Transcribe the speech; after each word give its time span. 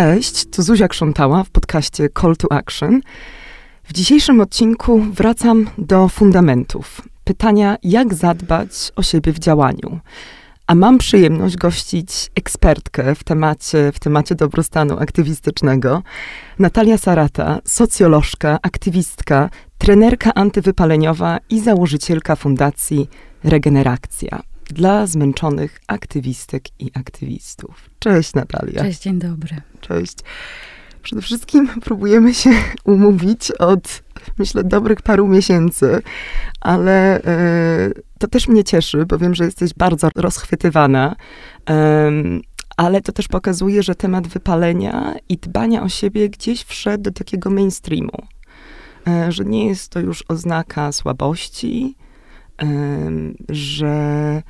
Cześć, 0.00 0.44
tu 0.44 0.62
Zuzia 0.62 0.88
Krzątała 0.88 1.44
w 1.44 1.50
podcaście 1.50 2.08
Call 2.20 2.36
to 2.36 2.52
Action. 2.52 3.00
W 3.84 3.92
dzisiejszym 3.92 4.40
odcinku 4.40 5.00
wracam 5.00 5.70
do 5.78 6.08
fundamentów. 6.08 7.02
Pytania, 7.24 7.76
jak 7.82 8.14
zadbać 8.14 8.92
o 8.96 9.02
siebie 9.02 9.32
w 9.32 9.38
działaniu. 9.38 10.00
A 10.66 10.74
mam 10.74 10.98
przyjemność 10.98 11.56
gościć 11.56 12.30
ekspertkę 12.34 13.14
w 13.14 13.24
temacie, 13.24 13.92
w 13.92 13.98
temacie 13.98 14.34
dobrostanu 14.34 14.98
aktywistycznego. 14.98 16.02
Natalia 16.58 16.98
Sarata, 16.98 17.58
socjolożka, 17.64 18.58
aktywistka, 18.62 19.50
trenerka 19.78 20.34
antywypaleniowa 20.34 21.38
i 21.50 21.60
założycielka 21.60 22.36
fundacji 22.36 23.08
Regeneracja 23.44 24.40
dla 24.72 25.06
zmęczonych 25.06 25.80
aktywistek 25.86 26.62
i 26.78 26.90
aktywistów. 26.94 27.90
Cześć 27.98 28.34
Natalia. 28.34 28.82
Cześć, 28.82 29.02
dzień 29.02 29.18
dobry. 29.18 29.56
Cześć. 29.80 30.16
Przede 31.02 31.22
wszystkim 31.22 31.68
próbujemy 31.68 32.34
się 32.34 32.50
umówić 32.84 33.50
od, 33.50 34.02
myślę, 34.38 34.64
dobrych 34.64 35.02
paru 35.02 35.28
miesięcy, 35.28 36.02
ale 36.60 37.18
y, 37.18 38.02
to 38.18 38.28
też 38.28 38.48
mnie 38.48 38.64
cieszy, 38.64 39.06
bo 39.06 39.18
wiem, 39.18 39.34
że 39.34 39.44
jesteś 39.44 39.74
bardzo 39.74 40.08
rozchwytywana. 40.16 41.16
Y, 41.70 41.74
ale 42.76 43.00
to 43.00 43.12
też 43.12 43.28
pokazuje, 43.28 43.82
że 43.82 43.94
temat 43.94 44.26
wypalenia 44.26 45.14
i 45.28 45.36
dbania 45.36 45.82
o 45.82 45.88
siebie 45.88 46.28
gdzieś 46.28 46.64
wszedł 46.64 47.02
do 47.02 47.10
takiego 47.10 47.50
mainstreamu. 47.50 48.26
Y, 49.28 49.32
że 49.32 49.44
nie 49.44 49.66
jest 49.66 49.88
to 49.88 50.00
już 50.00 50.24
oznaka 50.28 50.92
słabości, 50.92 51.96
że 53.48 54.42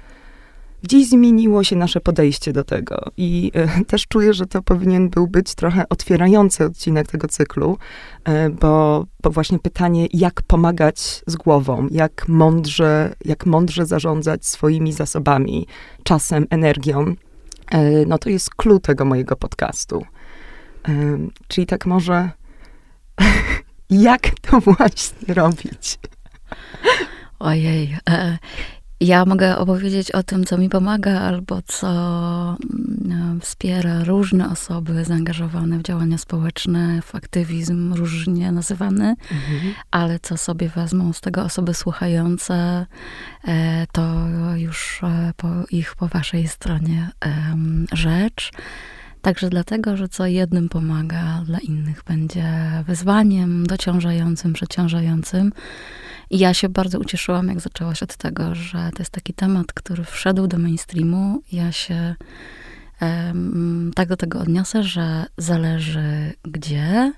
gdzieś 0.82 1.08
zmieniło 1.08 1.64
się 1.64 1.76
nasze 1.76 2.00
podejście 2.00 2.52
do 2.52 2.64
tego. 2.64 3.02
I 3.16 3.50
e, 3.54 3.84
też 3.90 4.06
czuję, 4.06 4.34
że 4.34 4.46
to 4.46 4.62
powinien 4.62 5.08
był 5.08 5.26
być 5.26 5.54
trochę 5.54 5.88
otwierający 5.88 6.64
odcinek 6.64 7.08
tego 7.08 7.28
cyklu, 7.28 7.78
e, 8.24 8.50
bo, 8.50 9.06
bo 9.22 9.30
właśnie 9.30 9.58
pytanie, 9.58 10.06
jak 10.12 10.42
pomagać 10.42 11.22
z 11.26 11.36
głową, 11.36 11.88
jak 11.90 12.28
mądrze, 12.28 13.14
jak 13.24 13.46
mądrze 13.46 13.86
zarządzać 13.86 14.46
swoimi 14.46 14.92
zasobami, 14.92 15.66
czasem, 16.04 16.46
energią, 16.50 17.14
e, 17.70 18.06
no 18.06 18.18
to 18.18 18.28
jest 18.30 18.54
clue 18.54 18.80
tego 18.80 19.04
mojego 19.04 19.36
podcastu. 19.36 20.04
Czyli 21.48 21.66
tak 21.66 21.86
może, 21.86 22.30
jak 23.90 24.30
to 24.40 24.60
właśnie 24.60 25.34
robić? 25.34 25.98
Ojej. 27.38 27.96
E, 29.00 29.04
ja 29.04 29.24
mogę 29.24 29.58
opowiedzieć 29.58 30.10
o 30.10 30.22
tym, 30.22 30.44
co 30.44 30.58
mi 30.58 30.68
pomaga, 30.68 31.20
albo 31.20 31.62
co 31.62 31.88
mm, 33.04 33.40
wspiera 33.40 34.04
różne 34.04 34.50
osoby 34.50 35.04
zaangażowane 35.04 35.78
w 35.78 35.82
działania 35.82 36.18
społeczne, 36.18 37.02
w 37.02 37.14
aktywizm 37.14 37.94
różnie 37.94 38.52
nazywany, 38.52 39.16
mhm. 39.32 39.74
ale 39.90 40.18
co 40.18 40.36
sobie 40.36 40.68
wezmą 40.68 41.12
z 41.12 41.20
tego 41.20 41.42
osoby 41.44 41.74
słuchające, 41.74 42.86
e, 43.44 43.86
to 43.92 44.26
już 44.56 45.00
e, 45.02 45.32
po 45.36 45.48
ich, 45.70 45.94
po 45.94 46.08
waszej 46.08 46.48
stronie 46.48 47.10
rzecz. 47.92 48.50
Także 49.22 49.50
dlatego, 49.50 49.96
że 49.96 50.08
co 50.08 50.26
jednym 50.26 50.68
pomaga, 50.68 51.42
dla 51.46 51.58
innych 51.58 52.02
będzie 52.04 52.44
wyzwaniem 52.86 53.66
dociążającym, 53.66 54.52
przeciążającym. 54.52 55.52
I 56.30 56.38
ja 56.38 56.54
się 56.54 56.68
bardzo 56.68 56.98
ucieszyłam, 56.98 57.48
jak 57.48 57.60
zaczęłaś 57.60 58.02
od 58.02 58.16
tego, 58.16 58.54
że 58.54 58.90
to 58.94 58.98
jest 58.98 59.10
taki 59.10 59.34
temat, 59.34 59.72
który 59.72 60.04
wszedł 60.04 60.46
do 60.46 60.58
mainstreamu. 60.58 61.42
Ja 61.52 61.72
się 61.72 62.14
um, 63.00 63.90
tak 63.94 64.08
do 64.08 64.16
tego 64.16 64.38
odniosę, 64.38 64.82
że 64.82 65.26
zależy 65.36 66.32
gdzie. 66.42 67.12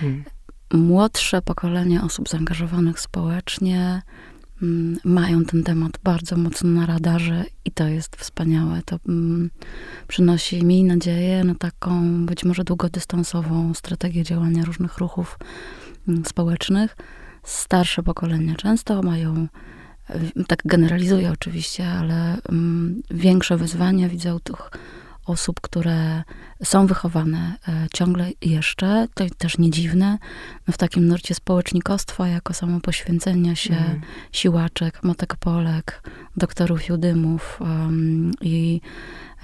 Hmm. 0.00 0.24
Młodsze 0.72 1.42
pokolenie 1.42 2.02
osób 2.02 2.28
zaangażowanych 2.28 3.00
społecznie 3.00 4.02
um, 4.62 4.96
mają 5.04 5.44
ten 5.44 5.62
temat 5.62 5.98
bardzo 6.04 6.36
mocno 6.36 6.70
na 6.70 6.86
radarze 6.86 7.44
i 7.64 7.70
to 7.70 7.88
jest 7.88 8.16
wspaniałe. 8.16 8.82
To 8.84 8.98
um, 9.08 9.50
przynosi 10.08 10.64
mi 10.64 10.84
nadzieję 10.84 11.44
na 11.44 11.54
taką 11.54 12.26
być 12.26 12.44
może 12.44 12.64
długodystansową 12.64 13.74
strategię 13.74 14.22
działania 14.22 14.64
różnych 14.64 14.98
ruchów 14.98 15.38
społecznych 16.24 16.96
starsze 17.42 18.02
pokolenia 18.02 18.54
często 18.54 19.02
mają, 19.02 19.48
tak 20.46 20.58
generalizuję 20.64 21.30
oczywiście, 21.30 21.88
ale 21.88 22.36
um, 22.48 23.02
większe 23.10 23.56
wyzwania 23.56 24.08
widzę 24.08 24.34
u 24.34 24.40
tych 24.40 24.70
osób, 25.26 25.60
które 25.60 26.22
są 26.64 26.86
wychowane 26.86 27.56
e, 27.68 27.86
ciągle 27.94 28.30
jeszcze, 28.42 29.06
to 29.14 29.24
też 29.38 29.58
nie 29.58 29.70
dziwne, 29.70 30.18
w 30.72 30.76
takim 30.76 31.08
nurcie 31.08 31.34
społecznikostwa, 31.34 32.28
jako 32.28 32.54
samo 32.54 32.80
poświęcenia 32.80 33.54
się 33.54 33.74
mm. 33.74 34.00
siłaczek, 34.32 35.02
matek 35.02 35.36
Polek, 35.36 36.02
doktorów 36.36 36.88
Judymów 36.88 37.60
um, 37.60 38.32
i 38.40 38.80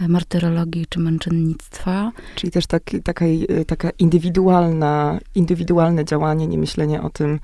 martyrologii 0.09 0.87
czy 0.89 1.01
męczennictwa. 1.01 2.13
Czyli 2.35 2.51
też 2.51 2.67
tak, 2.67 2.83
taka, 3.05 3.25
taka 3.67 3.91
indywidualna, 3.91 5.19
indywidualne 5.35 6.05
działanie, 6.05 6.47
nie 6.47 6.59
myślenie 6.59 7.03
o 7.03 7.11
tym 7.11 7.41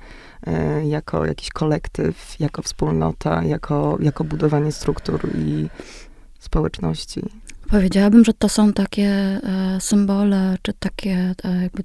e, 0.47 0.85
jako 0.87 1.25
jakiś 1.25 1.49
kolektyw, 1.49 2.39
jako 2.39 2.61
wspólnota, 2.61 3.43
jako, 3.43 3.97
jako 4.01 4.23
budowanie 4.23 4.71
struktur 4.71 5.29
i 5.35 5.69
społeczności. 6.39 7.21
Powiedziałabym, 7.73 8.25
że 8.25 8.33
to 8.33 8.49
są 8.49 8.73
takie 8.73 9.07
e, 9.07 9.77
symbole, 9.79 10.57
czy 10.61 10.73
takie 10.73 11.33
e, 11.43 11.61
jakby 11.61 11.83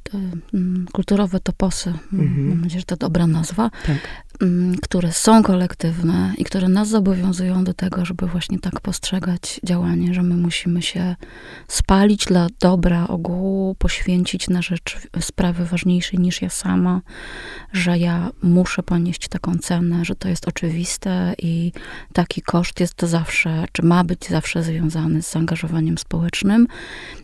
m, 0.54 0.86
kulturowe 0.92 1.40
toposy. 1.40 1.92
Mhm. 2.12 2.48
Mam 2.48 2.60
nadzieję, 2.60 2.80
że 2.80 2.86
to 2.86 2.96
dobra 2.96 3.26
nazwa. 3.26 3.70
Tak. 3.86 3.98
Mm, 4.42 4.76
które 4.82 5.12
są 5.12 5.42
kolektywne 5.42 6.32
i 6.38 6.44
które 6.44 6.68
nas 6.68 6.88
zobowiązują 6.88 7.64
do 7.64 7.74
tego, 7.74 8.04
żeby 8.04 8.26
właśnie 8.26 8.58
tak 8.58 8.80
postrzegać 8.80 9.60
działanie, 9.64 10.14
że 10.14 10.22
my 10.22 10.36
musimy 10.36 10.82
się 10.82 11.16
spalić 11.68 12.24
dla 12.24 12.46
dobra 12.60 13.08
ogółu, 13.08 13.74
poświęcić 13.74 14.48
na 14.48 14.62
rzecz 14.62 14.98
sprawy 15.20 15.64
ważniejszej 15.64 16.18
niż 16.18 16.42
ja 16.42 16.50
sama, 16.50 17.00
że 17.72 17.98
ja 17.98 18.30
muszę 18.42 18.82
ponieść 18.82 19.28
taką 19.28 19.58
cenę, 19.58 20.04
że 20.04 20.14
to 20.14 20.28
jest 20.28 20.48
oczywiste 20.48 21.34
i 21.38 21.72
taki 22.12 22.42
koszt 22.42 22.80
jest 22.80 23.02
zawsze, 23.02 23.64
czy 23.72 23.82
ma 23.82 24.04
być 24.04 24.28
zawsze 24.28 24.62
związany 24.62 25.22
z 25.22 25.32
zaangażowaniem 25.32 25.98
społecznym. 25.98 26.66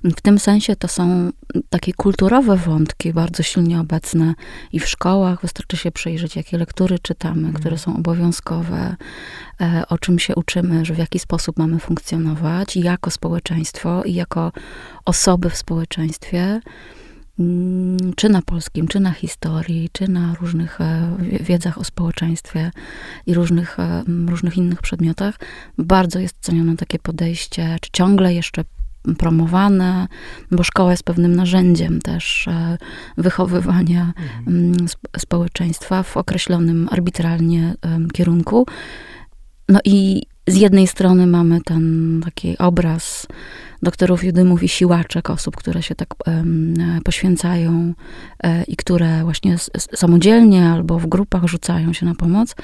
W 0.05 0.21
tym 0.21 0.39
sensie 0.39 0.77
to 0.77 0.89
są 0.89 1.31
takie 1.71 1.93
kulturowe 1.93 2.57
wątki 2.57 3.13
bardzo 3.13 3.43
silnie 3.43 3.81
obecne 3.81 4.35
i 4.73 4.81
w 4.81 4.89
szkołach. 4.89 5.41
Wystarczy 5.43 5.77
się 5.77 5.91
przejrzeć, 5.93 6.37
jakie 6.37 6.59
lektury 6.59 6.99
czytamy, 7.05 7.47
mhm. 7.47 7.55
które 7.55 7.79
są 7.79 7.97
obowiązkowe, 7.97 8.97
e, 9.61 9.83
o 9.89 9.99
czym 9.99 10.19
się 10.19 10.35
uczymy, 10.35 10.85
że 10.85 10.95
w 10.95 10.99
jaki 10.99 11.19
sposób 11.19 11.59
mamy 11.59 11.79
funkcjonować 11.79 12.77
jako 12.77 13.11
społeczeństwo 13.11 14.05
i 14.05 14.15
jako 14.15 14.53
osoby 15.05 15.51
w 15.51 15.57
społeczeństwie 15.57 16.61
mm, 17.39 18.15
czy 18.17 18.29
na 18.29 18.43
polskim, 18.43 18.89
czy 18.89 19.01
na 19.01 19.11
historii, 19.11 19.91
czy 19.93 20.09
na 20.09 20.35
różnych 20.35 20.81
e, 20.81 21.17
wiedzach 21.41 21.79
o 21.79 21.85
społeczeństwie 21.85 22.71
i 23.27 23.35
różnych, 23.35 23.81
e, 23.81 24.05
różnych 24.27 24.57
innych 24.57 24.83
przedmiotach. 24.83 25.39
Bardzo 25.79 26.19
jest 26.19 26.37
cenione 26.41 26.77
takie 26.77 26.99
podejście, 26.99 27.77
czy 27.81 27.91
ciągle 27.93 28.35
jeszcze 28.35 28.65
promowane, 29.19 30.09
bo 30.51 30.63
szkoła 30.63 30.91
jest 30.91 31.03
pewnym 31.03 31.37
narzędziem 31.37 32.01
też 32.01 32.49
e, 32.49 32.79
wychowywania 33.17 34.13
mhm. 34.47 34.87
społeczeństwa 35.19 36.03
w 36.03 36.17
określonym 36.17 36.89
arbitralnie 36.91 37.75
kierunku. 38.13 38.67
No 39.69 39.81
i 39.85 40.23
z 40.47 40.57
jednej 40.57 40.87
strony 40.87 41.27
mamy 41.27 41.61
ten 41.61 42.21
taki 42.25 42.59
obraz 42.59 43.27
doktorów 43.83 44.25
judymów 44.25 44.63
i 44.63 44.69
siłaczek, 44.69 45.31
osób, 45.31 45.57
które 45.57 45.83
się 45.83 45.95
tak 45.95 46.09
um, 46.27 46.75
poświęcają 47.05 47.95
e, 48.43 48.65
i 48.65 48.77
które 48.77 49.23
właśnie 49.23 49.57
samodzielnie 49.77 50.69
albo 50.69 50.99
w 50.99 51.07
grupach 51.07 51.45
rzucają 51.45 51.93
się 51.93 52.07
na 52.07 52.15
pomoc. 52.15 52.55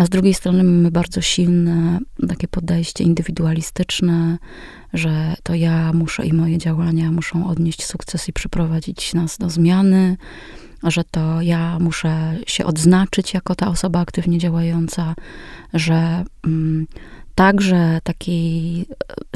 A 0.00 0.06
z 0.06 0.08
drugiej 0.08 0.34
strony 0.34 0.64
mamy 0.64 0.90
bardzo 0.90 1.20
silne 1.20 1.98
takie 2.28 2.48
podejście 2.48 3.04
indywidualistyczne, 3.04 4.38
że 4.92 5.34
to 5.42 5.54
ja 5.54 5.92
muszę 5.92 6.26
i 6.26 6.32
moje 6.32 6.58
działania 6.58 7.10
muszą 7.10 7.48
odnieść 7.48 7.84
sukces 7.84 8.28
i 8.28 8.32
przyprowadzić 8.32 9.14
nas 9.14 9.38
do 9.38 9.50
zmiany, 9.50 10.16
że 10.82 11.04
to 11.04 11.42
ja 11.42 11.78
muszę 11.78 12.36
się 12.46 12.64
odznaczyć 12.64 13.34
jako 13.34 13.54
ta 13.54 13.68
osoba 13.68 14.00
aktywnie 14.00 14.38
działająca, 14.38 15.14
że 15.74 16.24
mm, 16.46 16.86
także 17.34 18.00
taki 18.02 18.86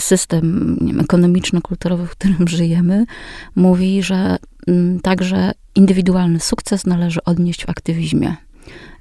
system 0.01 0.79
ekonomiczno-kulturowy, 1.01 2.07
w 2.07 2.11
którym 2.11 2.49
żyjemy, 2.49 3.05
mówi, 3.57 4.03
że 4.03 4.37
mm, 4.67 5.01
także 5.01 5.53
indywidualny 5.75 6.41
sukces 6.41 6.87
należy 6.87 7.25
odnieść 7.25 7.65
w 7.65 7.71
aktywizmie 7.71 8.37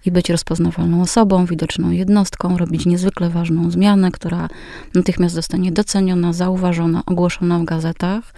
i 0.06 0.12
być 0.12 0.30
rozpoznawalną 0.30 1.02
osobą, 1.02 1.46
widoczną 1.46 1.92
jednostką, 1.92 2.58
robić 2.58 2.86
niezwykle 2.86 3.30
ważną 3.30 3.72
zmianę, 3.72 4.12
która 4.12 4.50
natychmiast 4.96 5.36
zostanie 5.36 5.72
doceniona, 5.72 6.34
zauważona, 6.34 7.04
ogłoszona 7.06 7.60
w 7.60 7.66
gazetach. 7.66 8.34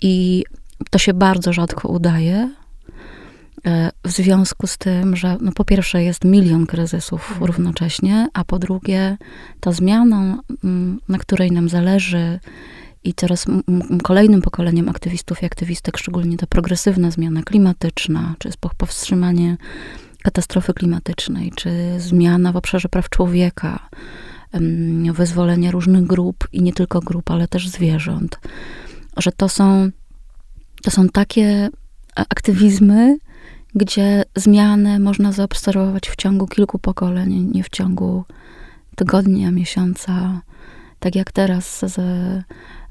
I 0.00 0.44
to 0.90 0.98
się 0.98 1.14
bardzo 1.14 1.52
rzadko 1.52 1.88
udaje. 1.88 2.50
E, 3.66 3.90
w 4.04 4.10
związku 4.10 4.66
z 4.66 4.78
tym, 4.78 5.16
że 5.16 5.36
no 5.40 5.52
po 5.52 5.64
pierwsze 5.64 6.02
jest 6.02 6.24
milion 6.24 6.66
kryzysów 6.66 7.38
równocześnie, 7.40 8.28
a 8.32 8.44
po 8.44 8.58
drugie 8.58 9.16
ta 9.60 9.72
zmiana, 9.72 10.38
mm, 10.64 11.00
na 11.08 11.18
której 11.18 11.52
nam 11.52 11.68
zależy 11.68 12.40
i 13.04 13.14
coraz 13.14 13.46
kolejnym 14.02 14.42
pokoleniem 14.42 14.88
aktywistów 14.88 15.42
i 15.42 15.46
aktywistek, 15.46 15.98
szczególnie 15.98 16.36
ta 16.36 16.46
progresywna 16.46 17.10
zmiana 17.10 17.42
klimatyczna, 17.42 18.34
czy 18.38 18.50
powstrzymanie 18.78 19.56
katastrofy 20.22 20.74
klimatycznej, 20.74 21.52
czy 21.56 21.70
zmiana 21.98 22.52
w 22.52 22.56
obszarze 22.56 22.88
praw 22.88 23.08
człowieka, 23.08 23.88
wyzwolenie 25.12 25.70
różnych 25.70 26.06
grup 26.06 26.48
i 26.52 26.62
nie 26.62 26.72
tylko 26.72 27.00
grup, 27.00 27.30
ale 27.30 27.48
też 27.48 27.68
zwierząt, 27.68 28.38
że 29.16 29.32
to 29.32 29.48
są, 29.48 29.90
to 30.82 30.90
są 30.90 31.08
takie 31.08 31.68
aktywizmy, 32.16 33.18
gdzie 33.74 34.24
zmianę 34.36 34.98
można 34.98 35.32
zaobserwować 35.32 36.08
w 36.08 36.16
ciągu 36.16 36.46
kilku 36.46 36.78
pokoleń, 36.78 37.50
nie 37.54 37.64
w 37.64 37.68
ciągu 37.68 38.24
tygodnia, 38.96 39.50
miesiąca, 39.50 40.40
tak 40.98 41.14
jak 41.14 41.32
teraz 41.32 41.78
z, 41.80 41.94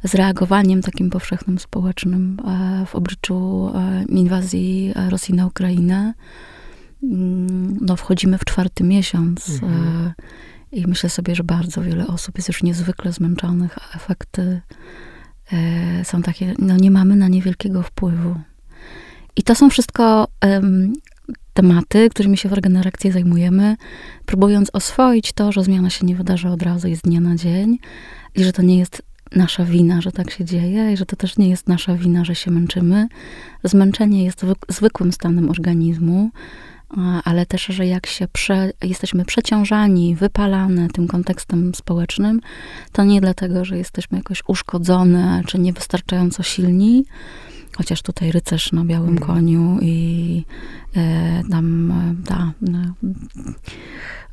z 0.04 0.16
reagowaniem 0.16 0.82
takim 0.82 1.10
powszechnym 1.10 1.60
społecznym 1.60 2.38
e, 2.46 2.86
w 2.86 2.96
obliczu 2.96 3.72
e, 3.76 4.04
inwazji 4.10 4.94
Rosji 5.10 5.34
na 5.34 5.48
Ukrainę. 5.48 6.14
Mm, 7.04 7.78
no, 7.82 7.96
wchodzimy 7.96 8.38
w 8.38 8.46
czwarty 8.46 8.84
miesiąc 8.84 9.50
e, 9.50 9.66
mhm. 9.66 10.14
i 10.72 10.88
myślę 10.88 11.10
sobie, 11.10 11.36
że 11.36 11.44
bardzo 11.44 11.82
wiele 11.82 12.08
osób 12.08 12.38
jest 12.38 12.48
już 12.48 12.64
niezwykle 12.64 13.14
zmęczonych, 13.14 13.78
a 13.78 13.96
efekty 13.96 14.62
są 16.04 16.22
takie, 16.22 16.54
no 16.60 16.78
nie 16.78 16.92
mamy 16.92 17.16
na 17.16 17.28
nie 17.28 17.42
wielkiego 17.42 17.84
wpływu. 17.84 18.36
I 19.36 19.44
to 19.44 19.56
są 19.56 19.70
wszystko 19.70 20.28
um, 20.44 20.94
tematy, 21.54 22.10
którymi 22.10 22.38
się 22.38 22.50
w 22.50 22.54
regeneracji 22.54 23.12
zajmujemy, 23.12 23.76
próbując 24.26 24.70
oswoić 24.74 25.34
to, 25.34 25.52
że 25.52 25.64
zmiana 25.64 25.90
się 25.90 26.06
nie 26.06 26.16
wydarza 26.16 26.50
od 26.52 26.62
razu 26.62 26.88
i 26.88 26.96
z 26.96 27.02
dnia 27.02 27.20
na 27.20 27.36
dzień 27.36 27.78
i 28.36 28.44
że 28.44 28.54
to 28.54 28.62
nie 28.62 28.78
jest 28.78 29.02
nasza 29.36 29.66
wina, 29.66 30.02
że 30.02 30.12
tak 30.12 30.32
się 30.32 30.46
dzieje 30.46 30.94
i 30.94 30.98
że 30.98 31.06
to 31.06 31.16
też 31.16 31.38
nie 31.38 31.50
jest 31.50 31.68
nasza 31.68 31.96
wina, 31.96 32.26
że 32.26 32.36
się 32.36 32.52
męczymy. 32.52 33.08
Zmęczenie 33.64 34.26
jest 34.26 34.46
zwykłym 34.70 35.12
stanem 35.12 35.50
organizmu, 35.50 36.30
ale 37.24 37.46
też, 37.46 37.66
że 37.66 37.88
jak 37.88 38.08
się 38.08 38.28
prze, 38.28 38.72
jesteśmy 38.84 39.26
przeciążani, 39.26 40.16
wypalane 40.16 40.88
tym 40.88 41.08
kontekstem 41.08 41.76
społecznym, 41.76 42.42
to 42.92 43.04
nie 43.04 43.22
dlatego, 43.22 43.66
że 43.66 43.78
jesteśmy 43.78 44.18
jakoś 44.18 44.44
uszkodzone 44.48 45.42
czy 45.48 45.60
niewystarczająco 45.60 46.44
silni, 46.44 47.06
chociaż 47.78 48.02
tutaj 48.02 48.32
rycerz 48.32 48.72
na 48.72 48.86
białym 48.86 49.10
mm. 49.10 49.24
koniu 49.24 49.78
i 49.82 50.46
e, 50.96 51.44
tam 51.52 51.92
e, 51.92 52.16
ta 52.28 52.52
e, 52.68 52.94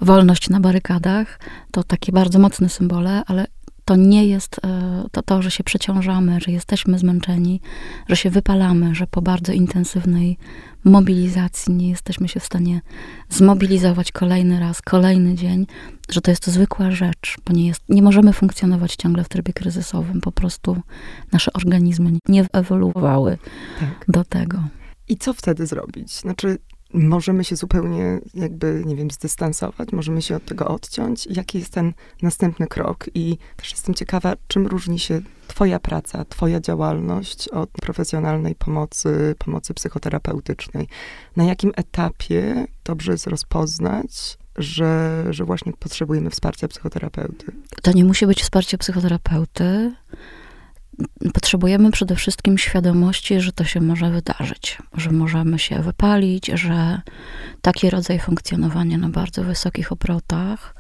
wolność 0.01 0.51
na 0.51 0.61
barykadach, 0.61 1.41
to 1.71 1.85
takie 1.85 2.13
bardzo 2.13 2.39
mocne 2.39 2.69
symbole, 2.69 3.23
ale 3.27 3.47
to 3.89 3.97
nie 3.97 4.27
jest 4.27 4.61
e, 4.65 5.05
to, 5.13 5.23
to, 5.23 5.43
że 5.43 5.51
się 5.51 5.65
przeciążamy, 5.65 6.41
że 6.41 6.53
jesteśmy 6.53 6.99
zmęczeni, 6.99 7.61
że 8.09 8.17
się 8.17 8.31
wypalamy, 8.31 8.95
że 8.95 9.07
po 9.07 9.23
bardzo 9.23 9.53
intensywnej 9.53 10.39
mobilizacji 10.85 11.75
nie 11.75 11.89
jesteśmy 11.89 12.29
się 12.29 12.41
w 12.41 12.45
stanie 12.45 12.81
zmobilizować 13.29 14.13
kolejny 14.13 14.61
raz, 14.61 14.83
kolejny 14.83 15.35
dzień, 15.35 15.67
że 16.11 16.21
to 16.21 16.31
jest 16.31 16.45
to 16.45 16.51
zwykła 16.51 16.91
rzecz, 16.91 17.37
bo 17.47 17.53
nie, 17.53 17.67
jest, 17.67 17.83
nie 17.89 18.03
możemy 18.03 18.33
funkcjonować 18.33 18.97
ciągle 18.97 19.25
w 19.25 19.29
trybie 19.29 19.53
kryzysowym. 19.53 20.21
Po 20.21 20.33
prostu 20.33 20.77
nasze 21.33 21.53
organizmy 21.53 22.13
nie 22.29 22.47
ewoluowały 22.53 23.39
tak. 23.81 24.05
do 24.09 24.25
tego. 24.25 24.63
I 25.09 25.17
co 25.17 25.35
wtedy 25.35 25.67
zrobić? 25.67 26.13
Znaczy, 26.13 26.59
możemy 26.95 27.45
się 27.45 27.57
zupełnie 27.57 28.21
jakby, 28.35 28.83
nie 28.87 28.97
wiem, 28.97 29.11
zdystansować, 29.11 29.93
możemy 29.93 30.23
się 30.23 30.37
od 30.37 30.45
tego 30.45 30.69
odciąć. 30.69 31.27
Jaki 31.27 31.59
jest 31.59 31.73
ten 31.73 31.93
następny 32.23 32.67
krok? 32.67 33.07
I 33.15 33.39
też 33.57 33.71
jestem 33.71 33.95
ciekawa, 33.95 34.35
czym 34.49 34.67
różni 34.67 34.99
się 34.99 35.21
Twoja 35.49 35.79
praca, 35.79 36.25
Twoja 36.25 36.61
działalność 36.61 37.49
od 37.49 37.71
profesjonalnej 37.71 38.55
pomocy, 38.55 39.35
pomocy 39.39 39.75
psychoterapeutycznej. 39.75 40.89
Na 41.37 41.45
jakim 41.45 41.73
etapie 41.77 42.67
dobrze 42.85 43.13
jest 43.13 43.27
rozpoznać, 43.27 44.39
że, 44.57 45.25
że 45.31 45.45
właśnie 45.45 45.73
potrzebujemy 45.73 46.31
wsparcia 46.31 46.69
psychoterapeuty? 46.69 47.53
To 47.83 47.93
nie 47.93 48.05
musi 48.05 48.27
być 48.27 48.43
wsparcie 48.43 48.79
psychoterapeuty 48.79 49.93
potrzebujemy 51.35 51.91
przede 51.91 52.17
wszystkim 52.17 52.59
świadomości, 52.59 53.41
że 53.41 53.53
to 53.53 53.65
się 53.65 53.81
może 53.81 54.11
wydarzyć, 54.11 54.79
że 54.95 55.11
możemy 55.11 55.59
się 55.59 55.83
wypalić, 55.83 56.47
że 56.47 57.01
taki 57.63 57.91
rodzaj 57.91 58.19
funkcjonowania 58.19 58.99
na 58.99 59.09
bardzo 59.09 59.45
wysokich 59.45 59.93
obrotach, 59.93 60.75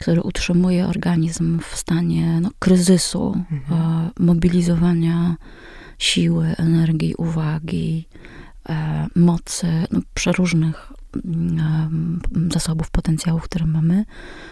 który 0.00 0.22
utrzymuje 0.22 0.86
organizm 0.86 1.60
w 1.70 1.76
stanie 1.76 2.40
no, 2.40 2.50
kryzysu, 2.58 3.44
mhm. 3.50 3.80
e, 3.80 4.10
mobilizowania 4.18 5.36
siły, 5.98 6.46
energii, 6.58 7.14
uwagi, 7.14 8.08
e, 8.68 9.06
mocy, 9.16 9.66
no, 9.90 10.00
przeróżnych 10.14 10.92
mm, 11.24 12.20
e, 12.48 12.52
zasobów, 12.52 12.90
potencjałów, 12.90 13.42
które 13.42 13.66
mamy, 13.66 14.04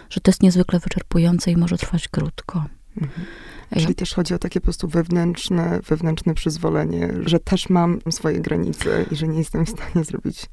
że 0.09 0.21
to 0.21 0.31
jest 0.31 0.43
niezwykle 0.43 0.79
wyczerpujące 0.79 1.51
i 1.51 1.57
może 1.57 1.77
trwać 1.77 2.07
krótko. 2.07 2.65
Mhm. 3.01 3.25
Czyli 3.73 3.95
też 3.95 4.13
chodzi 4.13 4.33
o 4.33 4.39
takie 4.39 4.59
po 4.59 4.63
prostu 4.63 4.87
wewnętrzne, 4.87 5.79
wewnętrzne 5.87 6.33
przyzwolenie, 6.33 7.13
że 7.25 7.39
też 7.39 7.69
mam 7.69 7.99
swoje 8.09 8.39
granice 8.39 9.05
i 9.11 9.15
że 9.15 9.27
nie 9.27 9.37
jestem 9.37 9.65
w 9.65 9.69
stanie 9.69 10.05
zrobić 10.05 10.45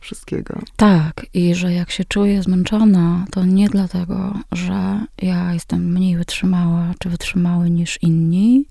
wszystkiego. 0.00 0.58
Tak, 0.76 1.26
i 1.34 1.54
że 1.54 1.72
jak 1.72 1.90
się 1.90 2.04
czuję 2.04 2.42
zmęczona, 2.42 3.24
to 3.30 3.44
nie 3.44 3.68
dlatego, 3.68 4.34
że 4.52 5.06
ja 5.22 5.54
jestem 5.54 5.92
mniej 5.92 6.16
wytrzymała 6.16 6.94
czy 6.98 7.08
wytrzymały 7.10 7.70
niż 7.70 8.02
inni, 8.02 8.64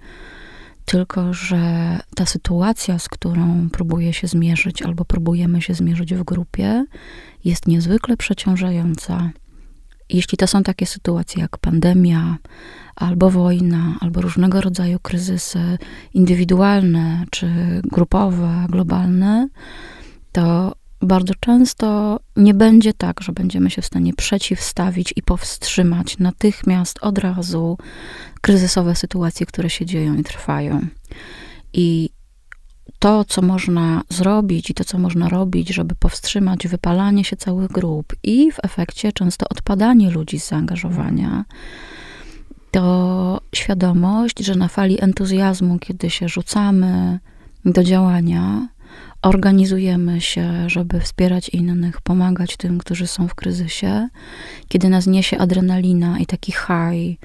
tylko 0.86 1.33
że 1.33 1.60
ta 2.16 2.25
sytuacja, 2.25 3.00
z 3.00 3.10
którą 3.10 3.69
próbuję 3.72 4.13
się 4.13 4.28
zmierzyć 4.28 4.81
albo 4.81 5.06
próbujemy 5.06 5.62
się 5.62 5.74
zmierzyć 5.74 6.13
w 6.13 6.24
grupie, 6.24 6.86
jest 7.45 7.68
niezwykle 7.68 8.18
przeciążająca. 8.18 9.30
Jeśli 10.09 10.38
to 10.38 10.48
są 10.48 10.63
takie 10.63 10.86
sytuacje 10.86 11.42
jak 11.42 11.57
pandemia, 11.57 12.38
albo 12.95 13.30
wojna, 13.30 13.95
albo 13.99 14.21
różnego 14.21 14.61
rodzaju 14.61 14.99
kryzysy 14.99 15.78
indywidualne 16.14 17.26
czy 17.31 17.49
grupowe, 17.83 18.66
globalne, 18.69 19.47
to 20.31 20.76
bardzo 21.02 21.33
często 21.40 22.19
nie 22.35 22.54
będzie 22.54 22.94
tak, 22.94 23.21
że 23.21 23.31
będziemy 23.31 23.69
się 23.69 23.81
w 23.81 23.85
stanie 23.85 24.14
przeciwstawić 24.14 25.14
i 25.16 25.21
powstrzymać 25.21 26.18
natychmiast, 26.18 26.99
od 27.02 27.18
razu 27.18 27.78
kryzysowe 28.42 28.95
sytuacje, 28.95 29.45
które 29.45 29.69
się 29.69 29.85
dzieją 29.85 30.16
i 30.16 30.23
trwają. 30.23 30.87
I 31.73 32.09
to, 32.99 33.25
co 33.25 33.42
można 33.42 34.04
zrobić 34.09 34.69
i 34.69 34.73
to, 34.73 34.83
co 34.83 34.97
można 34.97 35.30
robić, 35.30 35.69
żeby 35.69 35.95
powstrzymać 35.95 36.68
wypalanie 36.68 37.23
się 37.23 37.35
całych 37.35 37.71
grup 37.71 38.16
i 38.23 38.51
w 38.51 38.57
efekcie 38.63 39.11
często 39.11 39.45
odpadanie 39.49 40.11
ludzi 40.11 40.39
z 40.39 40.47
zaangażowania, 40.47 41.45
to 42.71 43.42
świadomość, 43.56 44.39
że 44.39 44.56
na 44.56 44.68
fali 44.68 45.01
entuzjazmu, 45.01 45.80
kiedy 45.80 46.09
się 46.09 46.30
rzucamy 46.30 47.19
do 47.66 47.83
działania, 47.83 48.68
organizujemy 49.21 50.21
się, 50.21 50.69
żeby 50.69 50.99
wspierać 50.99 51.49
innych, 51.49 52.01
pomagać 52.01 52.57
tym, 52.57 52.77
którzy 52.77 53.07
są 53.07 53.27
w 53.27 53.35
kryzysie, 53.35 54.09
kiedy 54.68 54.89
nas 54.89 55.07
niesie 55.07 55.37
adrenalina 55.37 56.19
i 56.19 56.25
taki 56.25 56.51
high, 56.51 57.19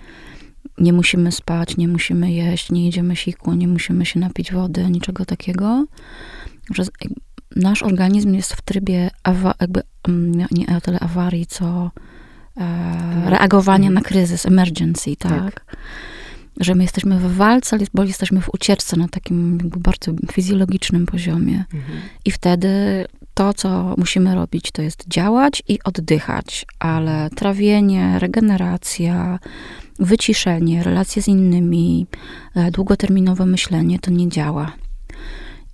nie 0.79 0.93
musimy 0.93 1.33
spać, 1.33 1.77
nie 1.77 1.89
musimy 1.89 2.33
jeść, 2.33 2.71
nie 2.71 2.85
jedziemy 2.85 3.17
siku, 3.17 3.55
nie 3.55 3.69
musimy 3.69 4.07
się 4.07 4.21
napić 4.21 4.53
wody, 4.53 4.91
niczego 4.91 5.25
takiego, 5.25 5.87
że 6.75 6.83
nasz 7.57 7.83
organizm 7.83 8.35
jest 8.35 8.53
w 8.53 8.63
trybie 8.63 9.11
awa- 9.25 9.55
jakby, 9.61 9.83
mm, 10.09 10.47
nie 10.51 10.81
tyle 10.81 11.01
awarii, 11.01 11.47
co 11.47 11.91
e, 12.57 13.31
reagowania 13.31 13.91
na 13.91 14.01
kryzys, 14.01 14.47
emergency, 14.47 15.17
tak? 15.17 15.55
tak? 15.55 15.77
Że 16.61 16.75
my 16.75 16.83
jesteśmy 16.83 17.19
w 17.19 17.37
walce, 17.37 17.79
bo 17.95 18.05
jesteśmy 18.05 18.41
w 18.41 18.55
ucieczce 18.55 18.97
na 18.97 19.09
takim 19.09 19.59
bardzo 19.59 20.13
fizjologicznym 20.33 21.07
poziomie. 21.07 21.65
Mhm. 21.75 21.99
I 22.25 22.31
wtedy 22.31 22.69
to, 23.43 23.55
co 23.55 23.95
musimy 23.97 24.35
robić, 24.35 24.73
to 24.73 24.83
jest 24.83 25.05
działać 25.09 25.63
i 25.69 25.79
oddychać, 25.85 26.67
ale 26.79 27.31
trawienie, 27.31 28.19
regeneracja, 28.19 29.39
wyciszenie, 29.99 30.83
relacje 30.83 31.23
z 31.23 31.29
innymi, 31.29 32.07
e, 32.55 32.71
długoterminowe 32.71 33.47
myślenie 33.47 33.99
to 33.99 34.11
nie 34.11 34.29
działa. 34.29 34.73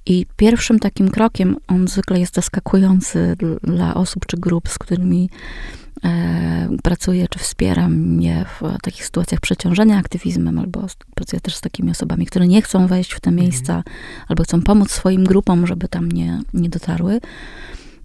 I 0.07 0.27
pierwszym 0.37 0.79
takim 0.79 1.11
krokiem, 1.11 1.57
on 1.67 1.89
zwykle 1.89 2.21
jest 2.21 2.35
zaskakujący 2.35 3.37
dla 3.63 3.95
osób 3.95 4.27
czy 4.27 4.37
grup, 4.37 4.69
z 4.69 4.79
którymi 4.79 5.31
pracuję 6.83 7.29
czy 7.29 7.39
wspieram 7.39 7.95
mnie 7.95 8.45
w 8.61 8.83
takich 8.83 9.05
sytuacjach 9.05 9.41
przeciążenia 9.41 9.99
aktywizmem, 9.99 10.59
albo 10.59 10.87
pracuję 11.15 11.41
też 11.41 11.55
z 11.57 11.61
takimi 11.61 11.91
osobami, 11.91 12.27
które 12.27 12.49
nie 12.49 12.63
chcą 12.63 12.87
wejść 12.87 13.13
w 13.13 13.21
te 13.21 13.31
mhm. 13.31 13.47
miejsca, 13.47 13.83
albo 14.29 14.43
chcą 14.43 14.63
pomóc 14.63 14.91
swoim 14.91 15.25
grupom, 15.25 15.67
żeby 15.67 15.89
tam 15.89 16.13
nie, 16.13 16.41
nie 16.55 16.69
dotarły, 16.69 17.21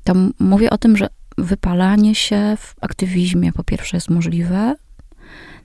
to 0.03 0.13
mówię 0.39 0.69
o 0.69 0.77
tym, 0.77 0.97
że 0.97 1.07
wypalanie 1.37 2.15
się 2.15 2.57
w 2.59 2.75
aktywizmie 2.81 3.53
po 3.53 3.63
pierwsze 3.63 3.97
jest 3.97 4.09
możliwe, 4.09 4.75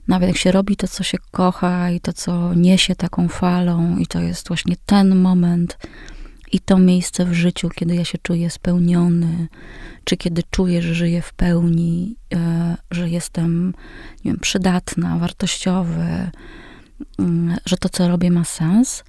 nawet 0.07 0.29
jak 0.29 0.37
się 0.37 0.51
robi 0.51 0.75
to, 0.75 0.87
co 0.87 1.03
się 1.03 1.17
kocha 1.31 1.91
i 1.91 1.99
to, 1.99 2.13
co 2.13 2.53
niesie 2.53 2.95
taką 2.95 3.27
falą, 3.27 3.97
i 3.97 4.07
to 4.07 4.19
jest 4.19 4.47
właśnie 4.47 4.75
ten 4.85 5.15
moment 5.15 5.77
i 6.51 6.59
to 6.59 6.77
miejsce 6.77 7.25
w 7.25 7.33
życiu, 7.33 7.69
kiedy 7.69 7.95
ja 7.95 8.05
się 8.05 8.17
czuję 8.17 8.49
spełniony, 8.49 9.47
czy 10.03 10.17
kiedy 10.17 10.43
czuję, 10.51 10.81
że 10.81 10.93
żyję 10.93 11.21
w 11.21 11.33
pełni, 11.33 12.15
e, 12.33 12.77
że 12.91 13.09
jestem 13.09 13.73
nie 14.25 14.31
wiem, 14.31 14.39
przydatna, 14.39 15.17
wartościowy, 15.17 16.31
mm, 17.19 17.57
że 17.65 17.77
to, 17.77 17.89
co 17.89 18.07
robię, 18.07 18.31
ma 18.31 18.43
sens, 18.43 19.03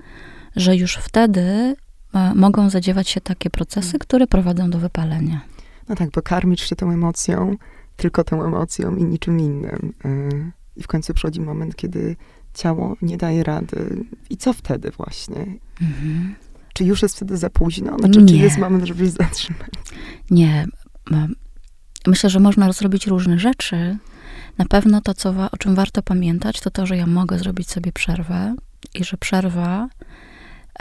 że 0.56 0.76
już 0.76 0.94
wtedy 0.94 1.76
e, 2.14 2.34
mogą 2.34 2.70
zadziewać 2.70 3.08
się 3.08 3.20
takie 3.20 3.50
procesy, 3.50 3.88
mm. 3.88 3.98
które 3.98 4.26
prowadzą 4.26 4.70
do 4.70 4.78
wypalenia. 4.78 5.40
No 5.88 5.96
tak, 5.96 6.10
bo 6.10 6.22
karmisz 6.22 6.68
się 6.68 6.76
tą 6.76 6.90
emocją, 6.90 7.56
tylko 7.96 8.24
tą 8.24 8.44
emocją 8.44 8.96
i 8.96 9.04
niczym 9.04 9.40
innym. 9.40 9.92
E, 10.04 10.10
I 10.76 10.82
w 10.82 10.86
końcu 10.86 11.14
przychodzi 11.14 11.40
moment, 11.40 11.76
kiedy 11.76 12.16
ciało 12.54 12.96
nie 13.02 13.16
daje 13.16 13.44
rady. 13.44 14.04
I 14.30 14.36
co 14.36 14.52
wtedy 14.52 14.90
właśnie? 14.90 15.46
Mhm. 15.82 16.34
Czy 16.74 16.84
już 16.84 17.02
jest 17.02 17.16
wtedy 17.16 17.36
za 17.36 17.50
późno? 17.50 17.98
Znaczy, 17.98 18.22
nie. 18.22 18.28
czy 18.28 18.36
jest 18.36 18.58
moment, 18.58 18.84
żeby 18.84 19.04
się 19.04 19.10
zatrzymać? 19.10 19.70
Nie. 20.30 20.66
Myślę, 22.06 22.30
że 22.30 22.40
można 22.40 22.72
zrobić 22.72 23.06
różne 23.06 23.38
rzeczy. 23.38 23.96
Na 24.58 24.64
pewno 24.64 25.00
to, 25.00 25.14
co, 25.14 25.34
o 25.52 25.56
czym 25.56 25.74
warto 25.74 26.02
pamiętać, 26.02 26.60
to 26.60 26.70
to, 26.70 26.86
że 26.86 26.96
ja 26.96 27.06
mogę 27.06 27.38
zrobić 27.38 27.70
sobie 27.70 27.92
przerwę 27.92 28.54
i 28.94 29.04
że 29.04 29.16
przerwa 29.16 29.88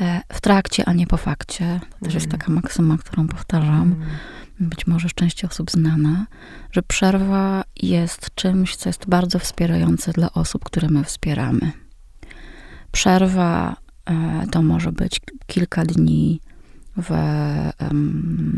e, 0.01 0.21
w 0.33 0.41
trakcie, 0.41 0.85
a 0.85 0.93
nie 0.93 1.07
po 1.07 1.17
fakcie. 1.17 1.79
To 1.99 2.05
też 2.05 2.13
jest 2.13 2.25
mhm. 2.25 2.41
taka 2.41 2.51
maksyma, 2.51 2.97
którą 2.97 3.27
powtarzam. 3.27 3.81
Mm 3.81 4.05
być 4.59 4.87
może 4.87 5.09
części 5.09 5.45
osób 5.45 5.71
znana, 5.71 6.25
że 6.71 6.81
przerwa 6.81 7.63
jest 7.75 8.35
czymś, 8.35 8.75
co 8.75 8.89
jest 8.89 9.09
bardzo 9.09 9.39
wspierające 9.39 10.11
dla 10.11 10.33
osób, 10.33 10.63
które 10.63 10.89
my 10.89 11.03
wspieramy. 11.03 11.71
Przerwa 12.91 13.75
to 14.51 14.61
może 14.61 14.91
być 14.91 15.21
kilka 15.47 15.85
dni 15.85 16.39
w 16.97 17.11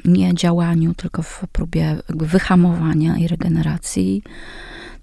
nie 0.05 0.33
działaniu, 0.33 0.93
tylko 0.93 1.21
w 1.23 1.43
próbie 1.51 1.97
wyhamowania 2.09 3.17
i 3.17 3.27
regeneracji. 3.27 4.23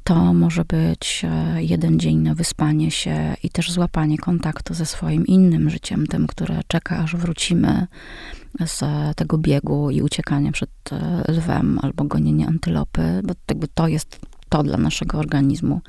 To 0.05 0.35
może 0.35 0.65
być 0.65 1.23
e, 1.25 1.63
jeden 1.65 2.01
dzień 2.01 2.19
na 2.19 2.35
wyspanie 2.35 2.91
się 2.91 3.37
i 3.43 3.51
też 3.51 3.73
złapanie 3.73 4.19
kontaktu 4.19 4.75
ze 4.75 4.87
swoim 4.87 5.27
innym 5.27 5.71
życiem, 5.71 6.07
tym, 6.07 6.27
które 6.27 6.61
czeka, 6.67 6.97
aż 6.97 7.17
wrócimy 7.17 7.87
z 8.67 8.83
tego 9.17 9.39
biegu 9.39 9.91
i 9.91 10.03
uciekania 10.03 10.53
przed 10.53 10.71
e, 10.93 11.33
lwem 11.33 11.79
albo 11.83 12.05
gonienie 12.05 12.47
antylopy, 12.47 13.21
bo 13.57 13.67
to 13.75 13.89
jest 13.89 14.21
to 14.49 14.63
dla 14.63 14.79
naszego 14.79 15.19
organizmu. 15.19 15.81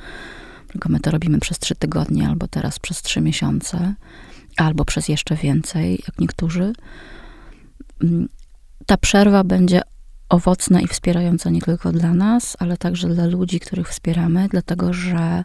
Tylko 0.67 0.89
my 0.89 0.99
to 0.99 1.11
robimy 1.11 1.39
przez 1.39 1.59
trzy 1.59 1.75
tygodnie, 1.75 2.27
albo 2.27 2.47
teraz 2.47 2.79
przez 2.79 3.01
trzy 3.01 3.21
miesiące, 3.21 3.95
albo 4.61 4.85
przez 4.85 5.07
jeszcze 5.07 5.35
więcej, 5.35 5.99
jak 6.07 6.19
niektórzy. 6.19 6.73
Mm, 8.03 8.29
ta 8.85 8.97
przerwa 8.97 9.43
będzie 9.43 9.81
owocna 10.29 10.81
i 10.81 10.87
wspierająca 10.87 11.49
nie 11.49 11.61
tylko 11.61 11.91
dla 11.91 12.13
nas, 12.13 12.57
ale 12.59 12.77
także 12.77 13.07
dla 13.07 13.25
ludzi, 13.25 13.59
których 13.59 13.89
wspieramy, 13.89 14.47
dlatego 14.51 14.93
że 14.93 15.43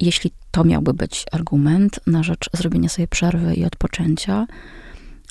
jeśli 0.00 0.30
to 0.50 0.64
miałby 0.64 0.94
być 0.94 1.24
argument 1.32 2.00
na 2.06 2.22
rzecz 2.22 2.50
zrobienia 2.52 2.88
sobie 2.88 3.08
przerwy 3.08 3.54
i 3.54 3.64
odpoczęcia, 3.64 4.46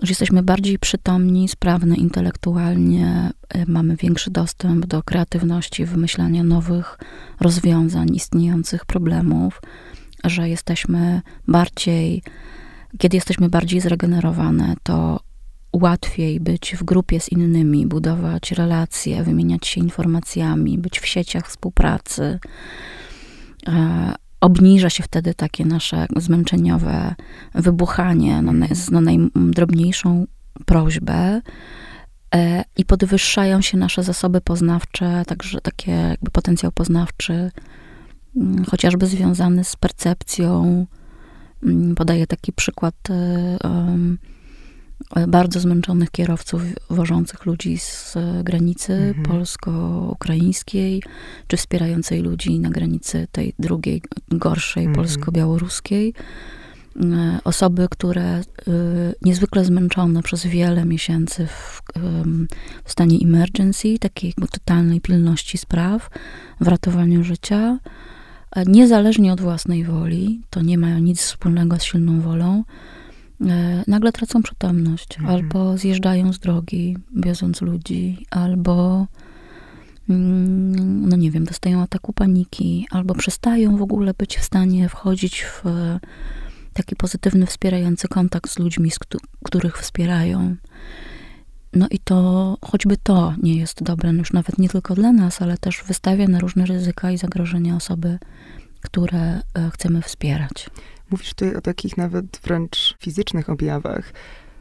że 0.03 0.11
jesteśmy 0.11 0.43
bardziej 0.43 0.79
przytomni, 0.79 1.47
sprawni 1.47 1.99
intelektualnie, 1.99 3.31
y, 3.55 3.65
mamy 3.67 3.95
większy 3.95 4.31
dostęp 4.31 4.85
do 4.85 5.03
kreatywności, 5.03 5.85
wymyślania 5.85 6.43
nowych 6.43 6.99
rozwiązań, 7.39 8.15
istniejących 8.15 8.85
problemów, 8.85 9.61
że 10.23 10.49
jesteśmy 10.49 11.21
bardziej, 11.47 12.23
kiedy 12.97 13.17
jesteśmy 13.17 13.49
bardziej 13.49 13.81
zregenerowane, 13.81 14.75
to 14.83 15.19
łatwiej 15.73 16.39
być 16.39 16.75
w 16.75 16.83
grupie 16.83 17.19
z 17.19 17.31
innymi, 17.31 17.87
budować 17.87 18.51
relacje, 18.51 19.23
wymieniać 19.23 19.67
się 19.67 19.81
informacjami, 19.81 20.77
być 20.77 20.99
w 20.99 21.07
sieciach 21.07 21.47
współpracy. 21.47 22.39
E, 23.67 24.13
obniża 24.41 24.89
się 24.89 25.03
wtedy 25.03 25.33
takie 25.33 25.65
nasze 25.65 26.07
zmęczeniowe 26.15 27.15
wybuchanie 27.55 28.41
na, 28.41 28.53
na 28.91 29.01
najdrobniejszą 29.01 30.25
prośbę 30.65 31.41
e, 32.35 32.63
i 32.77 32.85
podwyższają 32.85 33.61
się 33.61 33.77
nasze 33.77 34.03
zasoby 34.03 34.41
poznawcze, 34.41 35.23
także 35.27 35.61
takie 35.61 35.91
jakby 35.91 36.31
potencjał 36.31 36.71
poznawczy, 36.71 37.51
mm, 38.35 38.65
chociażby 38.65 39.07
związany 39.07 39.63
z 39.63 39.75
percepcją. 39.75 40.85
Mm, 41.63 41.95
podaję 41.95 42.27
taki 42.27 42.53
przykład 42.53 42.95
um, 43.63 44.17
bardzo 45.27 45.59
zmęczonych 45.59 46.11
kierowców 46.11 46.61
wożących 46.89 47.45
ludzi 47.45 47.77
z 47.77 48.15
granicy 48.43 48.93
mhm. 48.93 49.25
polsko-ukraińskiej, 49.25 51.03
czy 51.47 51.57
wspierającej 51.57 52.21
ludzi 52.21 52.59
na 52.59 52.69
granicy 52.69 53.27
tej 53.31 53.53
drugiej, 53.59 54.01
gorszej, 54.29 54.85
mhm. 54.85 54.95
polsko-białoruskiej. 54.95 56.13
E, 57.03 57.39
osoby, 57.43 57.87
które 57.91 58.23
e, 58.23 58.43
niezwykle 59.21 59.65
zmęczone 59.65 60.23
przez 60.23 60.45
wiele 60.45 60.85
miesięcy 60.85 61.47
w, 61.47 61.81
w 62.83 62.91
stanie 62.91 63.17
emergency, 63.23 63.99
takiej 63.99 64.33
totalnej 64.51 65.01
pilności 65.01 65.57
spraw, 65.57 66.09
w 66.61 66.67
ratowaniu 66.67 67.23
życia, 67.23 67.79
e, 67.85 68.16
niezależnie 68.63 69.33
od 69.33 69.41
własnej 69.41 69.83
woli, 69.83 70.41
to 70.49 70.61
nie 70.61 70.77
mają 70.77 70.99
nic 70.99 71.21
wspólnego 71.21 71.79
z 71.79 71.83
silną 71.83 72.21
wolą, 72.21 72.63
E, 73.45 73.83
nagle 73.87 74.11
tracą 74.11 74.43
przytomność, 74.43 75.17
mhm. 75.19 75.35
albo 75.35 75.77
zjeżdżają 75.77 76.33
z 76.33 76.39
drogi, 76.39 76.97
wioząc 77.15 77.61
ludzi, 77.61 78.25
albo 78.31 79.07
mm, 80.09 81.09
no 81.09 81.17
nie 81.17 81.31
wiem, 81.31 81.45
dostają 81.45 81.81
ataku 81.81 82.13
paniki, 82.13 82.87
albo 82.91 83.15
przestają 83.15 83.77
w 83.77 83.81
ogóle 83.81 84.13
być 84.13 84.37
w 84.37 84.43
stanie 84.43 84.89
wchodzić 84.89 85.43
w 85.43 85.63
taki 86.73 86.95
pozytywny, 86.95 87.45
wspierający 87.45 88.07
kontakt 88.07 88.51
z 88.51 88.59
ludźmi, 88.59 88.91
z 88.91 88.99
których 89.43 89.77
wspierają. 89.77 90.55
No 91.73 91.87
i 91.91 91.99
to, 91.99 92.57
choćby 92.61 92.97
to 92.97 93.33
nie 93.43 93.55
jest 93.55 93.83
dobre, 93.83 94.11
już 94.11 94.33
nawet 94.33 94.57
nie 94.57 94.69
tylko 94.69 94.95
dla 94.95 95.11
nas, 95.11 95.41
ale 95.41 95.57
też 95.57 95.83
wystawia 95.87 96.27
na 96.27 96.39
różne 96.39 96.65
ryzyka 96.65 97.11
i 97.11 97.17
zagrożenia 97.17 97.75
osoby, 97.75 98.19
które 98.81 99.19
e, 99.19 99.41
chcemy 99.73 100.01
wspierać. 100.01 100.69
Mówisz 101.09 101.29
tutaj 101.29 101.55
o 101.55 101.61
takich 101.61 101.97
nawet 101.97 102.39
wręcz 102.43 102.97
fizycznych 102.99 103.49
objawach. 103.49 104.13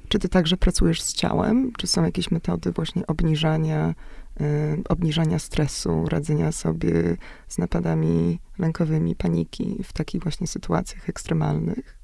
Czy 0.09 0.19
ty 0.19 0.29
także 0.29 0.57
pracujesz 0.57 1.03
z 1.03 1.13
ciałem? 1.13 1.73
Czy 1.79 1.87
są 1.87 2.05
jakieś 2.05 2.31
metody 2.31 2.73
właśnie 2.73 3.07
obniżania, 3.07 3.95
y, 4.41 4.45
obniżania 4.89 5.39
stresu, 5.39 6.05
radzenia 6.09 6.53
sobie 6.53 7.17
z 7.49 7.59
napadami 7.59 8.41
lękowymi, 8.59 9.17
paniki 9.17 9.79
w 9.85 9.93
takich 9.93 10.23
właśnie 10.23 10.47
sytuacjach 10.47 11.09
ekstremalnych? 11.09 11.99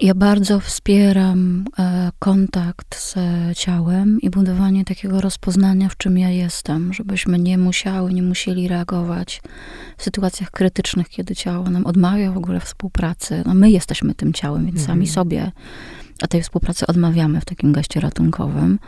Ja 0.00 0.14
bardzo 0.14 0.60
wspieram 0.60 1.64
e, 1.78 2.10
kontakt 2.18 2.96
z 2.96 3.14
ciałem 3.58 4.20
i 4.20 4.30
budowanie 4.30 4.84
takiego 4.84 5.20
rozpoznania, 5.20 5.88
w 5.88 5.96
czym 5.96 6.18
ja 6.18 6.30
jestem, 6.30 6.92
żebyśmy 6.92 7.38
nie 7.38 7.58
musiały, 7.58 8.14
nie 8.14 8.22
musieli 8.22 8.68
reagować 8.68 9.42
w 9.96 10.02
sytuacjach 10.02 10.50
krytycznych, 10.50 11.08
kiedy 11.08 11.36
ciało 11.36 11.70
nam 11.70 11.86
odmawia 11.86 12.32
w 12.32 12.36
ogóle 12.36 12.60
współpracy. 12.60 13.42
No 13.46 13.54
my 13.54 13.70
jesteśmy 13.70 14.14
tym 14.14 14.32
ciałem, 14.32 14.64
więc 14.64 14.80
mhm. 14.80 14.86
sami 14.86 15.06
sobie 15.06 15.52
a 16.22 16.26
tej 16.26 16.42
współpracy 16.42 16.86
odmawiamy 16.86 17.40
w 17.40 17.44
takim 17.44 17.72
geście 17.72 18.00
ratunkowym. 18.00 18.78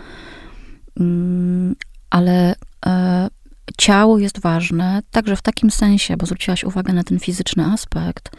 Mm, 1.01 1.75
ale 2.11 2.55
e, 2.87 3.29
ciało 3.79 4.19
jest 4.19 4.41
ważne 4.41 5.03
także 5.11 5.37
w 5.37 5.43
takim 5.43 5.71
sensie, 5.71 6.17
bo 6.17 6.27
zwróciłaś 6.27 6.65
uwagę 6.65 6.93
na 6.93 7.05
ten 7.05 7.19
fizyczny 7.19 7.65
aspekt, 7.65 8.31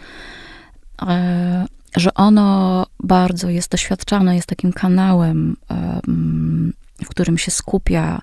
e, 1.01 1.65
że 1.99 2.13
ono 2.13 2.85
bardzo 3.03 3.49
jest 3.49 3.71
doświadczane, 3.71 4.35
jest 4.35 4.47
takim 4.47 4.73
kanałem, 4.73 5.55
w 7.03 7.09
którym 7.09 7.37
się 7.37 7.51
skupia 7.51 8.21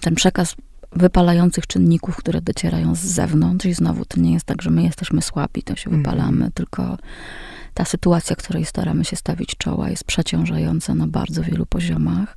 ten 0.00 0.14
przekaz 0.14 0.56
wypalających 0.92 1.66
czynników, 1.66 2.16
które 2.16 2.40
docierają 2.40 2.94
z 2.94 3.00
zewnątrz. 3.00 3.66
I 3.66 3.74
znowu 3.74 4.04
to 4.04 4.20
nie 4.20 4.32
jest 4.32 4.46
tak, 4.46 4.62
że 4.62 4.70
my 4.70 4.82
jesteśmy 4.82 5.22
słabi, 5.22 5.62
to 5.62 5.76
się 5.76 5.90
mm. 5.90 6.02
wypalamy, 6.02 6.50
tylko 6.54 6.98
ta 7.74 7.84
sytuacja, 7.84 8.36
której 8.36 8.64
staramy 8.64 9.04
się 9.04 9.16
stawić 9.16 9.56
czoła, 9.56 9.90
jest 9.90 10.04
przeciążająca 10.04 10.94
na 10.94 11.06
bardzo 11.06 11.42
wielu 11.42 11.66
poziomach. 11.66 12.36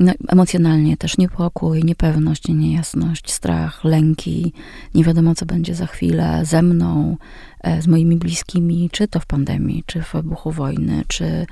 No, 0.00 0.12
emocjonalnie 0.28 0.96
też 0.96 1.18
niepokój, 1.18 1.84
niepewność, 1.84 2.48
niejasność, 2.48 3.32
strach, 3.32 3.84
lęki, 3.84 4.52
nie 4.94 5.04
wiadomo 5.04 5.34
co 5.34 5.46
będzie 5.46 5.74
za 5.74 5.86
chwilę 5.86 6.40
ze 6.44 6.62
mną, 6.62 7.16
e, 7.60 7.82
z 7.82 7.86
moimi 7.86 8.16
bliskimi, 8.16 8.90
czy 8.92 9.08
to 9.08 9.20
w 9.20 9.26
pandemii, 9.26 9.84
czy 9.86 10.02
w 10.02 10.12
wybuchu 10.12 10.50
wojny, 10.50 11.04
czy 11.08 11.46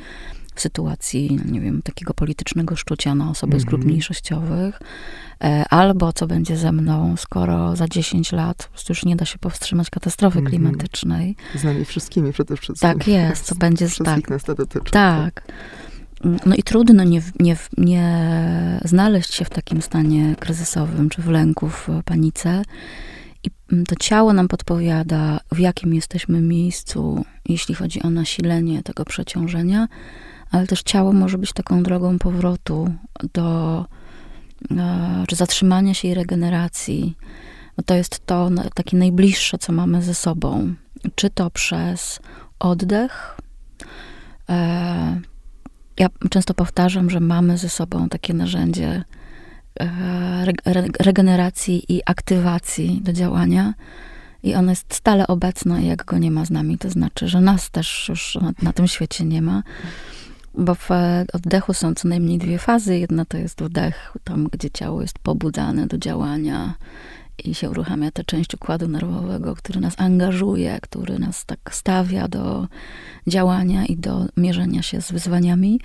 w 0.54 0.60
sytuacji, 0.60 1.40
no 1.44 1.52
nie 1.52 1.60
wiem, 1.60 1.82
takiego 1.82 2.14
politycznego 2.14 2.76
szczucia 2.76 3.14
na 3.14 3.30
osoby 3.30 3.52
mm 3.52 3.58
-hmm. 3.58 3.62
z 3.62 3.64
grup 3.64 3.78
mhm. 3.78 3.90
mniejszościowych, 3.90 4.80
e, 5.44 5.64
albo 5.70 6.12
co 6.12 6.26
będzie 6.26 6.56
ze 6.56 6.72
mną, 6.72 7.14
skoro 7.16 7.76
za 7.76 7.88
10 7.88 8.32
lat 8.32 8.70
już 8.88 9.04
nie 9.04 9.16
da 9.16 9.24
się 9.24 9.38
powstrzymać 9.38 9.90
katastrofy 9.90 10.38
mm 10.38 10.46
-hmm. 10.46 10.50
klimatycznej. 10.50 11.36
Z 11.54 11.64
nami 11.64 11.84
wszystkimi 11.84 12.32
przede 12.32 12.56
wszystkim. 12.56 12.90
Tak 12.90 13.08
jest, 13.08 13.44
co 13.48 13.54
będzie... 13.54 13.86
Wszystkich 13.86 14.14
tak, 14.14 14.30
nas 14.30 14.44
to 14.44 14.54
dotyczy. 14.54 14.90
Tak. 14.90 15.42
No 16.24 16.54
i 16.56 16.62
trudno 16.62 17.04
nie, 17.04 17.22
nie, 17.40 17.56
nie 17.78 18.80
znaleźć 18.84 19.34
się 19.34 19.44
w 19.44 19.50
takim 19.50 19.82
stanie 19.82 20.36
kryzysowym, 20.40 21.08
czy 21.08 21.22
w 21.22 21.28
lęku, 21.28 21.68
w 21.68 21.88
panice. 22.04 22.62
I 23.44 23.50
to 23.88 23.96
ciało 23.96 24.32
nam 24.32 24.48
podpowiada, 24.48 25.40
w 25.52 25.58
jakim 25.58 25.94
jesteśmy 25.94 26.40
miejscu, 26.40 27.24
jeśli 27.48 27.74
chodzi 27.74 28.02
o 28.02 28.10
nasilenie 28.10 28.82
tego 28.82 29.04
przeciążenia, 29.04 29.88
ale 30.50 30.66
też 30.66 30.82
ciało 30.82 31.12
może 31.12 31.38
być 31.38 31.52
taką 31.52 31.82
drogą 31.82 32.18
powrotu 32.18 32.94
do, 33.32 33.86
e, 34.70 35.24
czy 35.28 35.36
zatrzymania 35.36 35.94
się 35.94 36.08
i 36.08 36.14
regeneracji. 36.14 37.16
Bo 37.76 37.82
to 37.82 37.94
jest 37.94 38.26
to 38.26 38.50
takie 38.74 38.96
najbliższe, 38.96 39.58
co 39.58 39.72
mamy 39.72 40.02
ze 40.02 40.14
sobą. 40.14 40.74
Czy 41.14 41.30
to 41.30 41.50
przez 41.50 42.20
oddech, 42.58 43.36
e, 44.48 45.20
ja 46.00 46.08
często 46.30 46.54
powtarzam, 46.54 47.10
że 47.10 47.20
mamy 47.20 47.58
ze 47.58 47.68
sobą 47.68 48.08
takie 48.08 48.34
narzędzie 48.34 49.04
e, 49.80 50.44
regeneracji 51.00 51.92
i 51.92 52.02
aktywacji 52.06 53.00
do 53.02 53.12
działania. 53.12 53.74
I 54.42 54.54
ono 54.54 54.72
jest 54.72 54.94
stale 54.94 55.26
obecne, 55.26 55.84
jak 55.84 56.04
go 56.04 56.18
nie 56.18 56.30
ma 56.30 56.44
z 56.44 56.50
nami. 56.50 56.78
To 56.78 56.90
znaczy, 56.90 57.28
że 57.28 57.40
nas 57.40 57.70
też 57.70 58.08
już 58.08 58.38
na, 58.42 58.52
na 58.62 58.72
tym 58.72 58.88
świecie 58.88 59.24
nie 59.24 59.42
ma. 59.42 59.62
Bo 60.54 60.74
w 60.74 60.88
oddechu 61.32 61.74
są 61.74 61.94
co 61.94 62.08
najmniej 62.08 62.38
dwie 62.38 62.58
fazy. 62.58 62.98
Jedna 62.98 63.24
to 63.24 63.36
jest 63.36 63.62
wdech, 63.62 64.16
tam 64.24 64.48
gdzie 64.52 64.70
ciało 64.70 65.02
jest 65.02 65.18
pobudzane 65.18 65.86
do 65.86 65.98
działania 65.98 66.74
i 67.44 67.54
się 67.54 67.70
uruchamia 67.70 68.10
ta 68.10 68.24
część 68.24 68.54
układu 68.54 68.88
nerwowego, 68.88 69.54
który 69.54 69.80
nas 69.80 69.94
angażuje, 69.96 70.78
który 70.82 71.18
nas 71.18 71.46
tak 71.46 71.74
stawia 71.74 72.28
do 72.28 72.68
działania 73.26 73.86
i 73.86 73.96
do 73.96 74.26
mierzenia 74.36 74.82
się 74.82 75.02
z 75.02 75.12
wyzwaniami. 75.12 75.80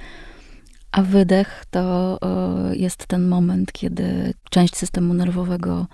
A 0.91 1.01
wydech 1.01 1.65
to 1.71 2.19
jest 2.73 3.07
ten 3.07 3.27
moment, 3.27 3.71
kiedy 3.71 4.33
część 4.49 4.75
systemu 4.75 5.13
nerwowego 5.13 5.87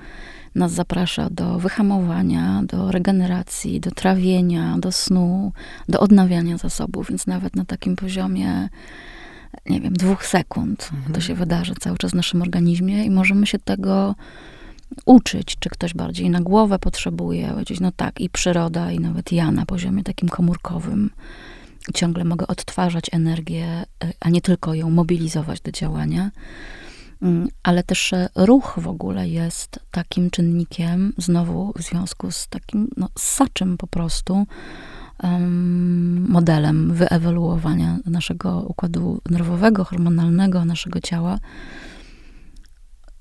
nas 0.56 0.72
zaprasza 0.72 1.30
do 1.30 1.60
wyhamowania, 1.60 2.64
do 2.68 2.92
regeneracji, 2.92 3.80
do 3.80 3.92
trawienia, 3.92 4.78
do 4.80 4.92
snu, 4.92 5.54
do 5.90 6.00
odnawiania 6.00 6.58
zasobów, 6.58 7.10
więc 7.10 7.28
nawet 7.28 7.56
na 7.56 7.66
takim 7.66 7.96
poziomie, 7.96 8.70
nie 9.66 9.82
wiem, 9.82 9.94
dwóch 9.94 10.26
sekund 10.26 10.90
mhm. 10.94 11.14
to 11.14 11.22
się 11.22 11.36
wydarzy 11.36 11.74
cały 11.80 11.98
czas 11.98 12.12
w 12.12 12.16
naszym 12.16 12.42
organizmie 12.42 13.06
i 13.06 13.10
możemy 13.10 13.48
się 13.48 13.60
tego 13.60 14.16
uczyć, 15.06 15.58
czy 15.60 15.70
ktoś 15.70 15.94
bardziej 15.94 16.30
na 16.30 16.42
głowę 16.42 16.80
potrzebuje, 16.80 17.48
powiedzieć, 17.48 17.80
no 17.80 17.92
tak, 17.92 18.22
i 18.22 18.30
przyroda, 18.30 18.92
i 18.92 19.00
nawet 19.00 19.32
ja 19.32 19.52
na 19.52 19.66
poziomie 19.66 20.04
takim 20.04 20.30
komórkowym 20.30 21.10
ciągle 21.94 22.24
mogę 22.24 22.48
odtwarzać 22.48 23.06
energię, 23.12 23.66
e, 23.66 23.86
a 24.20 24.30
nie 24.30 24.42
tylko 24.42 24.74
ją 24.74 24.90
mobilizować 24.90 25.62
do 25.62 25.72
działania. 25.72 26.32
Mm, 27.22 27.48
ale 27.64 27.84
też 27.84 28.14
e, 28.14 28.30
ruch 28.36 28.76
w 28.78 28.88
ogóle 28.88 29.30
jest 29.30 29.80
takim 29.92 30.30
czynnikiem, 30.30 31.14
znowu 31.18 31.74
w 31.76 31.82
związku 31.82 32.32
z 32.32 32.48
takim 32.48 32.88
no, 32.98 33.10
saczym 33.18 33.78
po 33.78 33.88
prostu 33.88 34.46
modelem 36.28 36.94
wyewoluowania 36.94 37.98
naszego 38.06 38.62
układu 38.62 39.22
nerwowego, 39.30 39.84
hormonalnego, 39.84 40.66
naszego 40.66 41.00
ciała, 41.00 41.40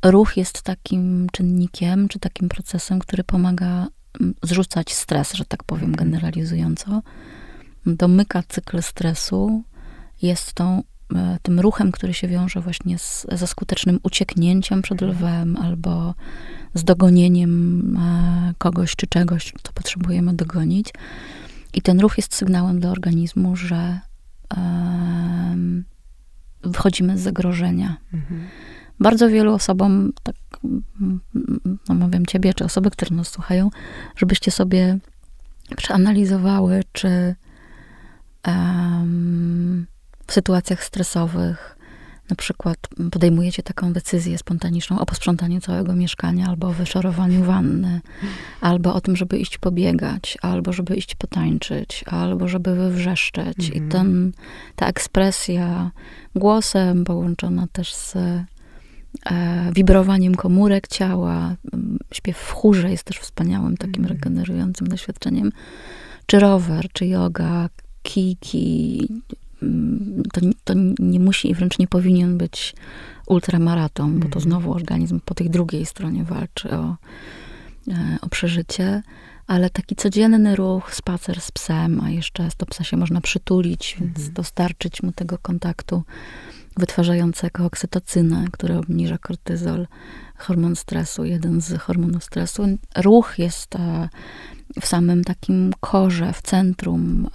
ruch 0.02 0.36
jest 0.36 0.62
takim 0.62 1.26
czynnikiem, 1.32 2.08
czy 2.08 2.18
takim 2.18 2.48
procesem, 2.48 2.98
który 2.98 3.24
pomaga 3.24 3.86
mm, 4.20 4.34
zrzucać 4.42 4.92
stres, 4.92 5.32
że 5.32 5.44
tak 5.44 5.64
powiem 5.64 5.96
generalizująco. 5.96 7.02
Domyka 7.86 8.42
cykl 8.48 8.82
stresu, 8.82 9.64
jest 10.22 10.52
tą, 10.52 10.82
e, 11.14 11.38
tym 11.42 11.60
ruchem, 11.60 11.92
który 11.92 12.14
się 12.14 12.28
wiąże 12.28 12.60
właśnie 12.60 12.98
z, 12.98 13.26
ze 13.32 13.46
skutecznym 13.46 14.00
ucieknięciem 14.02 14.82
przed 14.82 15.00
lwem 15.00 15.56
albo 15.56 16.14
z 16.74 16.84
dogonieniem 16.84 17.96
e, 17.96 18.54
kogoś 18.58 18.96
czy 18.96 19.06
czegoś, 19.06 19.52
co 19.62 19.72
potrzebujemy 19.72 20.34
dogonić. 20.34 20.88
I 21.74 21.82
ten 21.82 22.00
ruch 22.00 22.16
jest 22.16 22.34
sygnałem 22.34 22.80
dla 22.80 22.90
organizmu, 22.90 23.56
że 23.56 24.00
um, 24.56 25.84
wychodzimy 26.62 27.18
z 27.18 27.20
zagrożenia. 27.20 27.96
Mhm 28.14 28.48
bardzo 29.00 29.28
wielu 29.28 29.54
osobom, 29.54 30.12
tak 30.22 30.34
namawiam 31.88 32.26
ciebie, 32.26 32.54
czy 32.54 32.64
osoby, 32.64 32.90
które 32.90 33.16
nas 33.16 33.28
słuchają, 33.28 33.70
żebyście 34.16 34.50
sobie 34.50 34.98
przeanalizowały, 35.76 36.84
czy 36.92 37.34
um, 38.46 39.86
w 40.26 40.32
sytuacjach 40.32 40.84
stresowych 40.84 41.76
na 42.30 42.36
przykład 42.36 42.78
podejmujecie 43.10 43.62
taką 43.62 43.92
decyzję 43.92 44.38
spontaniczną 44.38 44.98
o 44.98 45.06
posprzątaniu 45.06 45.60
całego 45.60 45.94
mieszkania, 45.94 46.46
albo 46.46 46.68
o 46.68 46.72
wyszorowaniu 46.72 47.44
wanny, 47.44 48.00
albo 48.60 48.94
o 48.94 49.00
tym, 49.00 49.16
żeby 49.16 49.38
iść 49.38 49.58
pobiegać, 49.58 50.38
albo 50.42 50.72
żeby 50.72 50.96
iść 50.96 51.14
potańczyć, 51.14 52.04
albo 52.06 52.48
żeby 52.48 52.74
wywrzeszczeć. 52.74 53.68
I 53.68 53.78
mhm. 53.78 53.88
ten, 53.88 54.32
ta 54.76 54.86
ekspresja 54.86 55.90
głosem 56.34 57.04
połączona 57.04 57.66
też 57.72 57.94
z 57.94 58.14
wibrowaniem 59.72 60.34
komórek 60.34 60.88
ciała. 60.88 61.56
Śpiew 62.12 62.38
w 62.38 62.52
chórze 62.52 62.90
jest 62.90 63.04
też 63.04 63.18
wspaniałym 63.18 63.76
takim 63.76 64.04
mm. 64.04 64.08
regenerującym 64.08 64.88
doświadczeniem. 64.88 65.52
Czy 66.26 66.38
rower, 66.38 66.86
czy 66.92 67.06
yoga, 67.06 67.68
kiki. 68.02 69.08
Mm, 69.62 70.22
to, 70.32 70.40
to 70.64 70.74
nie 70.98 71.20
musi 71.20 71.50
i 71.50 71.54
wręcz 71.54 71.78
nie 71.78 71.88
powinien 71.88 72.38
być 72.38 72.74
ultramaraton, 73.26 74.20
bo 74.20 74.28
to 74.28 74.38
mm. 74.38 74.40
znowu 74.40 74.72
organizm 74.72 75.20
po 75.24 75.34
tej 75.34 75.50
drugiej 75.50 75.86
stronie 75.86 76.24
walczy 76.24 76.70
o, 76.70 76.96
e, 77.88 78.18
o 78.20 78.28
przeżycie 78.28 79.02
ale 79.50 79.70
taki 79.70 79.96
codzienny 79.96 80.56
ruch, 80.56 80.94
spacer 80.94 81.40
z 81.40 81.50
psem, 81.50 82.00
a 82.00 82.10
jeszcze 82.10 82.50
z 82.50 82.56
to 82.56 82.66
psa 82.66 82.84
się 82.84 82.96
można 82.96 83.20
przytulić, 83.20 83.96
więc 84.00 84.16
mhm. 84.16 84.34
dostarczyć 84.34 85.02
mu 85.02 85.12
tego 85.12 85.38
kontaktu 85.38 86.02
wytwarzającego 86.80 87.64
oksytocynę, 87.64 88.44
która 88.52 88.78
obniża 88.78 89.18
kortyzol, 89.18 89.86
hormon 90.36 90.76
stresu, 90.76 91.24
jeden 91.24 91.60
z 91.60 91.80
hormonów 91.80 92.24
stresu. 92.24 92.62
Ruch 92.96 93.38
jest 93.38 93.76
e, 93.76 94.08
w 94.80 94.86
samym 94.86 95.24
takim 95.24 95.72
korze, 95.80 96.32
w 96.32 96.42
centrum 96.42 97.28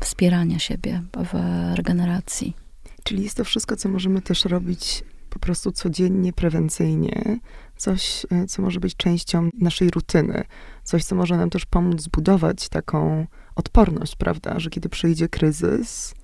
wspierania 0.00 0.58
siebie 0.58 1.02
w 1.32 1.38
regeneracji. 1.76 2.56
Czyli 3.02 3.22
jest 3.22 3.36
to 3.36 3.44
wszystko, 3.44 3.76
co 3.76 3.88
możemy 3.88 4.22
też 4.22 4.44
robić 4.44 5.04
po 5.30 5.38
prostu 5.38 5.72
codziennie, 5.72 6.32
prewencyjnie, 6.32 7.38
coś, 7.76 8.26
e, 8.30 8.46
co 8.46 8.62
może 8.62 8.80
być 8.80 8.96
częścią 8.96 9.50
naszej 9.60 9.90
rutyny, 9.90 10.44
coś, 10.84 11.04
co 11.04 11.16
może 11.16 11.36
nam 11.36 11.50
też 11.50 11.66
pomóc 11.66 12.00
zbudować 12.02 12.68
taką 12.68 13.26
odporność, 13.54 14.16
prawda, 14.16 14.60
że 14.60 14.70
kiedy 14.70 14.88
przyjdzie 14.88 15.28
kryzys, 15.28 16.14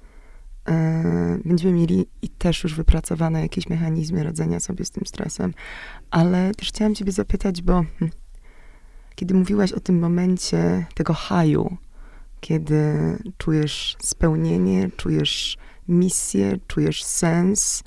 będziemy 1.44 1.74
mieli 1.74 2.07
i 2.22 2.29
też 2.29 2.64
już 2.64 2.74
wypracowane 2.74 3.42
jakieś 3.42 3.68
mechanizmy 3.68 4.24
radzenia 4.24 4.61
sobie 4.61 4.85
z 4.85 4.90
tym 4.90 5.07
stresem. 5.07 5.55
Ale 6.11 6.55
też 6.55 6.68
chciałam 6.68 6.94
ciebie 6.94 7.12
zapytać, 7.12 7.62
bo 7.62 7.85
hm, 7.98 8.11
kiedy 9.14 9.35
mówiłaś 9.35 9.72
o 9.72 9.81
tym 9.81 9.98
momencie 9.98 10.87
tego 10.94 11.14
haju, 11.14 11.77
kiedy 12.40 12.94
czujesz 13.38 13.96
spełnienie, 14.00 14.90
czujesz 14.96 15.57
misję, 15.88 16.59
czujesz 16.66 17.05
sens. 17.05 17.83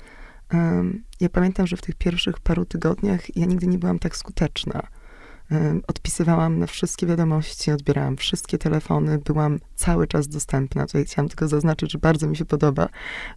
Ja 1.20 1.28
pamiętam, 1.28 1.66
że 1.66 1.76
w 1.76 1.82
tych 1.82 1.94
pierwszych 1.94 2.40
paru 2.40 2.64
tygodniach 2.64 3.36
ja 3.36 3.46
nigdy 3.46 3.66
nie 3.66 3.78
byłam 3.78 3.98
tak 3.98 4.16
skuteczna 4.16 4.82
odpisywałam 5.86 6.58
na 6.58 6.66
wszystkie 6.66 7.06
wiadomości, 7.06 7.70
odbierałam 7.70 8.16
wszystkie 8.16 8.58
telefony, 8.58 9.18
byłam 9.18 9.58
cały 9.74 10.06
czas 10.06 10.28
dostępna. 10.28 10.86
Tutaj 10.86 11.04
chciałam 11.04 11.28
tylko 11.28 11.48
zaznaczyć, 11.48 11.92
że 11.92 11.98
bardzo 11.98 12.28
mi 12.28 12.36
się 12.36 12.44
podoba, 12.44 12.88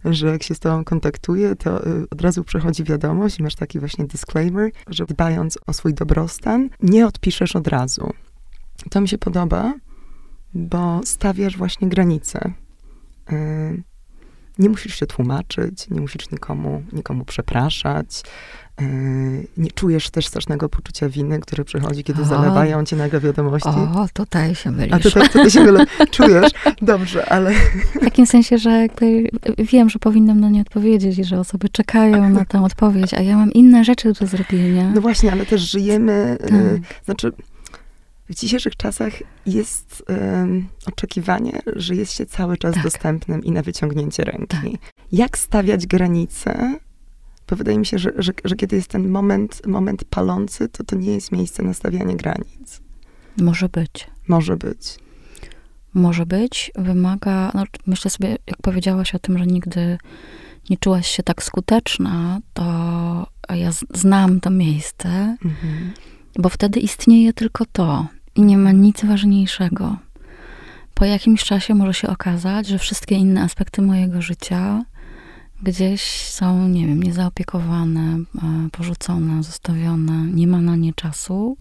że 0.04 0.26
jak 0.26 0.42
się 0.42 0.54
z 0.54 0.58
tobą 0.58 0.84
kontaktuję, 0.84 1.56
to 1.56 1.86
y, 1.86 2.06
od 2.10 2.20
razu 2.20 2.44
przychodzi 2.44 2.84
wiadomość 2.84 3.38
i 3.38 3.42
masz 3.42 3.54
taki 3.54 3.78
właśnie 3.78 4.04
disclaimer, 4.04 4.70
że 4.86 5.06
dbając 5.06 5.58
o 5.66 5.72
swój 5.72 5.94
dobrostan, 5.94 6.68
nie 6.82 7.06
odpiszesz 7.06 7.56
od 7.56 7.68
razu. 7.68 8.12
To 8.90 9.00
mi 9.00 9.08
się 9.08 9.18
podoba, 9.18 9.74
bo 10.54 11.00
stawiasz 11.04 11.56
właśnie 11.56 11.88
granice. 11.88 12.52
nie 14.58 14.68
musisz 14.68 14.94
się 14.94 15.06
tłumaczyć, 15.06 15.90
nie 15.90 16.00
musisz 16.00 16.30
nikomu, 16.30 16.82
nikomu 16.92 17.24
przepraszać. 17.24 18.22
Yy, 18.80 19.46
nie 19.56 19.70
czujesz 19.70 20.10
też 20.10 20.26
strasznego 20.26 20.68
poczucia 20.68 21.08
winy, 21.08 21.40
które 21.40 21.64
przychodzi, 21.64 22.04
kiedy 22.04 22.22
o, 22.22 22.24
zalewają 22.24 22.84
cię 22.84 22.96
nagle 22.96 23.20
wiadomości. 23.20 23.68
O, 23.68 24.06
tutaj 24.14 24.54
się 24.54 24.70
mylisz. 24.70 24.94
A 24.94 24.98
tutaj, 24.98 25.28
tutaj 25.28 25.50
się 25.50 25.60
mylisz. 25.64 25.88
Czujesz? 26.10 26.50
Dobrze, 26.82 27.28
ale... 27.28 27.52
W 27.94 28.00
takim 28.00 28.26
sensie, 28.26 28.58
że 28.58 28.70
jakby 28.70 29.28
wiem, 29.58 29.90
że 29.90 29.98
powinnam 29.98 30.40
na 30.40 30.48
nie 30.48 30.60
odpowiedzieć 30.60 31.18
i 31.18 31.24
że 31.24 31.40
osoby 31.40 31.68
czekają 31.68 32.30
na 32.30 32.44
tę 32.44 32.64
odpowiedź, 32.64 33.14
a 33.14 33.20
ja 33.20 33.36
mam 33.36 33.52
inne 33.52 33.84
rzeczy 33.84 34.12
do 34.12 34.26
zrobienia. 34.26 34.92
No 34.94 35.00
właśnie, 35.00 35.32
ale 35.32 35.46
też 35.46 35.70
żyjemy, 35.70 36.38
yy, 36.40 36.80
tak. 36.80 37.04
znaczy 37.04 37.32
w 38.28 38.34
dzisiejszych 38.34 38.76
czasach 38.76 39.12
jest 39.46 40.04
um, 40.08 40.68
oczekiwanie, 40.86 41.60
że 41.66 41.94
jest 41.94 42.12
się 42.12 42.26
cały 42.26 42.56
czas 42.56 42.74
tak. 42.74 42.82
dostępnym 42.82 43.44
i 43.44 43.52
na 43.52 43.62
wyciągnięcie 43.62 44.24
ręki. 44.24 44.46
Tak. 44.46 44.92
Jak 45.12 45.38
stawiać 45.38 45.86
granice? 45.86 46.78
Bo 47.52 47.56
wydaje 47.56 47.78
mi 47.78 47.86
się, 47.86 47.98
że, 47.98 48.12
że, 48.16 48.32
że, 48.44 48.56
kiedy 48.56 48.76
jest 48.76 48.88
ten 48.88 49.08
moment, 49.08 49.66
moment 49.66 50.04
palący, 50.04 50.68
to 50.68 50.84
to 50.84 50.96
nie 50.96 51.14
jest 51.14 51.32
miejsce 51.32 51.62
na 51.62 51.74
stawianie 51.74 52.16
granic. 52.16 52.80
Może 53.36 53.68
być. 53.68 54.06
Może 54.28 54.56
być. 54.56 54.98
Może 55.94 56.26
być. 56.26 56.70
Wymaga, 56.74 57.50
no, 57.54 57.64
myślę 57.86 58.10
sobie, 58.10 58.36
jak 58.46 58.56
powiedziałaś 58.62 59.14
o 59.14 59.18
tym, 59.18 59.38
że 59.38 59.46
nigdy 59.46 59.98
nie 60.70 60.76
czułaś 60.76 61.08
się 61.08 61.22
tak 61.22 61.42
skuteczna, 61.42 62.40
to 62.54 62.64
ja 63.54 63.70
znam 63.94 64.40
to 64.40 64.50
miejsce, 64.50 65.08
mhm. 65.44 65.92
bo 66.38 66.48
wtedy 66.48 66.80
istnieje 66.80 67.32
tylko 67.32 67.64
to 67.72 68.06
i 68.34 68.42
nie 68.42 68.58
ma 68.58 68.72
nic 68.72 69.04
ważniejszego. 69.04 69.96
Po 70.94 71.04
jakimś 71.04 71.44
czasie 71.44 71.74
może 71.74 71.94
się 71.94 72.08
okazać, 72.08 72.66
że 72.66 72.78
wszystkie 72.78 73.14
inne 73.14 73.42
aspekty 73.42 73.82
mojego 73.82 74.22
życia 74.22 74.84
gdzieś 75.62 76.02
są, 76.26 76.68
nie 76.68 76.86
wiem, 76.86 77.02
niezaopiekowane, 77.02 78.00
e, 78.42 78.68
porzucone, 78.72 79.42
zostawione, 79.42 80.26
nie 80.26 80.46
ma 80.46 80.60
na 80.60 80.76
nie 80.76 80.94
czasu, 80.94 81.56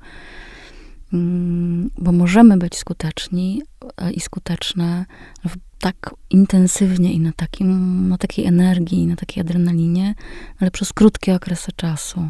mm, 1.14 1.90
bo 1.98 2.12
możemy 2.12 2.58
być 2.58 2.78
skuteczni 2.78 3.62
e, 3.98 4.12
i 4.12 4.20
skuteczne 4.20 5.06
tak 5.82 6.16
intensywnie 6.30 7.14
i 7.14 7.20
na, 7.20 7.32
takim, 7.32 8.08
na 8.10 8.18
takiej 8.18 8.46
energii, 8.46 9.08
na 9.08 9.16
takiej 9.16 9.42
adrenalinie, 9.42 10.16
ale 10.60 10.72
przez 10.72 10.94
krótkie 10.94 11.36
okresy 11.36 11.72
czasu. 11.76 12.28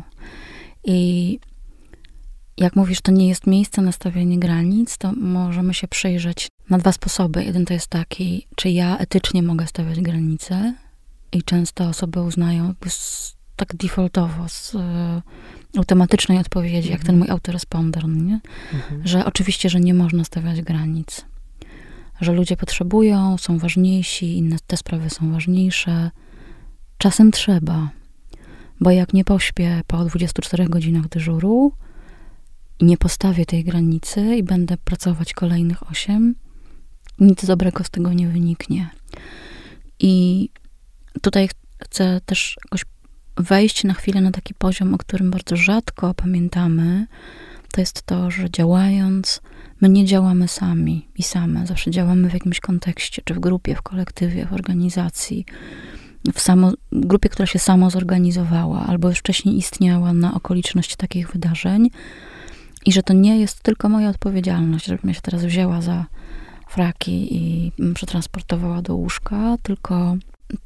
I 0.83 1.39
jak 2.57 2.75
mówisz, 2.75 3.01
to 3.01 3.11
nie 3.11 3.27
jest 3.27 3.47
miejsce 3.47 3.81
na 3.81 3.91
stawianie 3.91 4.39
granic, 4.39 4.97
to 4.97 5.11
możemy 5.11 5.73
się 5.73 5.87
przyjrzeć 5.87 6.47
na 6.69 6.77
dwa 6.77 6.91
sposoby. 6.91 7.43
Jeden 7.43 7.65
to 7.65 7.73
jest 7.73 7.87
taki, 7.87 8.47
czy 8.55 8.69
ja 8.69 8.97
etycznie 8.97 9.43
mogę 9.43 9.67
stawiać 9.67 10.01
granice, 10.01 10.73
i 11.31 11.43
często 11.43 11.87
osoby 11.87 12.21
uznają 12.21 12.73
z, 12.87 13.35
tak 13.55 13.75
defaultowo, 13.75 14.49
z 14.49 14.75
e, 14.75 15.21
automatycznej 15.77 16.37
odpowiedzi, 16.37 16.77
mhm. 16.77 16.91
jak 16.91 17.03
ten 17.03 17.17
mój 17.17 17.29
autoresponder, 17.29 18.07
nie? 18.07 18.39
Mhm. 18.73 19.07
że 19.07 19.25
oczywiście, 19.25 19.69
że 19.69 19.79
nie 19.79 19.93
można 19.93 20.23
stawiać 20.23 20.61
granic. 20.61 21.25
Że 22.21 22.33
ludzie 22.33 22.57
potrzebują, 22.57 23.37
są 23.37 23.57
ważniejsi, 23.57 24.37
inne 24.37 24.57
te 24.67 24.77
sprawy 24.77 25.09
są 25.09 25.31
ważniejsze. 25.31 26.11
Czasem 26.97 27.31
trzeba, 27.31 27.89
bo 28.79 28.91
jak 28.91 29.13
nie 29.13 29.23
pośpię 29.23 29.81
po 29.87 30.05
24 30.05 30.65
godzinach 30.65 31.07
dyżuru, 31.07 31.73
nie 32.81 32.97
postawię 32.97 33.45
tej 33.45 33.63
granicy 33.63 34.35
i 34.35 34.43
będę 34.43 34.77
pracować 34.77 35.33
kolejnych 35.33 35.91
8, 35.91 36.35
nic 37.19 37.45
dobrego 37.45 37.83
z 37.83 37.89
tego 37.89 38.13
nie 38.13 38.27
wyniknie. 38.27 38.89
I 39.99 40.49
tutaj 41.21 41.49
chcę 41.83 42.21
też 42.25 42.55
jakoś 42.65 42.85
wejść 43.37 43.83
na 43.83 43.93
chwilę 43.93 44.21
na 44.21 44.31
taki 44.31 44.53
poziom, 44.53 44.93
o 44.93 44.97
którym 44.97 45.31
bardzo 45.31 45.55
rzadko 45.55 46.13
pamiętamy. 46.13 47.07
To 47.71 47.81
jest 47.81 48.03
to, 48.03 48.31
że 48.31 48.49
działając, 48.49 49.41
my 49.81 49.89
nie 49.89 50.05
działamy 50.05 50.47
sami 50.47 51.07
i 51.15 51.23
same. 51.23 51.67
Zawsze 51.67 51.91
działamy 51.91 52.29
w 52.29 52.33
jakimś 52.33 52.59
kontekście, 52.59 53.21
czy 53.25 53.33
w 53.33 53.39
grupie, 53.39 53.75
w 53.75 53.81
kolektywie, 53.81 54.45
w 54.45 54.53
organizacji, 54.53 55.45
w 56.33 56.39
samo, 56.39 56.73
grupie, 56.91 57.29
która 57.29 57.45
się 57.45 57.59
samo 57.59 57.89
zorganizowała, 57.89 58.85
albo 58.87 59.09
już 59.09 59.19
wcześniej 59.19 59.57
istniała 59.57 60.13
na 60.13 60.33
okoliczność 60.33 60.95
takich 60.95 61.31
wydarzeń. 61.31 61.89
I 62.85 62.91
że 62.91 63.03
to 63.03 63.13
nie 63.13 63.39
jest 63.39 63.63
tylko 63.63 63.89
moja 63.89 64.09
odpowiedzialność, 64.09 64.85
żebym 64.85 65.09
ja 65.09 65.13
się 65.13 65.21
teraz 65.21 65.45
wzięła 65.45 65.81
za 65.81 66.05
fraki 66.69 67.35
i 67.35 67.71
przetransportowała 67.93 68.81
do 68.81 68.95
łóżka, 68.95 69.57
tylko 69.63 70.17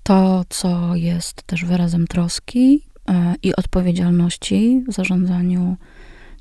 to, 0.04 0.46
co 0.50 0.96
jest 0.96 1.44
też 1.44 1.66
wyrazem 1.66 2.08
troski 2.08 2.82
e, 3.10 3.36
i 3.44 3.56
odpowiedzialności 3.56 4.84
w 4.88 4.94
zarządzaniu 4.94 5.78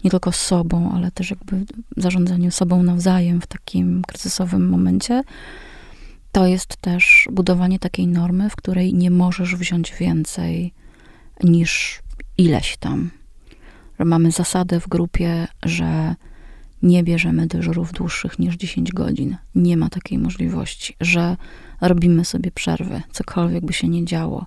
nie 0.05 0.11
tylko 0.11 0.33
sobą, 0.33 0.93
ale 0.95 1.11
też 1.11 1.31
jakby 1.31 1.65
zarządzaniu 1.97 2.51
sobą 2.51 2.83
nawzajem 2.83 3.41
w 3.41 3.47
takim 3.47 4.03
kryzysowym 4.07 4.69
momencie, 4.69 5.23
to 6.33 6.47
jest 6.47 6.77
też 6.77 7.29
budowanie 7.33 7.79
takiej 7.79 8.07
normy, 8.07 8.51
w 8.51 8.57
której 8.57 8.95
nie 8.95 9.11
możesz 9.11 9.57
wziąć 9.57 9.95
więcej 10.01 10.73
niż 11.43 12.03
ileś 12.39 12.77
tam. 12.77 13.11
Że 13.99 14.05
mamy 14.05 14.31
zasadę 14.31 14.81
w 14.81 14.89
grupie, 14.89 15.47
że 15.63 16.15
nie 16.85 17.03
bierzemy 17.03 17.47
dyżurów 17.47 17.93
dłuższych 17.93 18.39
niż 18.39 18.57
10 18.57 18.93
godzin. 18.93 19.37
Nie 19.55 19.77
ma 19.77 19.89
takiej 19.89 20.19
możliwości, 20.19 20.97
że 21.01 21.37
robimy 21.81 22.25
sobie 22.25 22.51
przerwy, 22.51 23.03
cokolwiek 23.13 23.67
by 23.67 23.73
się 23.73 23.89
nie 23.89 24.05
działo. 24.05 24.47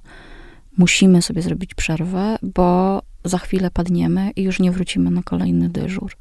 Musimy 0.77 1.21
sobie 1.21 1.41
zrobić 1.41 1.73
przerwę, 1.73 2.37
bo 2.41 3.01
za 3.23 3.37
chwilę 3.37 3.71
padniemy 3.71 4.31
i 4.35 4.43
już 4.43 4.59
nie 4.59 4.71
wrócimy 4.71 5.11
na 5.11 5.23
kolejny 5.23 5.69
dyżur. 5.69 6.17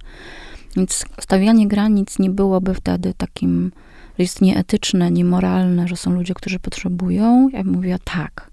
Więc 0.76 1.04
stawianie 1.20 1.68
granic 1.68 2.18
nie 2.18 2.30
byłoby 2.30 2.74
wtedy 2.74 3.14
takim, 3.14 3.72
że 4.18 4.22
jest 4.22 4.40
nieetyczne, 4.40 5.10
niemoralne, 5.10 5.88
że 5.88 5.96
są 5.96 6.10
ludzie, 6.10 6.34
którzy 6.34 6.58
potrzebują. 6.58 7.48
Ja 7.52 7.64
bym 7.64 7.72
mówiła 7.72 7.98
tak, 8.04 8.50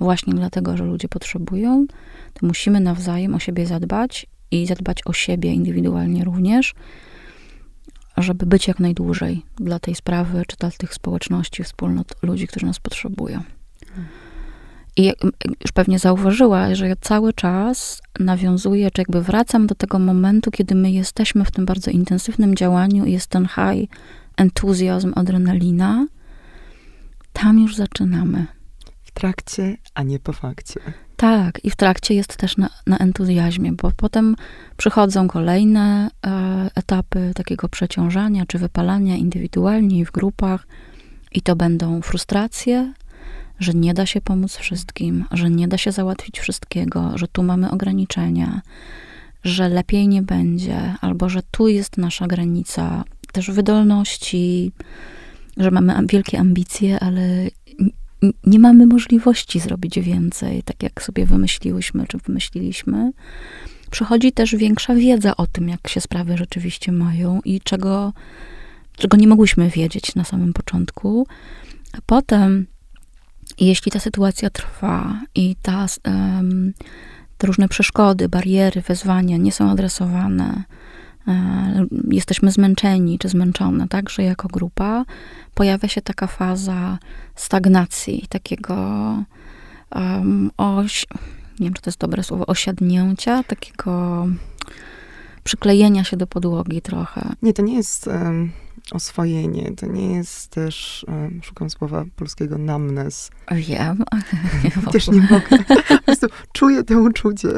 właśnie 0.00 0.34
dlatego, 0.34 0.76
że 0.76 0.84
ludzie 0.84 1.08
potrzebują, 1.08 1.86
to 2.34 2.46
musimy 2.46 2.80
nawzajem 2.80 3.34
o 3.34 3.38
siebie 3.38 3.66
zadbać 3.66 4.26
i 4.50 4.66
zadbać 4.66 5.06
o 5.06 5.12
siebie 5.12 5.52
indywidualnie 5.52 6.24
również, 6.24 6.74
żeby 8.16 8.46
być 8.46 8.68
jak 8.68 8.80
najdłużej 8.80 9.42
dla 9.56 9.78
tej 9.78 9.94
sprawy, 9.94 10.42
czy 10.46 10.56
dla 10.56 10.70
tych 10.70 10.94
społeczności, 10.94 11.64
wspólnot 11.64 12.14
ludzi, 12.22 12.46
którzy 12.46 12.66
nas 12.66 12.80
potrzebują. 12.80 13.42
I 14.96 15.12
już 15.62 15.72
pewnie 15.74 15.98
zauważyła, 15.98 16.74
że 16.74 16.88
ja 16.88 16.96
cały 17.00 17.32
czas 17.32 18.02
nawiązuję, 18.20 18.90
czy 18.90 19.00
jakby 19.00 19.22
wracam 19.22 19.66
do 19.66 19.74
tego 19.74 19.98
momentu, 19.98 20.50
kiedy 20.50 20.74
my 20.74 20.90
jesteśmy 20.90 21.44
w 21.44 21.50
tym 21.50 21.66
bardzo 21.66 21.90
intensywnym 21.90 22.54
działaniu 22.54 23.04
i 23.04 23.12
jest 23.12 23.26
ten 23.26 23.46
high 23.48 23.90
entuzjazm, 24.36 25.12
adrenalina. 25.16 26.06
Tam 27.32 27.58
już 27.58 27.76
zaczynamy. 27.76 28.46
W 29.02 29.10
trakcie, 29.10 29.76
a 29.94 30.02
nie 30.02 30.18
po 30.18 30.32
fakcie. 30.32 30.80
Tak, 31.16 31.64
i 31.64 31.70
w 31.70 31.76
trakcie 31.76 32.14
jest 32.14 32.36
też 32.36 32.56
na, 32.56 32.70
na 32.86 32.98
entuzjazmie, 32.98 33.72
bo 33.72 33.92
potem 33.96 34.36
przychodzą 34.76 35.28
kolejne 35.28 36.10
e, 36.26 36.70
etapy 36.74 37.32
takiego 37.34 37.68
przeciążania 37.68 38.46
czy 38.46 38.58
wypalania 38.58 39.16
indywidualnie 39.16 39.98
i 39.98 40.04
w 40.04 40.12
grupach, 40.12 40.66
i 41.32 41.42
to 41.42 41.56
będą 41.56 42.02
frustracje, 42.02 42.92
że 43.60 43.74
nie 43.74 43.94
da 43.94 44.06
się 44.06 44.20
pomóc 44.20 44.56
wszystkim, 44.56 45.24
że 45.30 45.50
nie 45.50 45.68
da 45.68 45.78
się 45.78 45.92
załatwić 45.92 46.40
wszystkiego, 46.40 47.12
że 47.14 47.28
tu 47.28 47.42
mamy 47.42 47.70
ograniczenia, 47.70 48.60
że 49.44 49.68
lepiej 49.68 50.08
nie 50.08 50.22
będzie, 50.22 50.94
albo 51.00 51.28
że 51.28 51.40
tu 51.50 51.68
jest 51.68 51.98
nasza 51.98 52.26
granica 52.26 53.04
też 53.32 53.50
wydolności, 53.50 54.72
że 55.56 55.70
mamy 55.70 56.06
wielkie 56.06 56.38
ambicje, 56.38 57.00
ale 57.00 57.22
nie 58.46 58.58
mamy 58.58 58.86
możliwości 58.86 59.60
zrobić 59.60 60.00
więcej, 60.00 60.62
tak 60.62 60.82
jak 60.82 61.02
sobie 61.02 61.26
wymyśliłyśmy, 61.26 62.06
czy 62.06 62.18
wymyśliliśmy. 62.18 63.12
Przychodzi 63.90 64.32
też 64.32 64.56
większa 64.56 64.94
wiedza 64.94 65.36
o 65.36 65.46
tym, 65.46 65.68
jak 65.68 65.88
się 65.88 66.00
sprawy 66.00 66.36
rzeczywiście 66.36 66.92
mają 66.92 67.40
i 67.44 67.60
czego, 67.60 68.12
czego 68.96 69.16
nie 69.16 69.28
mogłyśmy 69.28 69.70
wiedzieć 69.70 70.14
na 70.14 70.24
samym 70.24 70.52
początku. 70.52 71.26
A 71.92 71.98
potem, 72.06 72.66
jeśli 73.60 73.92
ta 73.92 74.00
sytuacja 74.00 74.50
trwa 74.50 75.20
i 75.34 75.56
ta, 75.62 75.86
um, 76.04 76.72
te 77.38 77.46
różne 77.46 77.68
przeszkody, 77.68 78.28
bariery, 78.28 78.80
wezwania 78.80 79.36
nie 79.36 79.52
są 79.52 79.70
adresowane, 79.70 80.64
jesteśmy 82.10 82.52
zmęczeni 82.52 83.18
czy 83.18 83.28
zmęczone, 83.28 83.88
także 83.88 84.22
jako 84.22 84.48
grupa, 84.48 85.04
pojawia 85.54 85.88
się 85.88 86.02
taka 86.02 86.26
faza 86.26 86.98
stagnacji, 87.34 88.26
takiego 88.28 88.76
um, 89.94 90.50
oś, 90.56 91.06
nie 91.60 91.66
wiem, 91.66 91.74
czy 91.74 91.82
to 91.82 91.90
jest 91.90 92.00
dobre 92.00 92.22
słowo, 92.22 92.46
osiadnięcia, 92.46 93.42
takiego 93.42 94.26
przyklejenia 95.44 96.04
się 96.04 96.16
do 96.16 96.26
podłogi 96.26 96.82
trochę. 96.82 97.32
Nie, 97.42 97.52
to 97.52 97.62
nie 97.62 97.74
jest 97.74 98.06
um, 98.06 98.52
oswojenie. 98.92 99.72
To 99.76 99.86
nie 99.86 100.14
jest 100.14 100.50
też, 100.50 101.06
um, 101.08 101.40
szukam 101.42 101.70
słowa 101.70 102.04
polskiego, 102.16 102.58
numbness. 102.58 103.30
Wiem. 103.52 104.04
też 104.92 105.08
nie 105.08 105.20
mogę. 105.20 105.64
Po 105.88 106.02
prostu 106.02 106.26
czuję 106.52 106.84
to 106.84 106.98
uczucie. 106.98 107.48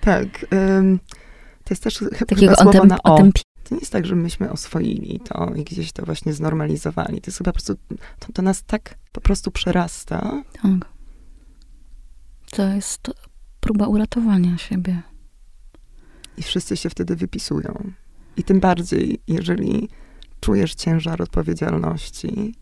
Tak. 0.00 0.46
Um, 0.52 0.98
to 1.64 1.74
jest 1.74 1.82
też 1.82 2.04
Takiego 2.18 2.40
chyba 2.40 2.54
słowo 2.54 2.84
na 2.84 3.02
o. 3.02 3.16
Otępi- 3.16 3.42
To 3.64 3.74
nie 3.74 3.80
jest 3.80 3.92
tak, 3.92 4.06
że 4.06 4.16
myśmy 4.16 4.50
oswoili 4.52 5.20
to 5.20 5.52
i 5.54 5.64
gdzieś 5.64 5.92
to 5.92 6.04
właśnie 6.04 6.32
znormalizowali. 6.32 7.20
To 7.20 7.28
jest 7.30 7.38
chyba 7.38 7.52
po 7.52 7.54
prostu, 7.54 7.74
to, 8.18 8.32
to 8.32 8.42
nas 8.42 8.62
tak 8.64 8.94
po 9.12 9.20
prostu 9.20 9.50
przerasta. 9.50 10.42
Tak. 10.62 10.88
To 12.50 12.68
jest 12.68 13.10
próba 13.60 13.86
uratowania 13.86 14.58
siebie. 14.58 15.02
I 16.36 16.42
wszyscy 16.42 16.76
się 16.76 16.90
wtedy 16.90 17.16
wypisują. 17.16 17.92
I 18.36 18.44
tym 18.44 18.60
bardziej, 18.60 19.20
jeżeli 19.28 19.88
czujesz 20.40 20.74
ciężar 20.74 21.22
odpowiedzialności, 21.22 22.54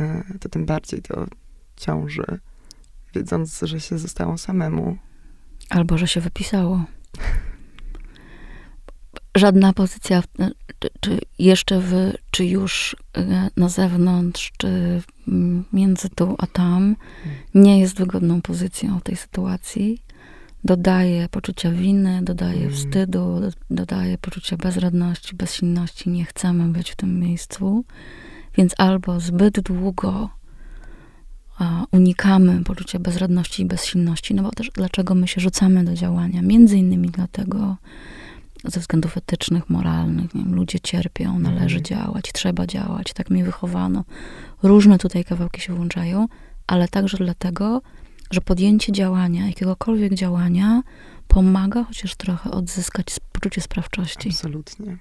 e, 0.00 0.24
to 0.40 0.48
tym 0.48 0.66
bardziej 0.66 1.02
to 1.02 1.26
ciąży, 1.76 2.24
wiedząc, 3.14 3.60
że 3.62 3.80
się 3.80 3.98
zostało 3.98 4.38
samemu. 4.38 4.96
Albo, 5.70 5.98
że 5.98 6.06
się 6.06 6.20
wypisało. 6.20 6.84
Żadna 9.36 9.72
pozycja, 9.72 10.22
czy, 10.78 10.88
czy 11.00 11.18
jeszcze 11.38 11.80
w, 11.80 12.12
czy 12.30 12.44
już 12.46 12.96
e, 13.16 13.50
na 13.56 13.68
zewnątrz, 13.68 14.52
czy 14.56 15.02
między 15.72 16.08
tu 16.08 16.34
a 16.38 16.46
tam, 16.46 16.96
nie 17.54 17.80
jest 17.80 17.96
wygodną 17.96 18.42
pozycją 18.42 18.98
w 18.98 19.02
tej 19.02 19.16
sytuacji. 19.16 20.02
Dodaje 20.64 21.28
poczucia 21.28 21.70
winy, 21.70 22.20
dodaje 22.22 22.60
Mm. 22.60 22.72
wstydu, 22.74 23.40
do- 23.40 23.50
dodaje 23.74 24.18
poczucia 24.18 24.56
bezradności, 24.56 25.36
bezsilności. 25.36 26.10
Nie 26.10 26.24
chcemy 26.24 26.68
być 26.72 26.90
w 26.90 26.96
tym 26.96 27.20
miejscu. 27.20 27.84
Więc 28.56 28.74
albo 28.78 29.20
zbyt 29.20 29.60
długo 29.60 30.30
unikamy 31.92 32.64
poczucia 32.64 32.98
bezradności 32.98 33.62
i 33.62 33.66
bezsilności, 33.66 34.34
no 34.34 34.42
bo 34.42 34.50
też 34.50 34.70
dlaczego 34.74 35.14
my 35.14 35.28
się 35.28 35.40
rzucamy 35.40 35.84
do 35.84 35.94
działania? 35.94 36.42
Między 36.42 36.78
innymi 36.78 37.10
dlatego, 37.10 37.76
ze 38.64 38.80
względów 38.80 39.16
etycznych, 39.16 39.70
moralnych, 39.70 40.34
nie 40.34 40.44
wiem, 40.44 40.54
ludzie 40.54 40.80
cierpią, 40.80 41.38
należy 41.38 41.78
Mhm. 41.78 41.84
działać, 41.84 42.32
trzeba 42.32 42.66
działać, 42.66 43.12
tak 43.12 43.30
mnie 43.30 43.44
wychowano. 43.44 44.04
Różne 44.62 44.98
tutaj 44.98 45.24
kawałki 45.24 45.60
się 45.60 45.74
włączają, 45.74 46.26
ale 46.66 46.88
także 46.88 47.16
dlatego, 47.16 47.82
że 48.30 48.40
podjęcie 48.40 48.92
działania, 48.92 49.46
jakiegokolwiek 49.46 50.14
działania, 50.14 50.82
pomaga 51.28 51.84
chociaż 51.84 52.14
trochę 52.14 52.50
odzyskać 52.50 53.06
poczucie 53.32 53.60
sprawczości. 53.60 54.28
Absolutnie. 54.28 54.96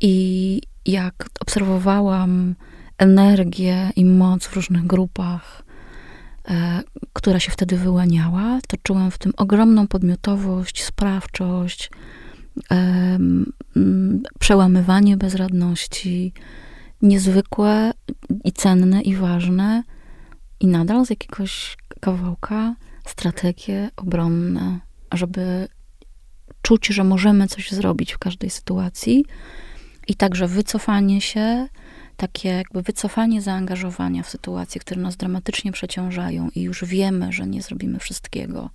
I 0.00 0.60
jak 0.86 1.28
obserwowałam 1.40 2.54
energię 2.98 3.90
i 3.96 4.04
moc 4.04 4.46
w 4.46 4.56
różnych 4.56 4.86
grupach, 4.86 5.62
e, 6.48 6.82
która 7.12 7.40
się 7.40 7.50
wtedy 7.50 7.76
wyłaniała, 7.76 8.58
to 8.68 8.76
czułam 8.82 9.10
w 9.10 9.18
tym 9.18 9.32
ogromną 9.36 9.86
podmiotowość, 9.86 10.84
sprawczość, 10.84 11.90
przełamywanie 14.38 15.16
bezradności, 15.16 16.32
niezwykłe 17.02 17.92
i 18.44 18.52
cenne 18.52 19.02
i 19.02 19.16
ważne, 19.16 19.82
i 20.60 20.66
nadal 20.66 21.06
z 21.06 21.10
jakiegoś 21.10 21.76
kawałka 22.00 22.74
strategie 23.04 23.90
obronne, 23.96 24.78
żeby 25.12 25.68
czuć, 26.62 26.86
że 26.86 27.04
możemy 27.04 27.48
coś 27.48 27.70
zrobić 27.70 28.12
w 28.12 28.18
każdej 28.18 28.50
sytuacji. 28.50 29.24
I 30.08 30.14
także 30.14 30.48
wycofanie 30.48 31.20
się, 31.20 31.68
takie 32.18 32.48
jakby 32.48 32.82
wycofanie 32.82 33.42
zaangażowania 33.42 34.22
w 34.22 34.28
sytuacje, 34.28 34.80
które 34.80 35.00
nas 35.00 35.16
dramatycznie 35.16 35.72
przeciążają 35.72 36.48
i 36.54 36.62
już 36.62 36.84
wiemy, 36.84 37.32
że 37.32 37.46
nie 37.46 37.62
zrobimy 37.62 37.98
wszystkiego. 37.98 38.70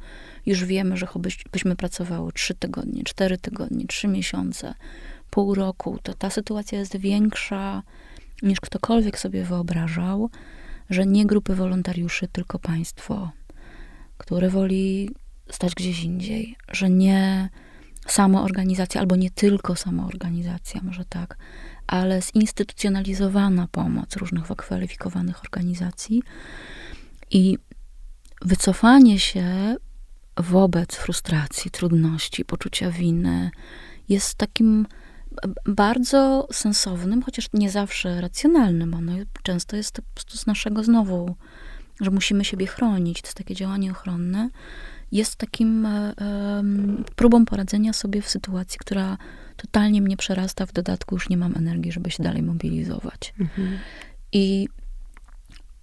Już 0.45 0.65
wiemy, 0.65 0.97
że 0.97 1.05
choćbyś- 1.05 1.43
byśmy 1.51 1.75
pracowały 1.75 2.31
trzy 2.31 2.53
tygodnie, 2.53 3.03
cztery 3.03 3.37
tygodnie, 3.37 3.87
trzy 3.87 4.07
miesiące, 4.07 4.73
pół 5.29 5.55
roku, 5.55 5.99
to 6.03 6.13
ta 6.13 6.29
sytuacja 6.29 6.79
jest 6.79 6.97
większa 6.97 7.83
niż 8.41 8.59
ktokolwiek 8.59 9.19
sobie 9.19 9.43
wyobrażał, 9.43 10.29
że 10.89 11.05
nie 11.05 11.25
grupy 11.25 11.55
wolontariuszy, 11.55 12.27
tylko 12.27 12.59
państwo, 12.59 13.31
które 14.17 14.49
woli 14.49 15.09
stać 15.51 15.75
gdzieś 15.75 16.03
indziej, 16.03 16.55
że 16.71 16.89
nie 16.89 17.49
samoorganizacja, 18.07 19.01
albo 19.01 19.15
nie 19.15 19.31
tylko 19.31 19.75
samoorganizacja, 19.75 20.81
może 20.83 21.05
tak, 21.05 21.37
ale 21.87 22.21
zinstytucjonalizowana 22.21 23.67
pomoc 23.71 24.15
różnych 24.15 24.47
wykwalifikowanych 24.47 25.41
organizacji 25.41 26.23
i 27.31 27.57
wycofanie 28.41 29.19
się 29.19 29.75
wobec 30.37 30.95
frustracji, 30.95 31.71
trudności, 31.71 32.45
poczucia 32.45 32.91
winy 32.91 33.51
jest 34.09 34.35
takim 34.35 34.85
bardzo 35.65 36.47
sensownym, 36.51 37.23
chociaż 37.23 37.47
nie 37.53 37.69
zawsze 37.71 38.21
racjonalnym. 38.21 38.93
Ono 38.93 39.11
często 39.43 39.75
jest 39.75 39.95
po 39.95 40.13
prostu 40.13 40.37
z 40.37 40.45
naszego 40.45 40.83
znowu, 40.83 41.35
że 42.01 42.11
musimy 42.11 42.45
siebie 42.45 42.67
chronić. 42.67 43.21
To 43.21 43.27
jest 43.27 43.37
takie 43.37 43.55
działanie 43.55 43.91
ochronne. 43.91 44.49
Jest 45.13 45.35
takim 45.35 45.85
e, 45.85 46.13
próbą 47.15 47.45
poradzenia 47.45 47.93
sobie 47.93 48.21
w 48.21 48.29
sytuacji, 48.29 48.79
która 48.79 49.17
totalnie 49.57 50.01
mnie 50.01 50.17
przerasta. 50.17 50.65
W 50.65 50.73
dodatku 50.73 51.15
już 51.15 51.29
nie 51.29 51.37
mam 51.37 51.57
energii, 51.57 51.91
żeby 51.91 52.11
się 52.11 52.23
dalej 52.23 52.43
mobilizować. 52.43 53.33
Mhm. 53.39 53.77
I 54.31 54.67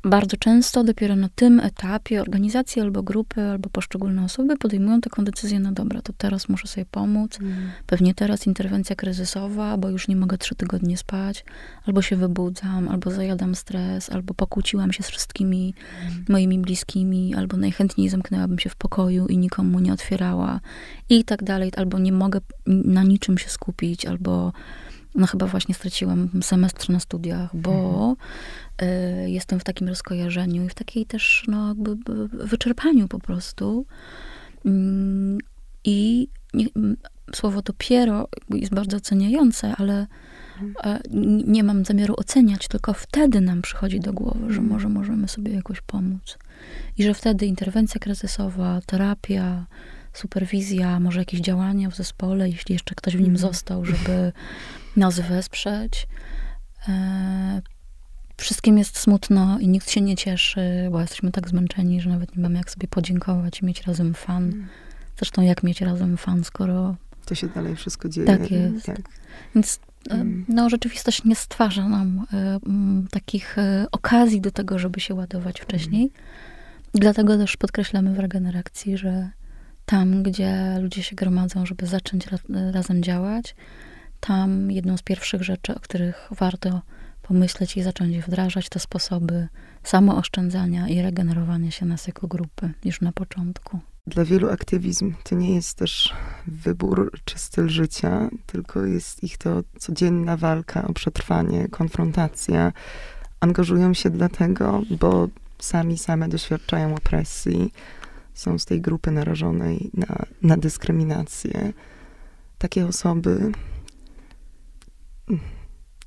bardzo 0.04 0.36
często 0.36 0.84
dopiero 0.84 1.16
na 1.16 1.28
tym 1.34 1.60
etapie 1.60 2.20
organizacje 2.20 2.82
albo 2.82 3.02
grupy, 3.02 3.40
albo 3.40 3.70
poszczególne 3.70 4.24
osoby 4.24 4.56
podejmują 4.56 5.00
taką 5.00 5.24
decyzję, 5.24 5.60
no 5.60 5.72
dobra, 5.72 6.02
to 6.02 6.12
teraz 6.12 6.48
muszę 6.48 6.68
sobie 6.68 6.84
pomóc, 6.90 7.38
pewnie 7.86 8.14
teraz 8.14 8.46
interwencja 8.46 8.96
kryzysowa, 8.96 9.76
bo 9.76 9.88
już 9.88 10.08
nie 10.08 10.16
mogę 10.16 10.38
trzy 10.38 10.54
tygodnie 10.54 10.96
spać, 10.96 11.44
albo 11.86 12.02
się 12.02 12.16
wybudzam, 12.16 12.88
albo 12.88 13.10
zajadam 13.10 13.54
stres, 13.54 14.10
albo 14.10 14.34
pokłóciłam 14.34 14.92
się 14.92 15.02
z 15.02 15.08
wszystkimi 15.08 15.74
moimi 16.28 16.58
bliskimi, 16.58 17.34
albo 17.34 17.56
najchętniej 17.56 18.08
zamknęłabym 18.08 18.58
się 18.58 18.70
w 18.70 18.76
pokoju 18.76 19.26
i 19.26 19.38
nikomu 19.38 19.80
nie 19.80 19.92
otwierała 19.92 20.60
i 21.08 21.24
tak 21.24 21.44
dalej, 21.44 21.72
albo 21.76 21.98
nie 21.98 22.12
mogę 22.12 22.40
na 22.66 23.02
niczym 23.02 23.38
się 23.38 23.48
skupić, 23.48 24.06
albo 24.06 24.52
no 25.14 25.26
chyba 25.26 25.46
właśnie 25.46 25.74
straciłam 25.74 26.28
semestr 26.42 26.90
na 26.90 27.00
studiach, 27.00 27.56
bo 27.56 28.16
y, 28.82 29.30
jestem 29.30 29.60
w 29.60 29.64
takim 29.64 29.88
rozkojarzeniu 29.88 30.64
i 30.64 30.68
w 30.68 30.74
takiej 30.74 31.06
też 31.06 31.44
no, 31.48 31.68
jakby 31.68 31.96
wyczerpaniu 32.28 33.08
po 33.08 33.18
prostu. 33.18 33.86
Mm, 34.66 35.38
I 35.84 36.28
nie, 36.54 36.66
słowo 37.34 37.62
dopiero 37.62 38.28
jest 38.50 38.74
bardzo 38.74 38.96
oceniające, 38.96 39.74
ale 39.78 40.06
n- 41.12 41.52
nie 41.52 41.64
mam 41.64 41.84
zamiaru 41.84 42.14
oceniać, 42.18 42.68
tylko 42.68 42.92
wtedy 42.92 43.40
nam 43.40 43.62
przychodzi 43.62 44.00
do 44.00 44.12
głowy, 44.12 44.52
że 44.52 44.60
może 44.60 44.88
możemy 44.88 45.28
sobie 45.28 45.52
jakoś 45.52 45.80
pomóc. 45.80 46.38
I 46.98 47.02
że 47.04 47.14
wtedy 47.14 47.46
interwencja 47.46 48.00
kryzysowa, 48.00 48.80
terapia, 48.86 49.66
superwizja, 50.12 51.00
może 51.00 51.18
jakieś 51.18 51.40
działania 51.40 51.90
w 51.90 51.96
zespole, 51.96 52.48
jeśli 52.48 52.72
jeszcze 52.72 52.94
ktoś 52.94 53.16
w 53.16 53.20
nim 53.20 53.30
Mhm. 53.30 53.38
został, 53.52 53.84
żeby 53.84 54.32
nas 54.96 55.20
wesprzeć. 55.20 56.06
E, 56.88 57.62
wszystkim 58.36 58.78
jest 58.78 58.98
smutno 58.98 59.58
i 59.58 59.68
nikt 59.68 59.90
się 59.90 60.00
nie 60.00 60.16
cieszy, 60.16 60.88
bo 60.90 61.00
jesteśmy 61.00 61.30
tak 61.32 61.48
zmęczeni, 61.48 62.00
że 62.00 62.10
nawet 62.10 62.36
nie 62.36 62.42
mamy 62.42 62.58
jak 62.58 62.70
sobie 62.70 62.88
podziękować 62.88 63.60
i 63.60 63.64
mieć 63.64 63.82
razem 63.82 64.14
fan. 64.14 64.66
Zresztą 65.18 65.42
jak 65.42 65.62
mieć 65.62 65.80
razem 65.80 66.16
fan, 66.16 66.44
skoro... 66.44 66.96
To 67.26 67.34
się 67.34 67.48
dalej 67.48 67.76
wszystko 67.76 68.08
dzieje. 68.08 68.26
Tak 68.26 68.50
jest. 68.50 68.86
Tak. 68.86 69.00
Więc 69.54 69.80
e, 70.10 70.14
Mm. 70.14 70.44
no, 70.48 70.70
rzeczywistość 70.70 71.24
nie 71.24 71.36
stwarza 71.36 71.88
nam 71.88 72.26
e, 72.32 72.58
mm, 72.66 73.06
takich 73.10 73.58
e, 73.58 73.86
okazji 73.92 74.40
do 74.40 74.50
tego, 74.50 74.78
żeby 74.78 75.00
się 75.00 75.14
ładować 75.14 75.60
wcześniej. 75.60 76.10
Dlatego 76.94 77.36
też 77.38 77.56
podkreślamy 77.56 78.14
w 78.14 78.18
regeneracji, 78.18 78.98
że 78.98 79.30
tam, 79.86 80.22
gdzie 80.22 80.78
ludzie 80.80 81.02
się 81.02 81.16
gromadzą, 81.16 81.66
żeby 81.66 81.86
zacząć 81.86 82.26
ra- 82.26 82.70
razem 82.72 83.02
działać, 83.02 83.54
tam 84.20 84.70
jedną 84.70 84.96
z 84.96 85.02
pierwszych 85.02 85.42
rzeczy, 85.42 85.74
o 85.74 85.80
których 85.80 86.28
warto 86.30 86.82
pomyśleć 87.22 87.76
i 87.76 87.82
zacząć 87.82 88.18
wdrażać, 88.18 88.68
to 88.68 88.78
sposoby 88.78 89.48
samooszczędzania 89.82 90.88
i 90.88 91.02
regenerowania 91.02 91.70
się 91.70 91.86
nas 91.86 92.06
jako 92.06 92.26
grupy 92.26 92.72
już 92.84 93.00
na 93.00 93.12
początku. 93.12 93.80
Dla 94.06 94.24
wielu 94.24 94.50
aktywizm 94.50 95.14
to 95.24 95.34
nie 95.34 95.54
jest 95.54 95.78
też 95.78 96.14
wybór 96.46 97.12
czy 97.24 97.38
styl 97.38 97.68
życia, 97.68 98.28
tylko 98.46 98.84
jest 98.84 99.24
ich 99.24 99.38
to 99.38 99.62
codzienna 99.78 100.36
walka 100.36 100.88
o 100.88 100.92
przetrwanie, 100.92 101.68
konfrontacja. 101.68 102.72
Angażują 103.40 103.94
się 103.94 104.10
dlatego, 104.10 104.82
bo 104.90 105.28
sami 105.58 105.98
same 105.98 106.28
doświadczają 106.28 106.94
opresji, 106.94 107.72
są 108.34 108.58
z 108.58 108.64
tej 108.64 108.80
grupy 108.80 109.10
narażonej 109.10 109.90
na, 109.94 110.16
na 110.42 110.56
dyskryminację. 110.56 111.72
Takie 112.58 112.86
osoby 112.86 113.52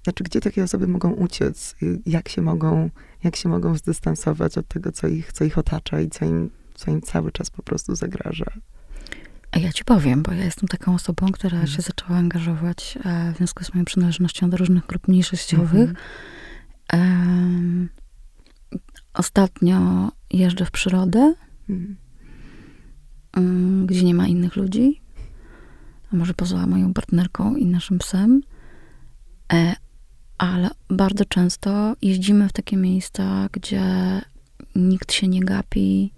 znaczy, 0.04 0.24
gdzie 0.24 0.42
takie 0.42 0.64
osoby 0.64 0.88
mogą 0.88 1.12
uciec? 1.12 1.76
Jak 2.06 2.30
się 2.30 2.42
mogą, 2.42 2.90
jak 3.24 3.36
się 3.36 3.50
mogą 3.50 3.78
zdystansować 3.78 4.58
od 4.58 4.68
tego, 4.68 4.92
co 4.92 5.08
ich, 5.08 5.34
co 5.34 5.44
ich 5.44 5.58
otacza 5.58 6.02
i 6.02 6.10
co 6.10 6.26
im, 6.26 6.50
co 6.74 6.92
im 6.92 7.02
cały 7.02 7.32
czas 7.32 7.50
po 7.50 7.64
prostu 7.64 7.96
zagraża? 7.96 8.52
A 9.52 9.60
ja 9.60 9.72
ci 9.72 9.86
powiem, 9.86 10.24
bo 10.24 10.32
ja 10.32 10.44
jestem 10.44 10.68
taką 10.68 10.94
osobą, 10.96 11.32
która 11.32 11.60
mhm. 11.60 11.68
się 11.68 11.82
zaczęła 11.82 12.20
angażować 12.20 12.98
e, 13.06 13.34
w 13.34 13.38
związku 13.38 13.64
z 13.64 13.74
moją 13.74 13.86
przynależnością 13.86 14.50
do 14.50 14.58
różnych 14.58 14.86
grup 14.86 15.08
mniejszościowych. 15.08 15.94
E, 16.94 16.98
ostatnio 19.14 20.12
jeżdżę 20.32 20.66
w 20.66 20.72
przyrodę. 20.72 21.34
Mm, 23.34 23.86
gdzie 23.86 24.04
nie 24.04 24.14
ma 24.14 24.28
innych 24.28 24.56
ludzi, 24.56 25.02
a 26.14 26.16
może 26.16 26.34
poza 26.34 26.68
moją 26.68 26.94
partnerką 26.94 27.56
i 27.56 27.66
naszym 27.66 27.98
psem. 27.98 28.42
E, 29.54 29.76
ale 30.38 30.70
bardzo 30.90 31.26
często 31.26 31.96
jeździmy 32.02 32.50
w 32.50 32.54
takie 32.54 32.78
miejsca, 32.78 33.50
gdzie 33.52 33.82
nikt 34.76 35.14
się 35.14 35.28
nie 35.28 35.40
gapi 35.40 36.12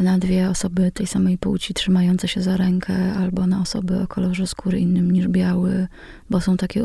na 0.00 0.18
dwie 0.18 0.50
osoby 0.50 0.92
tej 0.92 1.06
samej 1.06 1.38
płci 1.38 1.74
trzymające 1.74 2.28
się 2.28 2.42
za 2.42 2.56
rękę, 2.56 3.14
albo 3.14 3.46
na 3.46 3.60
osoby 3.60 4.00
o 4.02 4.06
kolorze 4.06 4.46
skóry 4.46 4.80
innym 4.80 5.10
niż 5.10 5.28
biały, 5.28 5.88
bo 6.30 6.40
są 6.40 6.56
takie 6.56 6.84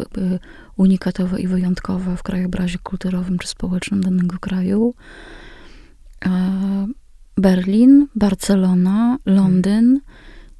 unikatowe 0.77 1.41
i 1.41 1.47
wyjątkowe 1.47 2.17
w 2.17 2.23
krajobrazie 2.23 2.77
kulturowym 2.77 3.39
czy 3.39 3.47
społecznym 3.47 4.03
danego 4.03 4.39
kraju. 4.39 4.93
E, 6.25 6.87
Berlin, 7.37 8.07
Barcelona, 8.15 9.17
Londyn, 9.25 9.99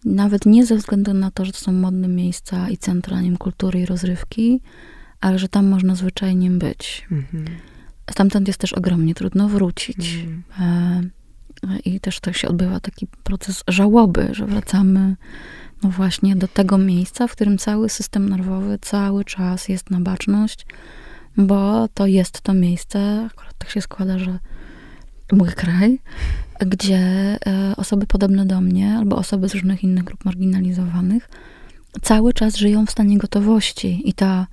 nawet 0.05 0.45
nie 0.45 0.65
ze 0.65 0.75
względu 0.75 1.13
na 1.13 1.31
to, 1.31 1.45
że 1.45 1.51
to 1.51 1.59
są 1.59 1.71
modne 1.71 2.07
miejsca 2.07 2.69
i 2.69 2.77
centra 2.77 3.17
kultury 3.39 3.79
i 3.79 3.85
rozrywki, 3.85 4.61
ale 5.21 5.39
że 5.39 5.49
tam 5.49 5.67
można 5.67 5.95
zwyczajnie 5.95 6.51
być. 6.51 7.07
Mhm. 7.11 7.45
Stamtąd 8.11 8.47
jest 8.47 8.59
też 8.59 8.73
ogromnie 8.73 9.15
trudno 9.15 9.49
wrócić. 9.49 10.25
Mhm. 10.27 11.11
E, 11.63 11.79
I 11.79 11.99
też 11.99 12.19
to 12.19 12.33
się 12.33 12.47
odbywa 12.47 12.79
taki 12.79 13.07
proces 13.23 13.63
żałoby, 13.67 14.27
że 14.31 14.45
wracamy 14.45 15.15
no 15.83 15.89
właśnie 15.89 16.35
do 16.35 16.47
tego 16.47 16.77
miejsca, 16.77 17.27
w 17.27 17.31
którym 17.31 17.57
cały 17.57 17.89
system 17.89 18.29
nerwowy 18.29 18.79
cały 18.81 19.25
czas 19.25 19.69
jest 19.69 19.89
na 19.89 19.99
baczność, 19.99 20.65
bo 21.37 21.87
to 21.87 22.07
jest 22.07 22.41
to 22.41 22.53
miejsce, 22.53 23.27
akurat 23.31 23.57
tak 23.57 23.69
się 23.69 23.81
składa, 23.81 24.19
że 24.19 24.39
mój 25.31 25.49
kraj, 25.49 25.99
gdzie 26.59 26.97
e, 26.97 27.75
osoby 27.77 28.07
podobne 28.07 28.45
do 28.45 28.61
mnie 28.61 28.95
albo 28.97 29.15
osoby 29.15 29.49
z 29.49 29.53
różnych 29.53 29.83
innych 29.83 30.03
grup 30.03 30.25
marginalizowanych 30.25 31.29
cały 32.01 32.33
czas 32.33 32.55
żyją 32.55 32.85
w 32.85 32.91
stanie 32.91 33.17
gotowości 33.17 34.09
i 34.09 34.13
ta 34.13 34.47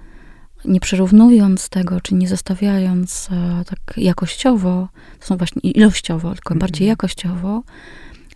nie 0.65 0.81
przyrównując 0.81 1.69
tego, 1.69 2.01
czy 2.01 2.15
nie 2.15 2.29
zostawiając 2.29 3.29
e, 3.33 3.65
tak 3.65 3.97
jakościowo, 3.97 4.89
to 5.21 5.27
są 5.27 5.37
właśnie 5.37 5.71
ilościowo, 5.71 6.35
tylko 6.35 6.55
mm. 6.55 6.59
bardziej 6.59 6.89
jakościowo, 6.89 7.63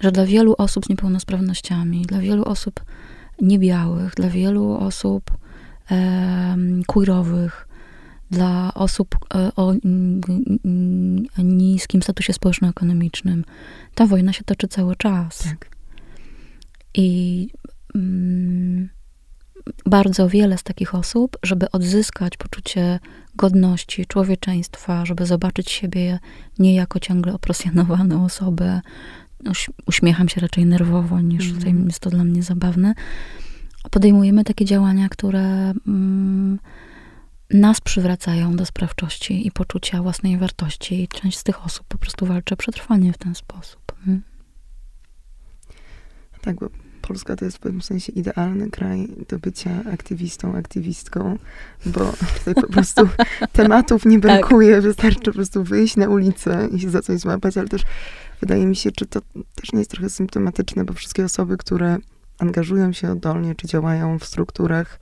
że 0.00 0.12
dla 0.12 0.26
wielu 0.26 0.54
osób 0.58 0.86
z 0.86 0.88
niepełnosprawnościami, 0.88 2.02
dla 2.02 2.18
wielu 2.18 2.44
osób 2.44 2.84
niebiałych, 3.40 4.14
dla 4.14 4.28
wielu 4.28 4.76
osób 4.76 5.30
e, 5.90 6.56
queerowych, 6.86 7.68
dla 8.30 8.74
osób 8.74 9.16
e, 9.34 9.50
o 9.56 9.72
niskim 11.38 12.02
statusie 12.02 12.32
społeczno-ekonomicznym, 12.32 13.44
ta 13.94 14.06
wojna 14.06 14.32
się 14.32 14.44
toczy 14.44 14.68
cały 14.68 14.96
czas. 14.96 15.38
Tak. 15.38 15.76
I 16.94 17.48
mm, 17.94 18.88
bardzo 19.86 20.28
wiele 20.28 20.58
z 20.58 20.62
takich 20.62 20.94
osób, 20.94 21.38
żeby 21.42 21.70
odzyskać 21.70 22.36
poczucie 22.36 23.00
godności, 23.34 24.06
człowieczeństwa, 24.06 25.06
żeby 25.06 25.26
zobaczyć 25.26 25.70
siebie 25.70 26.18
nie 26.58 26.74
jako 26.74 27.00
ciągle 27.00 27.34
opresjonowaną 27.34 28.24
osobę, 28.24 28.80
uśmiecham 29.86 30.28
się 30.28 30.40
raczej 30.40 30.66
nerwowo, 30.66 31.20
niż 31.20 31.44
mm. 31.44 31.58
tutaj 31.58 31.74
jest 31.86 32.00
to 32.00 32.10
dla 32.10 32.24
mnie 32.24 32.42
zabawne, 32.42 32.94
podejmujemy 33.90 34.44
takie 34.44 34.64
działania, 34.64 35.08
które 35.08 35.72
mm, 35.86 36.58
nas 37.50 37.80
przywracają 37.80 38.56
do 38.56 38.66
sprawczości 38.66 39.46
i 39.46 39.50
poczucia 39.50 40.02
własnej 40.02 40.38
wartości. 40.38 41.02
I 41.02 41.08
część 41.08 41.38
z 41.38 41.44
tych 41.44 41.66
osób 41.66 41.86
po 41.88 41.98
prostu 41.98 42.26
walczy 42.26 42.54
o 42.54 42.56
przetrwanie 42.56 43.12
w 43.12 43.18
ten 43.18 43.34
sposób. 43.34 43.92
Hmm? 44.04 44.22
Tak, 46.40 46.56
bo 46.56 46.68
Polska 47.02 47.36
to 47.36 47.44
jest 47.44 47.56
w 47.56 47.60
pewnym 47.60 47.82
sensie 47.82 48.12
idealny 48.12 48.70
kraj 48.70 49.08
do 49.28 49.38
bycia 49.38 49.70
aktywistą, 49.92 50.56
aktywistką, 50.56 51.38
bo 51.86 52.12
tutaj 52.38 52.54
po 52.54 52.72
prostu 52.72 53.08
tematów 53.52 54.04
nie 54.04 54.20
tak. 54.20 54.22
brakuje, 54.22 54.74
tak. 54.74 54.82
wystarczy 54.82 55.20
po 55.20 55.32
prostu 55.32 55.64
wyjść 55.64 55.96
na 55.96 56.08
ulicę 56.08 56.68
i 56.72 56.80
się 56.80 56.90
za 56.90 57.02
coś 57.02 57.20
złapać, 57.20 57.56
ale 57.56 57.68
też 57.68 57.82
wydaje 58.40 58.66
mi 58.66 58.76
się, 58.76 58.92
czy 58.92 59.06
to 59.06 59.20
też 59.54 59.72
nie 59.72 59.78
jest 59.78 59.90
trochę 59.90 60.10
symptomatyczne, 60.10 60.84
bo 60.84 60.92
wszystkie 60.92 61.24
osoby, 61.24 61.56
które 61.56 61.96
angażują 62.38 62.92
się 62.92 63.10
oddolnie, 63.10 63.54
czy 63.54 63.66
działają 63.66 64.18
w 64.18 64.24
strukturach 64.24 64.98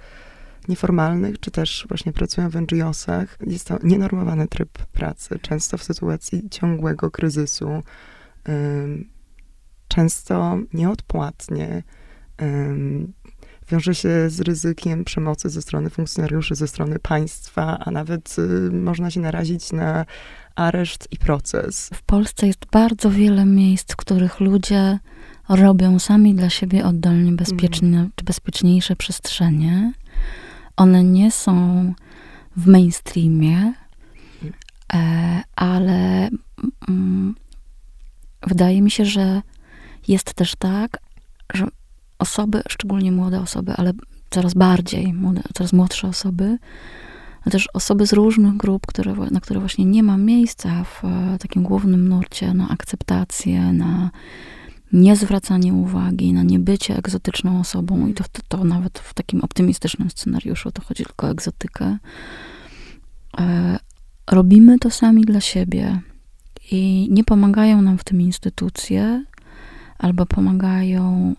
nieformalnych, 0.68 1.40
czy 1.40 1.50
też 1.50 1.86
właśnie 1.88 2.12
pracują 2.12 2.50
w 2.50 2.56
NGO-sach, 2.56 3.38
jest 3.46 3.66
to 3.66 3.78
nienormowany 3.82 4.48
tryb 4.48 4.78
pracy, 4.92 5.38
często 5.42 5.78
w 5.78 5.84
sytuacji 5.84 6.50
ciągłego 6.50 7.10
kryzysu, 7.10 7.82
często 9.90 10.58
nieodpłatnie, 10.72 11.82
wiąże 13.70 13.94
się 13.94 14.30
z 14.30 14.40
ryzykiem 14.40 15.04
przemocy 15.04 15.50
ze 15.50 15.62
strony 15.62 15.90
funkcjonariuszy, 15.90 16.54
ze 16.54 16.68
strony 16.68 16.98
państwa, 16.98 17.78
a 17.78 17.90
nawet 17.90 18.36
y, 18.38 18.70
można 18.72 19.10
się 19.10 19.20
narazić 19.20 19.72
na 19.72 20.06
areszt 20.56 21.08
i 21.10 21.16
proces. 21.16 21.90
W 21.94 22.02
Polsce 22.02 22.46
jest 22.46 22.66
bardzo 22.72 23.10
wiele 23.10 23.44
miejsc, 23.44 23.92
w 23.92 23.96
których 23.96 24.40
ludzie 24.40 24.98
robią 25.48 25.98
sami 25.98 26.34
dla 26.34 26.50
siebie 26.50 26.84
oddolnie 26.84 27.32
bezpieczne, 27.32 27.98
mm. 27.98 28.10
czy 28.14 28.24
bezpieczniejsze 28.24 28.96
przestrzenie. 28.96 29.92
One 30.76 31.04
nie 31.04 31.30
są 31.30 31.54
w 32.56 32.66
mainstreamie, 32.66 33.74
e, 34.92 35.42
ale 35.56 36.30
mm, 36.88 37.34
wydaje 38.46 38.82
mi 38.82 38.90
się, 38.90 39.04
że 39.04 39.42
jest 40.08 40.34
też 40.34 40.56
tak, 40.56 40.98
że 41.54 41.66
osoby, 42.18 42.62
szczególnie 42.68 43.12
młode 43.12 43.40
osoby, 43.40 43.72
ale 43.76 43.92
coraz 44.30 44.54
bardziej, 44.54 45.14
młode, 45.14 45.42
coraz 45.54 45.72
młodsze 45.72 46.08
osoby, 46.08 46.58
ale 47.42 47.52
też 47.52 47.68
osoby 47.74 48.06
z 48.06 48.12
różnych 48.12 48.56
grup, 48.56 48.86
które, 48.86 49.14
na 49.30 49.40
które 49.40 49.60
właśnie 49.60 49.84
nie 49.84 50.02
ma 50.02 50.16
miejsca 50.16 50.84
w 50.84 51.04
e, 51.04 51.38
takim 51.38 51.62
głównym 51.62 52.08
nurcie 52.08 52.54
na 52.54 52.68
akceptację, 52.68 53.72
na 53.72 54.10
niezwracanie 54.92 55.74
uwagi, 55.74 56.32
na 56.32 56.42
niebycie 56.42 56.96
egzotyczną 56.96 57.60
osobą 57.60 58.06
i 58.06 58.14
to, 58.14 58.24
to, 58.32 58.42
to 58.48 58.64
nawet 58.64 58.98
w 58.98 59.14
takim 59.14 59.40
optymistycznym 59.40 60.10
scenariuszu 60.10 60.72
to 60.72 60.82
chodzi 60.82 61.04
tylko 61.04 61.26
o 61.26 61.30
egzotykę. 61.30 61.98
E, 63.38 63.78
robimy 64.30 64.78
to 64.78 64.90
sami 64.90 65.22
dla 65.22 65.40
siebie 65.40 66.00
i 66.70 67.08
nie 67.10 67.24
pomagają 67.24 67.82
nam 67.82 67.98
w 67.98 68.04
tym 68.04 68.20
instytucje, 68.20 69.24
albo 70.00 70.26
pomagają 70.26 71.34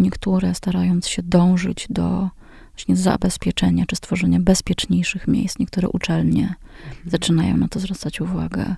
niektóre, 0.00 0.54
starając 0.54 1.08
się 1.08 1.22
dążyć 1.22 1.86
do 1.90 2.28
właśnie 2.70 2.96
zabezpieczenia 2.96 3.86
czy 3.86 3.96
stworzenia 3.96 4.40
bezpieczniejszych 4.40 5.28
miejsc. 5.28 5.58
Niektóre 5.58 5.88
uczelnie 5.88 6.42
mhm. 6.42 7.10
zaczynają 7.10 7.56
na 7.56 7.68
to 7.68 7.80
zwracać 7.80 8.20
uwagę, 8.20 8.74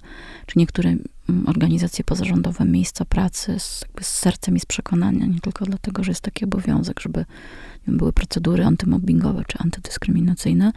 czy 0.47 0.59
niektóre 0.59 0.91
mm, 0.91 1.47
organizacje 1.47 2.05
pozarządowe, 2.05 2.65
miejsca 2.65 3.05
pracy 3.05 3.59
z, 3.59 3.85
z 4.01 4.07
sercem 4.07 4.57
i 4.57 4.61
z 4.61 4.67
przekonania, 4.67 5.27
nie 5.27 5.41
tylko 5.41 5.65
dlatego, 5.65 6.05
że 6.05 6.11
jest 6.11 6.21
taki 6.21 6.45
obowiązek, 6.45 7.01
żeby 7.01 7.25
wiem, 7.87 7.97
były 7.97 8.13
procedury 8.13 8.65
antymobbingowe 8.65 9.43
czy 9.47 9.59
antydyskryminacyjne, 9.59 10.73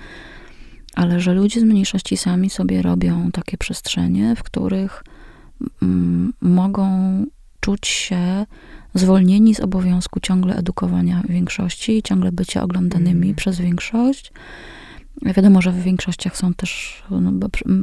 ale 0.96 1.20
że 1.20 1.34
ludzie 1.34 1.60
z 1.60 1.64
mniejszości 1.64 2.18
sami 2.18 2.50
sobie 2.50 2.82
robią 2.82 3.32
takie 3.32 3.58
przestrzenie, 3.58 4.36
w 4.36 4.44
których 4.44 5.04
mm, 5.82 6.34
mogą 6.42 7.26
czuć 7.66 7.88
się 7.88 8.46
zwolnieni 8.94 9.56
z 9.56 9.60
obowiązku 9.60 10.20
ciągle 10.20 10.56
edukowania 10.56 11.24
większości, 11.30 12.04
ciągle 12.04 12.32
bycia 12.32 12.64
oglądanymi 12.64 13.24
mm. 13.24 13.36
przez 13.36 13.60
większość. 13.60 14.32
Wiadomo, 15.22 15.62
że 15.62 15.72
w 15.72 15.82
większościach 15.82 16.38
są 16.38 16.54
też, 16.54 17.04
no, 17.10 17.32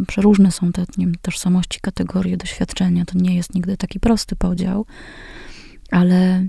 przeróżne 0.07 0.53
są 0.53 0.73
te 0.73 0.85
nie 0.97 1.07
wiem, 1.07 1.15
tożsamości, 1.23 1.81
kategorie, 1.81 2.37
doświadczenia. 2.37 3.05
To 3.05 3.19
nie 3.19 3.37
jest 3.37 3.55
nigdy 3.55 3.77
taki 3.77 4.01
prosty 4.01 4.37
podział, 4.37 4.87
ale 5.91 6.47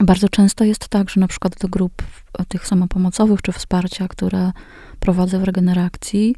bardzo 0.00 0.28
często 0.28 0.64
jest 0.64 0.88
tak, 0.88 1.10
że 1.10 1.20
na 1.20 1.28
przykład 1.28 1.58
do 1.60 1.68
grup 1.68 2.02
tych 2.48 2.66
samopomocowych 2.66 3.42
czy 3.42 3.52
wsparcia, 3.52 4.08
które 4.08 4.52
prowadzę 5.00 5.38
w 5.38 5.44
regeneracji, 5.44 6.34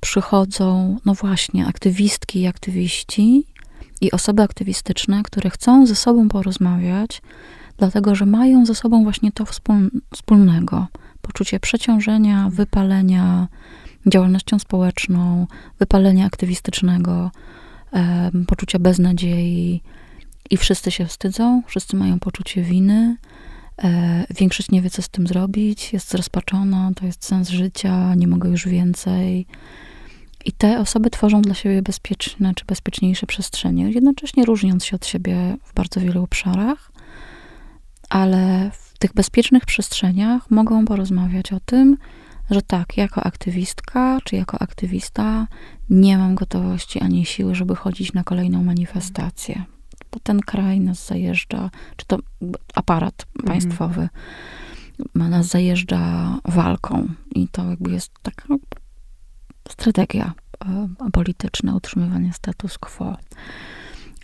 przychodzą, 0.00 0.96
no 1.04 1.14
właśnie, 1.14 1.66
aktywistki 1.66 2.40
i 2.40 2.46
aktywiści, 2.46 3.46
i 4.00 4.10
osoby 4.10 4.42
aktywistyczne, 4.42 5.22
które 5.22 5.50
chcą 5.50 5.86
ze 5.86 5.94
sobą 5.94 6.28
porozmawiać, 6.28 7.22
dlatego 7.78 8.14
że 8.14 8.26
mają 8.26 8.66
ze 8.66 8.74
sobą 8.74 9.02
właśnie 9.04 9.32
to 9.32 9.44
wspólnego 10.14 10.86
poczucie 11.22 11.60
przeciążenia, 11.60 12.48
wypalenia, 12.50 13.48
działalnością 14.06 14.58
społeczną, 14.58 15.46
wypalenia 15.78 16.26
aktywistycznego, 16.26 17.30
poczucia 18.46 18.78
beznadziei 18.78 19.82
i 20.50 20.56
wszyscy 20.56 20.90
się 20.90 21.06
wstydzą, 21.06 21.62
wszyscy 21.66 21.96
mają 21.96 22.18
poczucie 22.18 22.62
winy. 22.62 23.16
E, 23.82 24.24
większość 24.30 24.70
nie 24.70 24.82
wie, 24.82 24.90
co 24.90 25.02
z 25.02 25.08
tym 25.08 25.26
zrobić, 25.26 25.92
jest 25.92 26.10
zrozpaczona, 26.10 26.90
to 26.96 27.06
jest 27.06 27.24
sens 27.24 27.48
życia, 27.48 28.14
nie 28.14 28.28
mogę 28.28 28.48
już 28.48 28.68
więcej. 28.68 29.46
I 30.44 30.52
te 30.52 30.80
osoby 30.80 31.10
tworzą 31.10 31.42
dla 31.42 31.54
siebie 31.54 31.82
bezpieczne 31.82 32.54
czy 32.54 32.64
bezpieczniejsze 32.64 33.26
przestrzenie, 33.26 33.90
jednocześnie 33.90 34.44
różniąc 34.44 34.84
się 34.84 34.96
od 34.96 35.06
siebie 35.06 35.56
w 35.64 35.74
bardzo 35.74 36.00
wielu 36.00 36.22
obszarach, 36.22 36.92
ale 38.08 38.70
w 38.72 38.98
tych 38.98 39.14
bezpiecznych 39.14 39.66
przestrzeniach 39.66 40.50
mogą 40.50 40.84
porozmawiać 40.84 41.52
o 41.52 41.60
tym, 41.60 41.96
że 42.50 42.62
tak, 42.62 42.96
jako 42.96 43.22
aktywistka 43.22 44.18
czy 44.24 44.36
jako 44.36 44.62
aktywista 44.62 45.46
nie 45.90 46.18
mam 46.18 46.34
gotowości 46.34 47.00
ani 47.00 47.24
siły, 47.24 47.54
żeby 47.54 47.76
chodzić 47.76 48.12
na 48.12 48.24
kolejną 48.24 48.62
manifestację. 48.62 49.64
Bo 50.12 50.20
ten 50.20 50.40
kraj 50.40 50.80
nas 50.80 51.06
zajeżdża, 51.06 51.70
czy 51.96 52.06
to 52.06 52.18
aparat 52.74 53.26
mhm. 53.36 53.46
państwowy 53.46 54.08
ma 55.14 55.28
nas 55.28 55.46
zajeżdża 55.46 56.34
walką. 56.44 57.08
I 57.34 57.48
to 57.48 57.70
jakby 57.70 57.92
jest 57.92 58.12
taka 58.22 58.54
strategia 59.68 60.32
e, 60.64 61.10
polityczna, 61.12 61.74
utrzymywania 61.74 62.32
status 62.32 62.78
quo. 62.78 63.16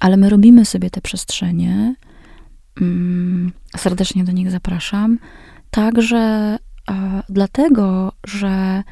Ale 0.01 0.16
my 0.16 0.28
robimy 0.30 0.64
sobie 0.64 0.91
te 0.91 1.01
przestrzenie, 1.01 1.95
mm, 2.80 3.53
serdecznie 3.76 4.24
do 4.24 4.32
nich 4.32 4.51
zapraszam, 4.51 5.18
także 5.70 6.59
dlatego, 7.28 8.12
że 8.26 8.82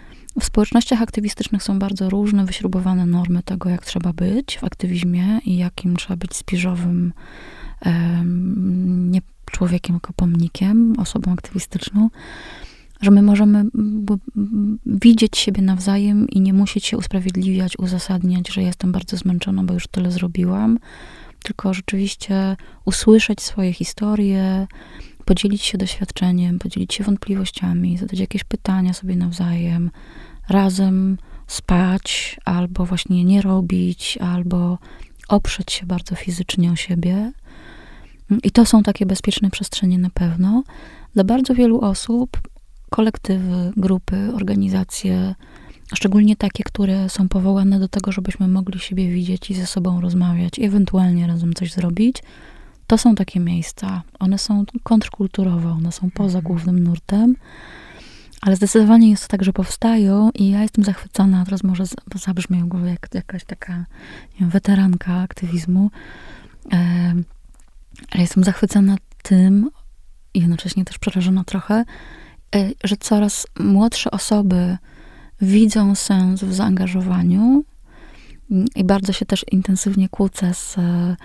w 0.41 0.45
społecznościach 0.45 1.03
aktywistycznych 1.03 1.63
są 1.63 1.79
bardzo 1.79 2.11
różne, 2.11 2.45
wyśrubowane 2.45 3.07
normy 3.07 3.43
tego, 3.43 3.69
jak 3.69 3.85
trzeba 3.85 4.13
być 4.13 4.59
w 4.59 4.65
aktywizmie 4.65 5.41
i 5.45 5.57
jakim 5.57 5.97
trzeba 5.97 6.17
być 6.17 6.37
spiżowym, 6.37 7.13
nie 8.87 9.21
człowiekiem, 9.51 9.97
tylko 9.97 10.13
pomnikiem, 10.13 10.95
osobą 10.99 11.33
aktywistyczną, 11.33 12.11
że 13.01 13.11
my 13.11 13.23
możemy 13.23 13.65
widzieć 14.87 15.39
siebie 15.39 15.63
nawzajem 15.63 16.29
i 16.29 16.41
nie 16.41 16.53
musieć 16.53 16.85
się 16.87 16.97
usprawiedliwiać, 16.97 17.79
uzasadniać, 17.79 18.49
że 18.49 18.63
jestem 18.63 18.93
bardzo 18.93 19.17
zmęczona, 19.17 19.65
bo 19.65 19.75
już 19.75 19.87
tyle 19.87 20.11
zrobiłam, 20.11 20.79
tylko 21.43 21.75
rzeczywiście 21.75 22.57
usłyszeć 22.85 23.43
swoje 23.43 23.73
historie, 23.73 24.67
podzielić 25.25 25.63
się 25.63 25.79
doświadczeniem, 25.79 26.59
podzielić 26.59 26.95
się 26.95 27.05
wątpliwościami, 27.05 27.99
zadać 27.99 28.21
jakieś 28.21 28.45
pytania 28.45 28.93
sobie 28.93 29.17
nawzajem, 29.17 29.91
razem 30.49 31.19
spać, 31.47 32.37
albo 32.45 32.87
właśnie 32.87 33.25
nie 33.25 33.43
robić, 33.43 34.19
albo 34.21 34.79
oprzeć 35.29 35.73
się 35.73 35.87
bardzo 35.87 36.15
fizycznie 36.15 36.73
o 36.73 36.77
siebie. 36.77 37.33
I 38.43 38.51
to 38.51 38.67
są 38.67 38.83
takie 38.83 39.07
bezpieczne 39.07 39.51
przestrzenie 39.51 39.99
na 39.99 40.11
pewno. 40.11 40.63
Dla 41.15 41.25
bardzo 41.25 41.55
wielu 41.55 41.81
osób 41.81 42.39
kolektywy, 42.91 43.73
grupy, 43.77 44.35
organizacje, 44.35 45.35
szczególnie 45.95 46.37
takie, 46.37 46.65
które 46.65 47.09
są 47.09 47.29
powołane 47.29 47.79
do 47.79 47.89
tego, 47.89 48.13
żebyśmy 48.13 48.49
mogli 48.49 48.81
siebie 48.81 49.09
widzieć 49.11 49.51
i 49.51 49.55
ze 49.55 49.67
sobą 49.67 50.01
rozmawiać, 50.01 50.59
i 50.59 50.65
ewentualnie 50.65 51.27
razem 51.27 51.55
coś 51.55 51.73
zrobić, 51.73 52.23
to 52.87 52.99
są 52.99 53.15
takie 53.15 53.41
miejsca. 53.41 54.03
One 54.19 54.39
są 54.39 54.65
kontrkulturowe, 54.83 55.71
one 55.71 55.93
są 55.93 56.11
poza 56.11 56.39
mhm. 56.39 56.45
głównym 56.45 56.85
nurtem, 56.85 57.37
ale 58.41 58.57
zdecydowanie 58.57 59.11
jest 59.11 59.23
to 59.23 59.29
tak, 59.29 59.45
że 59.45 59.53
powstają 59.53 60.31
i 60.35 60.51
ja 60.51 60.63
jestem 60.63 60.85
zachwycona, 60.85 61.45
teraz 61.45 61.65
może 61.65 61.85
zabrzmi 62.15 62.63
w 62.63 62.67
głowie 62.67 62.91
jak 62.91 63.09
jakaś 63.15 63.45
taka 63.45 63.77
nie 64.33 64.41
wiem, 64.41 64.51
weteranka 64.51 65.21
aktywizmu, 65.21 65.91
ale 68.11 68.23
jestem 68.23 68.45
zachwycona 68.45 68.97
tym 69.23 69.71
i 70.35 70.41
jednocześnie 70.41 70.85
też 70.85 70.99
przerażona 70.99 71.45
trochę, 71.45 71.85
że 72.85 72.97
coraz 72.97 73.47
młodsze 73.59 74.11
osoby 74.11 74.79
widzą 75.41 75.95
sens 75.95 76.45
w 76.45 76.55
zaangażowaniu 76.55 77.65
i 78.77 78.85
bardzo 78.85 79.13
się 79.13 79.27
też 79.27 79.45
intensywnie 79.53 80.09
kłócę 80.09 80.55
z 80.55 80.77
e, 80.79 81.17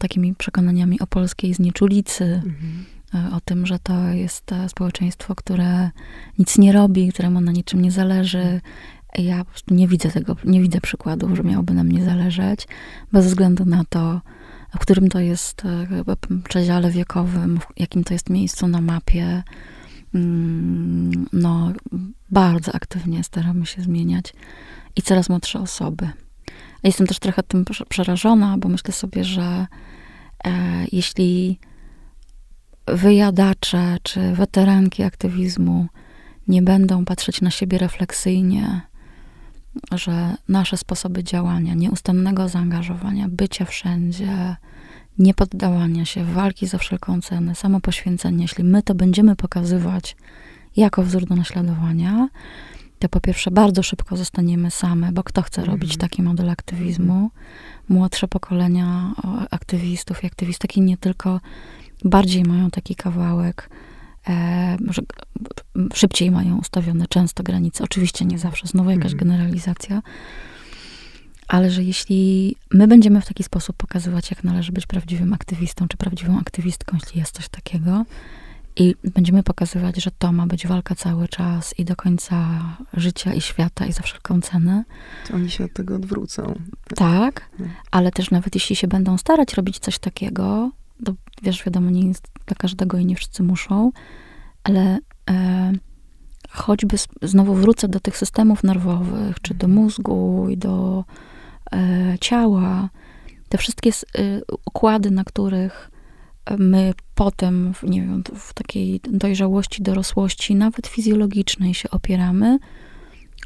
takimi 0.00 0.34
przekonaniami 0.34 1.00
o 1.00 1.06
polskiej 1.06 1.54
znieczulicy, 1.54 2.24
mhm. 2.24 3.34
o 3.34 3.40
tym, 3.40 3.66
że 3.66 3.78
to 3.78 4.08
jest 4.08 4.50
społeczeństwo, 4.68 5.34
które 5.34 5.90
nic 6.38 6.58
nie 6.58 6.72
robi, 6.72 7.12
któremu 7.12 7.40
na 7.40 7.52
niczym 7.52 7.82
nie 7.82 7.90
zależy. 7.90 8.60
Ja 9.18 9.38
po 9.38 9.50
prostu 9.50 9.74
nie 9.74 9.88
widzę 9.88 10.10
tego, 10.10 10.36
nie 10.44 10.60
widzę 10.62 10.80
przykładów, 10.80 11.36
że 11.36 11.44
miałoby 11.44 11.74
nam 11.74 11.92
nie 11.92 12.04
zależeć, 12.04 12.68
bez 13.12 13.26
względu 13.26 13.64
na 13.64 13.84
to, 13.88 14.20
w 14.74 14.78
którym 14.78 15.08
to 15.08 15.20
jest 15.20 15.62
przedziale 16.48 16.90
wiekowym, 16.90 17.60
w 17.60 17.80
jakim 17.80 18.04
to 18.04 18.12
jest 18.14 18.30
miejscu 18.30 18.66
na 18.68 18.80
mapie. 18.80 19.42
Mm, 20.14 21.26
no, 21.32 21.72
bardzo 22.30 22.74
aktywnie 22.74 23.24
staramy 23.24 23.66
się 23.66 23.82
zmieniać 23.82 24.32
i 24.96 25.02
coraz 25.02 25.28
młodsze 25.28 25.60
osoby. 25.60 26.10
Jestem 26.82 27.06
też 27.06 27.18
trochę 27.18 27.42
tym 27.42 27.64
przerażona, 27.88 28.58
bo 28.58 28.68
myślę 28.68 28.92
sobie, 28.92 29.24
że 29.24 29.66
e, 30.44 30.50
jeśli 30.92 31.58
wyjadacze 32.86 33.96
czy 34.02 34.32
weteranki 34.32 35.02
aktywizmu 35.02 35.86
nie 36.48 36.62
będą 36.62 37.04
patrzeć 37.04 37.40
na 37.40 37.50
siebie 37.50 37.78
refleksyjnie, 37.78 38.80
że 39.92 40.34
nasze 40.48 40.76
sposoby 40.76 41.24
działania, 41.24 41.74
nieustannego 41.74 42.48
zaangażowania, 42.48 43.26
bycia 43.28 43.64
wszędzie, 43.64 44.56
niepoddawania 45.18 46.04
się, 46.04 46.24
walki 46.24 46.66
za 46.66 46.78
wszelką 46.78 47.20
cenę, 47.20 47.54
samopoświęcenia, 47.54 48.42
jeśli 48.42 48.64
my 48.64 48.82
to 48.82 48.94
będziemy 48.94 49.36
pokazywać 49.36 50.16
jako 50.76 51.02
wzór 51.02 51.26
do 51.26 51.34
naśladowania, 51.34 52.28
to 52.98 53.08
po 53.08 53.20
pierwsze 53.20 53.50
bardzo 53.50 53.82
szybko 53.82 54.16
zostaniemy 54.16 54.70
same, 54.70 55.12
bo 55.12 55.22
kto 55.22 55.42
chce 55.42 55.64
robić 55.64 55.94
mhm. 55.94 55.98
taki 55.98 56.22
model 56.22 56.50
aktywizmu? 56.50 57.30
Młodsze 57.88 58.28
pokolenia 58.28 59.12
aktywistów 59.50 60.24
i 60.24 60.26
aktywistek 60.26 60.76
i 60.76 60.80
nie 60.80 60.96
tylko 60.96 61.40
bardziej 62.04 62.42
mają 62.42 62.70
taki 62.70 62.94
kawałek, 62.96 63.70
e, 64.28 64.76
że 64.90 65.02
szybciej 65.94 66.30
mają 66.30 66.58
ustawione 66.58 67.06
często 67.06 67.42
granice. 67.42 67.84
Oczywiście 67.84 68.24
nie 68.24 68.38
zawsze, 68.38 68.66
znowu 68.66 68.90
jakaś 68.90 69.12
mhm. 69.12 69.18
generalizacja. 69.18 70.02
Ale 71.48 71.70
że 71.70 71.82
jeśli 71.82 72.56
my 72.72 72.88
będziemy 72.88 73.20
w 73.20 73.26
taki 73.26 73.42
sposób 73.42 73.76
pokazywać, 73.76 74.30
jak 74.30 74.44
należy 74.44 74.72
być 74.72 74.86
prawdziwym 74.86 75.32
aktywistą, 75.32 75.88
czy 75.88 75.96
prawdziwą 75.96 76.38
aktywistką, 76.38 76.96
jeśli 77.02 77.20
jest 77.20 77.34
coś 77.36 77.48
takiego, 77.48 78.04
i 78.76 78.94
będziemy 79.14 79.42
pokazywać, 79.42 80.02
że 80.02 80.10
to 80.18 80.32
ma 80.32 80.46
być 80.46 80.66
walka 80.66 80.94
cały 80.94 81.28
czas 81.28 81.74
i 81.78 81.84
do 81.84 81.96
końca 81.96 82.46
życia 82.94 83.34
i 83.34 83.40
świata 83.40 83.86
i 83.86 83.92
za 83.92 84.02
wszelką 84.02 84.40
cenę. 84.40 84.84
To 85.28 85.34
oni 85.34 85.50
się 85.50 85.64
od 85.64 85.72
tego 85.72 85.96
odwrócą. 85.96 86.60
Tak, 86.96 87.50
no. 87.58 87.66
ale 87.90 88.12
też 88.12 88.30
nawet 88.30 88.54
jeśli 88.54 88.76
się 88.76 88.88
będą 88.88 89.18
starać 89.18 89.54
robić 89.54 89.78
coś 89.78 89.98
takiego, 89.98 90.70
to 91.04 91.14
wiesz, 91.42 91.64
wiadomo, 91.64 91.90
nie 91.90 92.08
jest 92.08 92.28
dla 92.46 92.56
każdego 92.56 92.98
i 92.98 93.06
nie 93.06 93.16
wszyscy 93.16 93.42
muszą, 93.42 93.92
ale 94.64 94.98
e, 95.30 95.72
choćby 96.50 96.96
znowu 97.22 97.54
wrócę 97.54 97.88
do 97.88 98.00
tych 98.00 98.16
systemów 98.16 98.64
nerwowych, 98.64 99.40
czy 99.40 99.54
do 99.54 99.68
mózgu 99.68 100.46
i 100.50 100.56
do 100.56 101.04
ciała, 102.20 102.88
te 103.48 103.58
wszystkie 103.58 103.90
e, 103.90 103.92
układy, 104.66 105.10
na 105.10 105.24
których 105.24 105.90
my 106.58 106.94
potem, 107.14 107.72
nie 107.82 108.00
wiem, 108.00 108.22
w 108.34 108.54
takiej 108.54 109.00
dojrzałości, 109.10 109.82
dorosłości, 109.82 110.54
nawet 110.54 110.86
fizjologicznej 110.86 111.74
się 111.74 111.90
opieramy, 111.90 112.58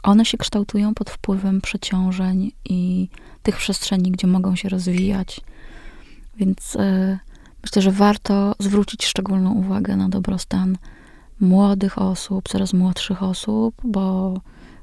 one 0.03 0.25
się 0.25 0.39
kształtują 0.39 0.95
pod 0.95 1.11
wpływem 1.11 1.61
przeciążeń 1.61 2.53
i 2.65 3.09
tych 3.43 3.57
przestrzeni, 3.57 4.11
gdzie 4.11 4.27
mogą 4.27 4.57
się 4.57 4.69
rozwijać. 4.69 5.41
Więc 6.37 6.77
y, 6.77 7.19
myślę, 7.63 7.83
że 7.83 7.91
warto 7.91 8.55
zwrócić 8.59 9.07
szczególną 9.07 9.53
uwagę 9.53 9.97
na 9.97 10.09
dobrostan 10.09 10.79
młodych 11.41 11.99
osób, 11.99 12.49
coraz 12.49 12.73
młodszych 12.73 13.23
osób, 13.23 13.75
bo 13.85 14.35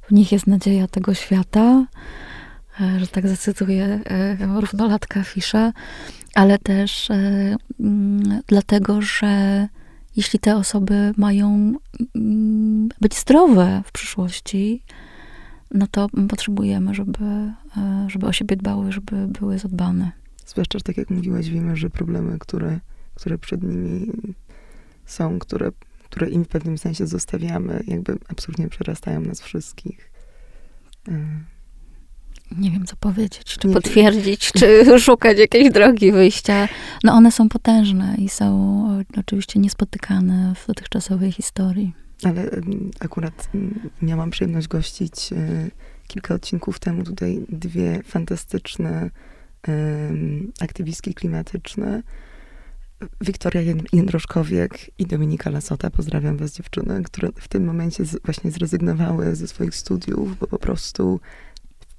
w 0.07 0.11
nich 0.11 0.31
jest 0.31 0.47
nadzieja 0.47 0.87
tego 0.87 1.13
świata, 1.13 1.79
y, 1.81 2.44
że 2.97 3.07
tak 3.07 3.27
zacytuję 3.27 3.99
y, 4.41 4.61
równolatka 4.61 5.23
Fisza 5.23 5.71
ale 6.35 6.59
też 6.59 7.11
e, 7.11 7.55
mm, 7.79 8.41
dlatego, 8.47 9.01
że 9.01 9.67
jeśli 10.15 10.39
te 10.39 10.55
osoby 10.55 11.13
mają 11.17 11.73
mm, 12.15 12.89
być 13.01 13.17
zdrowe 13.17 13.81
w 13.85 13.91
przyszłości, 13.91 14.83
no 15.71 15.87
to 15.87 16.07
potrzebujemy, 16.29 16.95
żeby, 16.95 17.25
e, 17.77 18.07
żeby 18.09 18.25
o 18.25 18.33
siebie 18.33 18.55
dbały, 18.55 18.91
żeby 18.91 19.27
były 19.27 19.59
zadbane. 19.59 20.11
Zwłaszcza, 20.45 20.79
tak 20.79 20.97
jak 20.97 21.09
mówiłaś, 21.09 21.49
wiemy, 21.49 21.77
że 21.77 21.89
problemy, 21.89 22.39
które, 22.39 22.79
które 23.15 23.37
przed 23.37 23.63
nimi 23.63 24.11
są, 25.05 25.39
które, 25.39 25.71
które 26.03 26.29
im 26.29 26.45
w 26.45 26.47
pewnym 26.47 26.77
sensie 26.77 27.07
zostawiamy, 27.07 27.83
jakby 27.87 28.17
absurdnie 28.27 28.69
przerastają 28.69 29.21
nas 29.21 29.41
wszystkich. 29.41 30.11
Nie 32.51 32.71
wiem, 32.71 32.85
co 32.85 32.95
powiedzieć, 32.95 33.43
czy 33.43 33.67
nie 33.67 33.73
potwierdzić, 33.73 34.51
czy 34.59 34.99
szukać 34.99 35.37
jakiejś 35.37 35.71
drogi 35.71 36.11
wyjścia. 36.11 36.67
No 37.03 37.13
one 37.13 37.31
są 37.31 37.49
potężne 37.49 38.15
i 38.17 38.29
są 38.29 39.05
oczywiście 39.17 39.59
niespotykane 39.59 40.53
w 40.55 40.67
dotychczasowej 40.67 41.31
historii. 41.31 41.93
Ale 42.23 42.49
akurat 42.99 43.49
miałam 44.01 44.31
przyjemność 44.31 44.67
gościć 44.67 45.33
e, 45.33 45.69
kilka 46.07 46.33
odcinków 46.33 46.79
temu 46.79 47.03
tutaj 47.03 47.45
dwie 47.49 48.03
fantastyczne 48.03 49.09
aktywistki 50.61 51.13
klimatyczne. 51.13 52.03
Wiktoria 53.21 53.61
Jędroszkowiek 53.93 54.99
i 54.99 55.05
Dominika 55.05 55.49
Lasota, 55.49 55.89
pozdrawiam 55.89 56.37
was 56.37 56.53
dziewczyny, 56.53 57.03
które 57.03 57.29
w 57.39 57.47
tym 57.47 57.65
momencie 57.65 58.03
właśnie 58.25 58.51
zrezygnowały 58.51 59.35
ze 59.35 59.47
swoich 59.47 59.75
studiów, 59.75 60.39
bo 60.39 60.47
po 60.47 60.59
prostu 60.59 61.19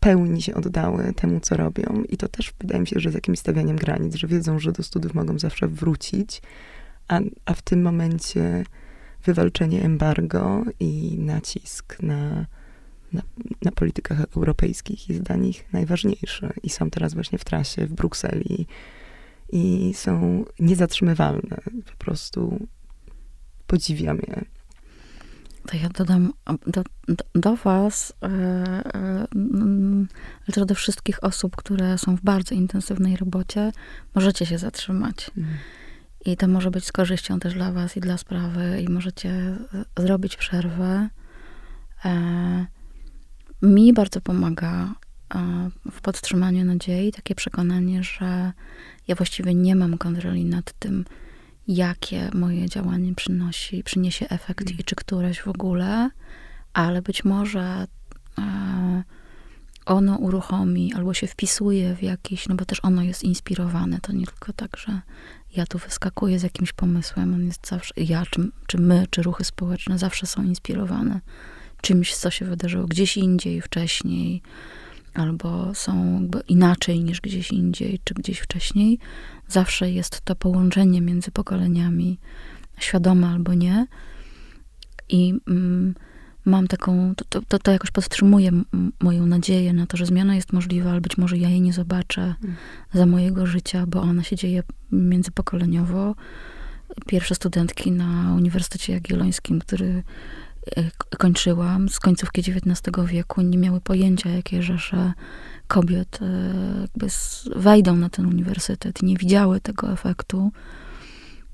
pełni 0.06 0.42
się 0.42 0.54
oddały 0.54 1.12
temu, 1.12 1.40
co 1.40 1.56
robią. 1.56 2.02
I 2.08 2.16
to 2.16 2.28
też 2.28 2.52
wydaje 2.60 2.80
mi 2.80 2.86
się, 2.86 3.00
że 3.00 3.10
z 3.10 3.14
jakimś 3.14 3.38
stawianiem 3.38 3.76
granic, 3.76 4.14
że 4.14 4.26
wiedzą, 4.26 4.58
że 4.58 4.72
do 4.72 4.82
studiów 4.82 5.14
mogą 5.14 5.38
zawsze 5.38 5.68
wrócić, 5.68 6.42
a, 7.08 7.20
a 7.44 7.54
w 7.54 7.62
tym 7.62 7.82
momencie 7.82 8.64
wywalczenie 9.24 9.82
embargo 9.82 10.64
i 10.80 11.18
nacisk 11.18 12.02
na, 12.02 12.46
na, 13.12 13.22
na 13.62 13.72
politykach 13.72 14.20
europejskich 14.36 15.08
jest 15.08 15.22
dla 15.22 15.36
nich 15.36 15.72
najważniejszy. 15.72 16.52
I 16.62 16.70
są 16.70 16.90
teraz 16.90 17.14
właśnie 17.14 17.38
w 17.38 17.44
trasie 17.44 17.86
w 17.86 17.92
Brukseli 17.92 18.66
i 19.52 19.92
są 19.94 20.44
niezatrzymywalne. 20.60 21.56
Po 21.86 22.04
prostu 22.04 22.66
podziwiam 23.66 24.18
je. 24.18 24.44
To 25.66 25.76
ja 25.76 25.88
dodam 25.88 26.32
do, 26.66 26.84
do, 27.08 27.24
do 27.34 27.56
Was, 27.56 28.12
e, 28.22 28.26
e, 28.26 29.26
ale 30.46 30.52
też 30.52 30.64
do 30.64 30.74
wszystkich 30.74 31.24
osób, 31.24 31.56
które 31.56 31.98
są 31.98 32.16
w 32.16 32.20
bardzo 32.20 32.54
intensywnej 32.54 33.16
robocie, 33.16 33.72
możecie 34.14 34.46
się 34.46 34.58
zatrzymać. 34.58 35.30
Mhm. 35.36 35.56
I 36.24 36.36
to 36.36 36.48
może 36.48 36.70
być 36.70 36.84
z 36.84 36.92
korzyścią 36.92 37.40
też 37.40 37.54
dla 37.54 37.72
Was 37.72 37.96
i 37.96 38.00
dla 38.00 38.18
sprawy, 38.18 38.82
i 38.82 38.88
możecie 38.88 39.56
zrobić 39.96 40.36
przerwę. 40.36 41.08
E, 42.04 42.66
mi 43.62 43.92
bardzo 43.92 44.20
pomaga 44.20 44.94
w 45.92 46.00
podtrzymaniu 46.00 46.64
nadziei 46.64 47.12
takie 47.12 47.34
przekonanie, 47.34 48.02
że 48.02 48.52
ja 49.08 49.14
właściwie 49.14 49.54
nie 49.54 49.76
mam 49.76 49.98
kontroli 49.98 50.44
nad 50.44 50.72
tym, 50.72 51.04
jakie 51.68 52.30
moje 52.34 52.68
działanie 52.68 53.14
przynosi, 53.14 53.82
przyniesie 53.84 54.28
efekt 54.28 54.66
mm. 54.66 54.78
i 54.78 54.84
czy 54.84 54.94
któreś 54.94 55.40
w 55.40 55.48
ogóle, 55.48 56.10
ale 56.72 57.02
być 57.02 57.24
może 57.24 57.86
e, 58.38 59.02
ono 59.86 60.16
uruchomi 60.16 60.94
albo 60.94 61.14
się 61.14 61.26
wpisuje 61.26 61.94
w 61.94 62.02
jakiś, 62.02 62.48
no 62.48 62.54
bo 62.54 62.64
też 62.64 62.78
ono 62.82 63.02
jest 63.02 63.22
inspirowane. 63.22 64.00
To 64.00 64.12
nie 64.12 64.26
tylko 64.26 64.52
tak, 64.52 64.76
że 64.76 65.00
ja 65.56 65.66
tu 65.66 65.78
wyskakuję 65.78 66.38
z 66.38 66.42
jakimś 66.42 66.72
pomysłem, 66.72 67.34
on 67.34 67.44
jest 67.44 67.66
zawsze, 67.66 67.94
ja, 67.96 68.22
czy, 68.30 68.48
czy 68.66 68.78
my, 68.78 69.06
czy 69.10 69.22
ruchy 69.22 69.44
społeczne 69.44 69.98
zawsze 69.98 70.26
są 70.26 70.42
inspirowane 70.42 71.20
czymś, 71.82 72.14
co 72.14 72.30
się 72.30 72.44
wydarzyło 72.44 72.86
gdzieś 72.86 73.16
indziej, 73.16 73.60
wcześniej, 73.60 74.42
albo 75.16 75.74
są 75.74 76.20
inaczej 76.48 77.04
niż 77.04 77.20
gdzieś 77.20 77.50
indziej, 77.50 78.00
czy 78.04 78.14
gdzieś 78.14 78.38
wcześniej. 78.38 78.98
Zawsze 79.48 79.90
jest 79.90 80.20
to 80.20 80.36
połączenie 80.36 81.00
między 81.00 81.30
pokoleniami, 81.30 82.18
świadome 82.78 83.26
albo 83.28 83.54
nie. 83.54 83.86
I 85.08 85.34
mm, 85.48 85.94
mam 86.44 86.68
taką, 86.68 87.14
to, 87.28 87.40
to, 87.48 87.58
to 87.58 87.72
jakoś 87.72 87.90
podtrzymuje 87.90 88.50
moją 89.00 89.26
nadzieję 89.26 89.72
na 89.72 89.86
to, 89.86 89.96
że 89.96 90.06
zmiana 90.06 90.34
jest 90.34 90.52
możliwa, 90.52 90.90
ale 90.90 91.00
być 91.00 91.18
może 91.18 91.38
ja 91.38 91.48
jej 91.48 91.60
nie 91.60 91.72
zobaczę 91.72 92.22
mm. 92.22 92.56
za 92.92 93.06
mojego 93.06 93.46
życia, 93.46 93.86
bo 93.86 94.00
ona 94.00 94.22
się 94.22 94.36
dzieje 94.36 94.62
międzypokoleniowo. 94.92 96.14
Pierwsze 97.06 97.34
studentki 97.34 97.92
na 97.92 98.34
Uniwersytecie 98.36 98.92
Jagiellońskim, 98.92 99.58
który 99.58 100.02
kończyłam 101.18 101.88
z 101.88 102.00
końcówki 102.00 102.40
XIX 102.40 102.96
wieku, 103.06 103.42
nie 103.42 103.58
miały 103.58 103.80
pojęcia, 103.80 104.30
jakie 104.30 104.62
rzesze 104.62 105.12
kobiet 105.66 106.18
e, 106.22 106.80
jakby 106.80 107.06
wejdą 107.56 107.96
na 107.96 108.10
ten 108.10 108.26
uniwersytet. 108.26 109.02
Nie 109.02 109.16
widziały 109.16 109.60
tego 109.60 109.92
efektu, 109.92 110.52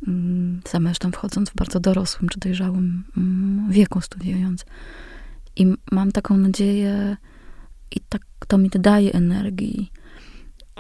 mm, 0.08 0.60
same 0.64 0.88
zresztą 0.88 1.12
wchodząc 1.12 1.50
w 1.50 1.54
bardzo 1.54 1.80
dorosłym 1.80 2.28
czy 2.28 2.40
dojrzałym 2.40 3.04
mm, 3.16 3.70
wieku 3.70 4.00
studiując. 4.00 4.64
I 5.56 5.66
mam 5.92 6.12
taką 6.12 6.36
nadzieję 6.36 7.16
i 7.90 8.00
tak 8.00 8.22
to 8.48 8.58
mi 8.58 8.70
daje 8.70 9.12
energii, 9.12 9.92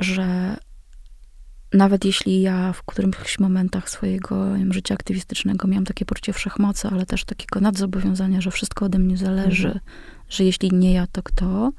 że 0.00 0.56
nawet 1.72 2.04
jeśli 2.04 2.40
ja 2.40 2.72
w 2.72 2.82
którymś 2.82 3.38
momentach 3.38 3.90
swojego 3.90 4.54
wiem, 4.54 4.72
życia 4.72 4.94
aktywistycznego 4.94 5.68
miałam 5.68 5.84
takie 5.84 6.04
poczucie 6.04 6.32
wszechmocy, 6.32 6.88
ale 6.88 7.06
też 7.06 7.24
takiego 7.24 7.60
nadzobowiązania, 7.60 8.40
że 8.40 8.50
wszystko 8.50 8.84
ode 8.84 8.98
mnie 8.98 9.16
zależy, 9.16 9.68
mhm. 9.68 9.84
że 10.28 10.44
jeśli 10.44 10.70
nie 10.72 10.92
ja, 10.92 11.06
to 11.12 11.22
kto, 11.22 11.72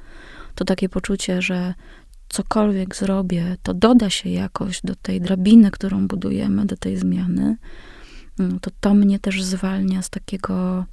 to 0.55 0.65
takie 0.65 0.89
poczucie, 0.89 1.41
że 1.41 1.73
cokolwiek 2.29 2.95
zrobię, 2.95 3.57
to 3.63 3.73
doda 3.73 4.09
się 4.09 4.29
jakoś 4.29 4.81
do 4.81 4.95
tej 4.95 5.21
drabiny, 5.21 5.71
którą 5.71 6.07
budujemy, 6.07 6.65
do 6.65 6.77
tej 6.77 6.97
zmiany, 6.97 7.57
no, 8.39 8.59
to 8.59 8.71
to 8.79 8.93
mnie 8.93 9.19
też 9.19 9.43
zwalnia 9.43 10.01
z 10.01 10.09
takiego 10.09 10.85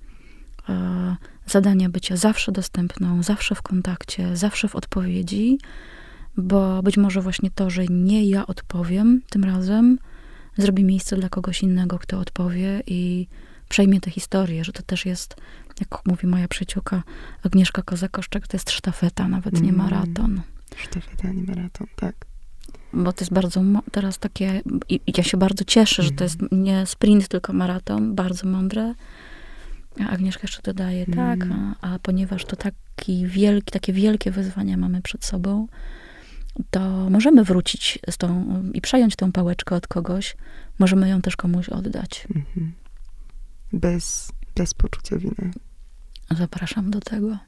e, 0.69 1.17
zadania 1.47 1.89
bycia 1.89 2.17
zawsze 2.17 2.53
dostępną, 2.53 3.23
zawsze 3.23 3.55
w 3.55 3.63
kontakcie, 3.63 4.37
zawsze 4.37 4.69
w 4.69 4.77
odpowiedzi, 4.77 5.59
bo 6.43 6.83
być 6.83 6.97
może 6.97 7.21
właśnie 7.21 7.51
to, 7.51 7.71
że 7.71 7.87
nie 7.87 8.25
ja 8.25 8.47
odpowiem 8.47 9.23
tym 9.31 9.45
razem, 9.45 9.99
zrobi 10.59 10.85
miejsce 10.85 11.17
dla 11.17 11.29
kogoś 11.29 11.63
innego, 11.63 11.99
kto 11.99 12.19
odpowie 12.19 12.83
i 12.87 13.27
przejmie 13.69 14.01
tę 14.01 14.11
historię, 14.11 14.65
że 14.65 14.73
to 14.73 14.83
też 14.83 15.07
jest 15.07 15.37
jak 15.81 16.07
mówi 16.07 16.27
moja 16.27 16.49
przyjaciółka 16.49 17.03
Agnieszka 17.43 17.83
Kozakoszczak, 17.83 18.49
to 18.49 18.57
jest 18.57 18.71
sztafeta, 18.71 19.29
nawet 19.29 19.55
nie 19.55 19.69
mm. 19.69 19.77
maraton. 19.77 20.41
Sztafeta, 20.77 21.33
nie 21.33 21.43
maraton, 21.43 21.87
tak. 21.97 22.15
Bo 22.93 23.13
to 23.13 23.21
jest 23.25 23.33
bardzo, 23.33 23.63
teraz 23.93 24.19
takie, 24.19 24.63
i 24.89 25.01
ja 25.17 25.25
się 25.25 25.37
bardzo 25.37 25.65
cieszę, 25.65 26.03
że 26.03 26.11
to 26.11 26.25
jest 26.25 26.41
mm. 26.41 26.65
nie 26.65 26.87
sprint, 26.87 27.29
tylko 27.29 27.53
maraton, 27.53 28.15
bardzo 28.15 28.49
mądre. 28.49 28.95
A 30.01 30.09
Agnieszka 30.09 30.41
jeszcze 30.43 30.63
dodaje, 30.63 31.07
tak, 31.07 31.43
mm. 31.43 31.75
a, 31.81 31.95
a 31.95 31.99
ponieważ 31.99 32.45
to 32.45 32.57
taki 32.57 33.27
wielki, 33.27 33.73
takie 33.73 33.93
wielkie 33.93 34.31
wyzwania 34.31 34.77
mamy 34.77 35.03
przed 35.03 35.25
sobą, 35.25 35.67
to 36.71 37.11
możemy 37.11 37.45
wrócić 37.45 37.99
z 38.11 38.17
tą 38.17 38.63
i 38.75 38.81
przejąć 38.81 39.17
tę 39.17 39.33
pałeczkę 39.33 39.75
od 39.75 39.87
kogoś, 39.87 40.37
możemy 40.79 41.09
ją 41.09 41.23
też 41.23 41.37
komuś 41.37 41.69
oddać. 41.69 42.27
Mhm. 42.35 42.73
Bez, 43.73 44.33
bez 44.57 44.75
poczucia 44.75 45.17
winy. 45.17 45.51
Zapraszam 46.31 46.91
do 46.91 47.01
tego. 47.01 47.39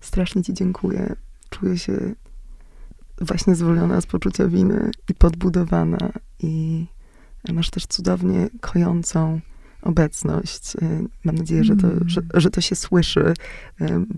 Strasznie 0.00 0.42
Ci 0.42 0.54
dziękuję. 0.54 1.16
Czuję 1.50 1.78
się 1.78 2.14
właśnie 3.20 3.54
zwolniona 3.54 4.00
z 4.00 4.06
poczucia 4.06 4.48
winy 4.48 4.90
i 5.08 5.14
podbudowana. 5.14 6.12
I 6.40 6.86
masz 7.52 7.70
też 7.70 7.86
cudownie 7.86 8.48
kojącą 8.60 9.40
obecność. 9.82 10.76
Y, 10.76 11.08
mam 11.24 11.34
nadzieję, 11.34 11.64
że 11.64 11.76
to, 11.76 11.86
mm. 11.86 12.08
że, 12.08 12.20
że, 12.34 12.50
to 12.50 12.60
się 12.60 12.76
słyszy, 12.76 13.20
y, 13.20 13.34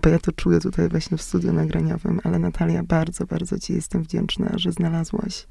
bo 0.01 0.09
ja 0.09 0.19
to 0.19 0.31
czuję 0.31 0.59
tutaj 0.59 0.89
właśnie 0.89 1.17
w 1.17 1.21
studiu 1.21 1.53
nagraniowym. 1.53 2.19
Ale 2.23 2.39
Natalia, 2.39 2.83
bardzo, 2.83 3.25
bardzo 3.25 3.59
Ci 3.59 3.73
jestem 3.73 4.03
wdzięczna, 4.03 4.51
że 4.55 4.71
znalazłaś 4.71 5.47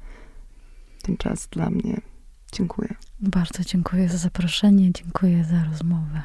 ten 1.01 1.17
czas 1.17 1.47
dla 1.51 1.69
mnie. 1.69 2.01
Dziękuję. 2.51 2.93
Bardzo 3.19 3.63
dziękuję 3.63 4.09
za 4.09 4.17
zaproszenie, 4.17 4.91
dziękuję 4.91 5.43
za 5.43 5.63
rozmowę. 5.63 6.21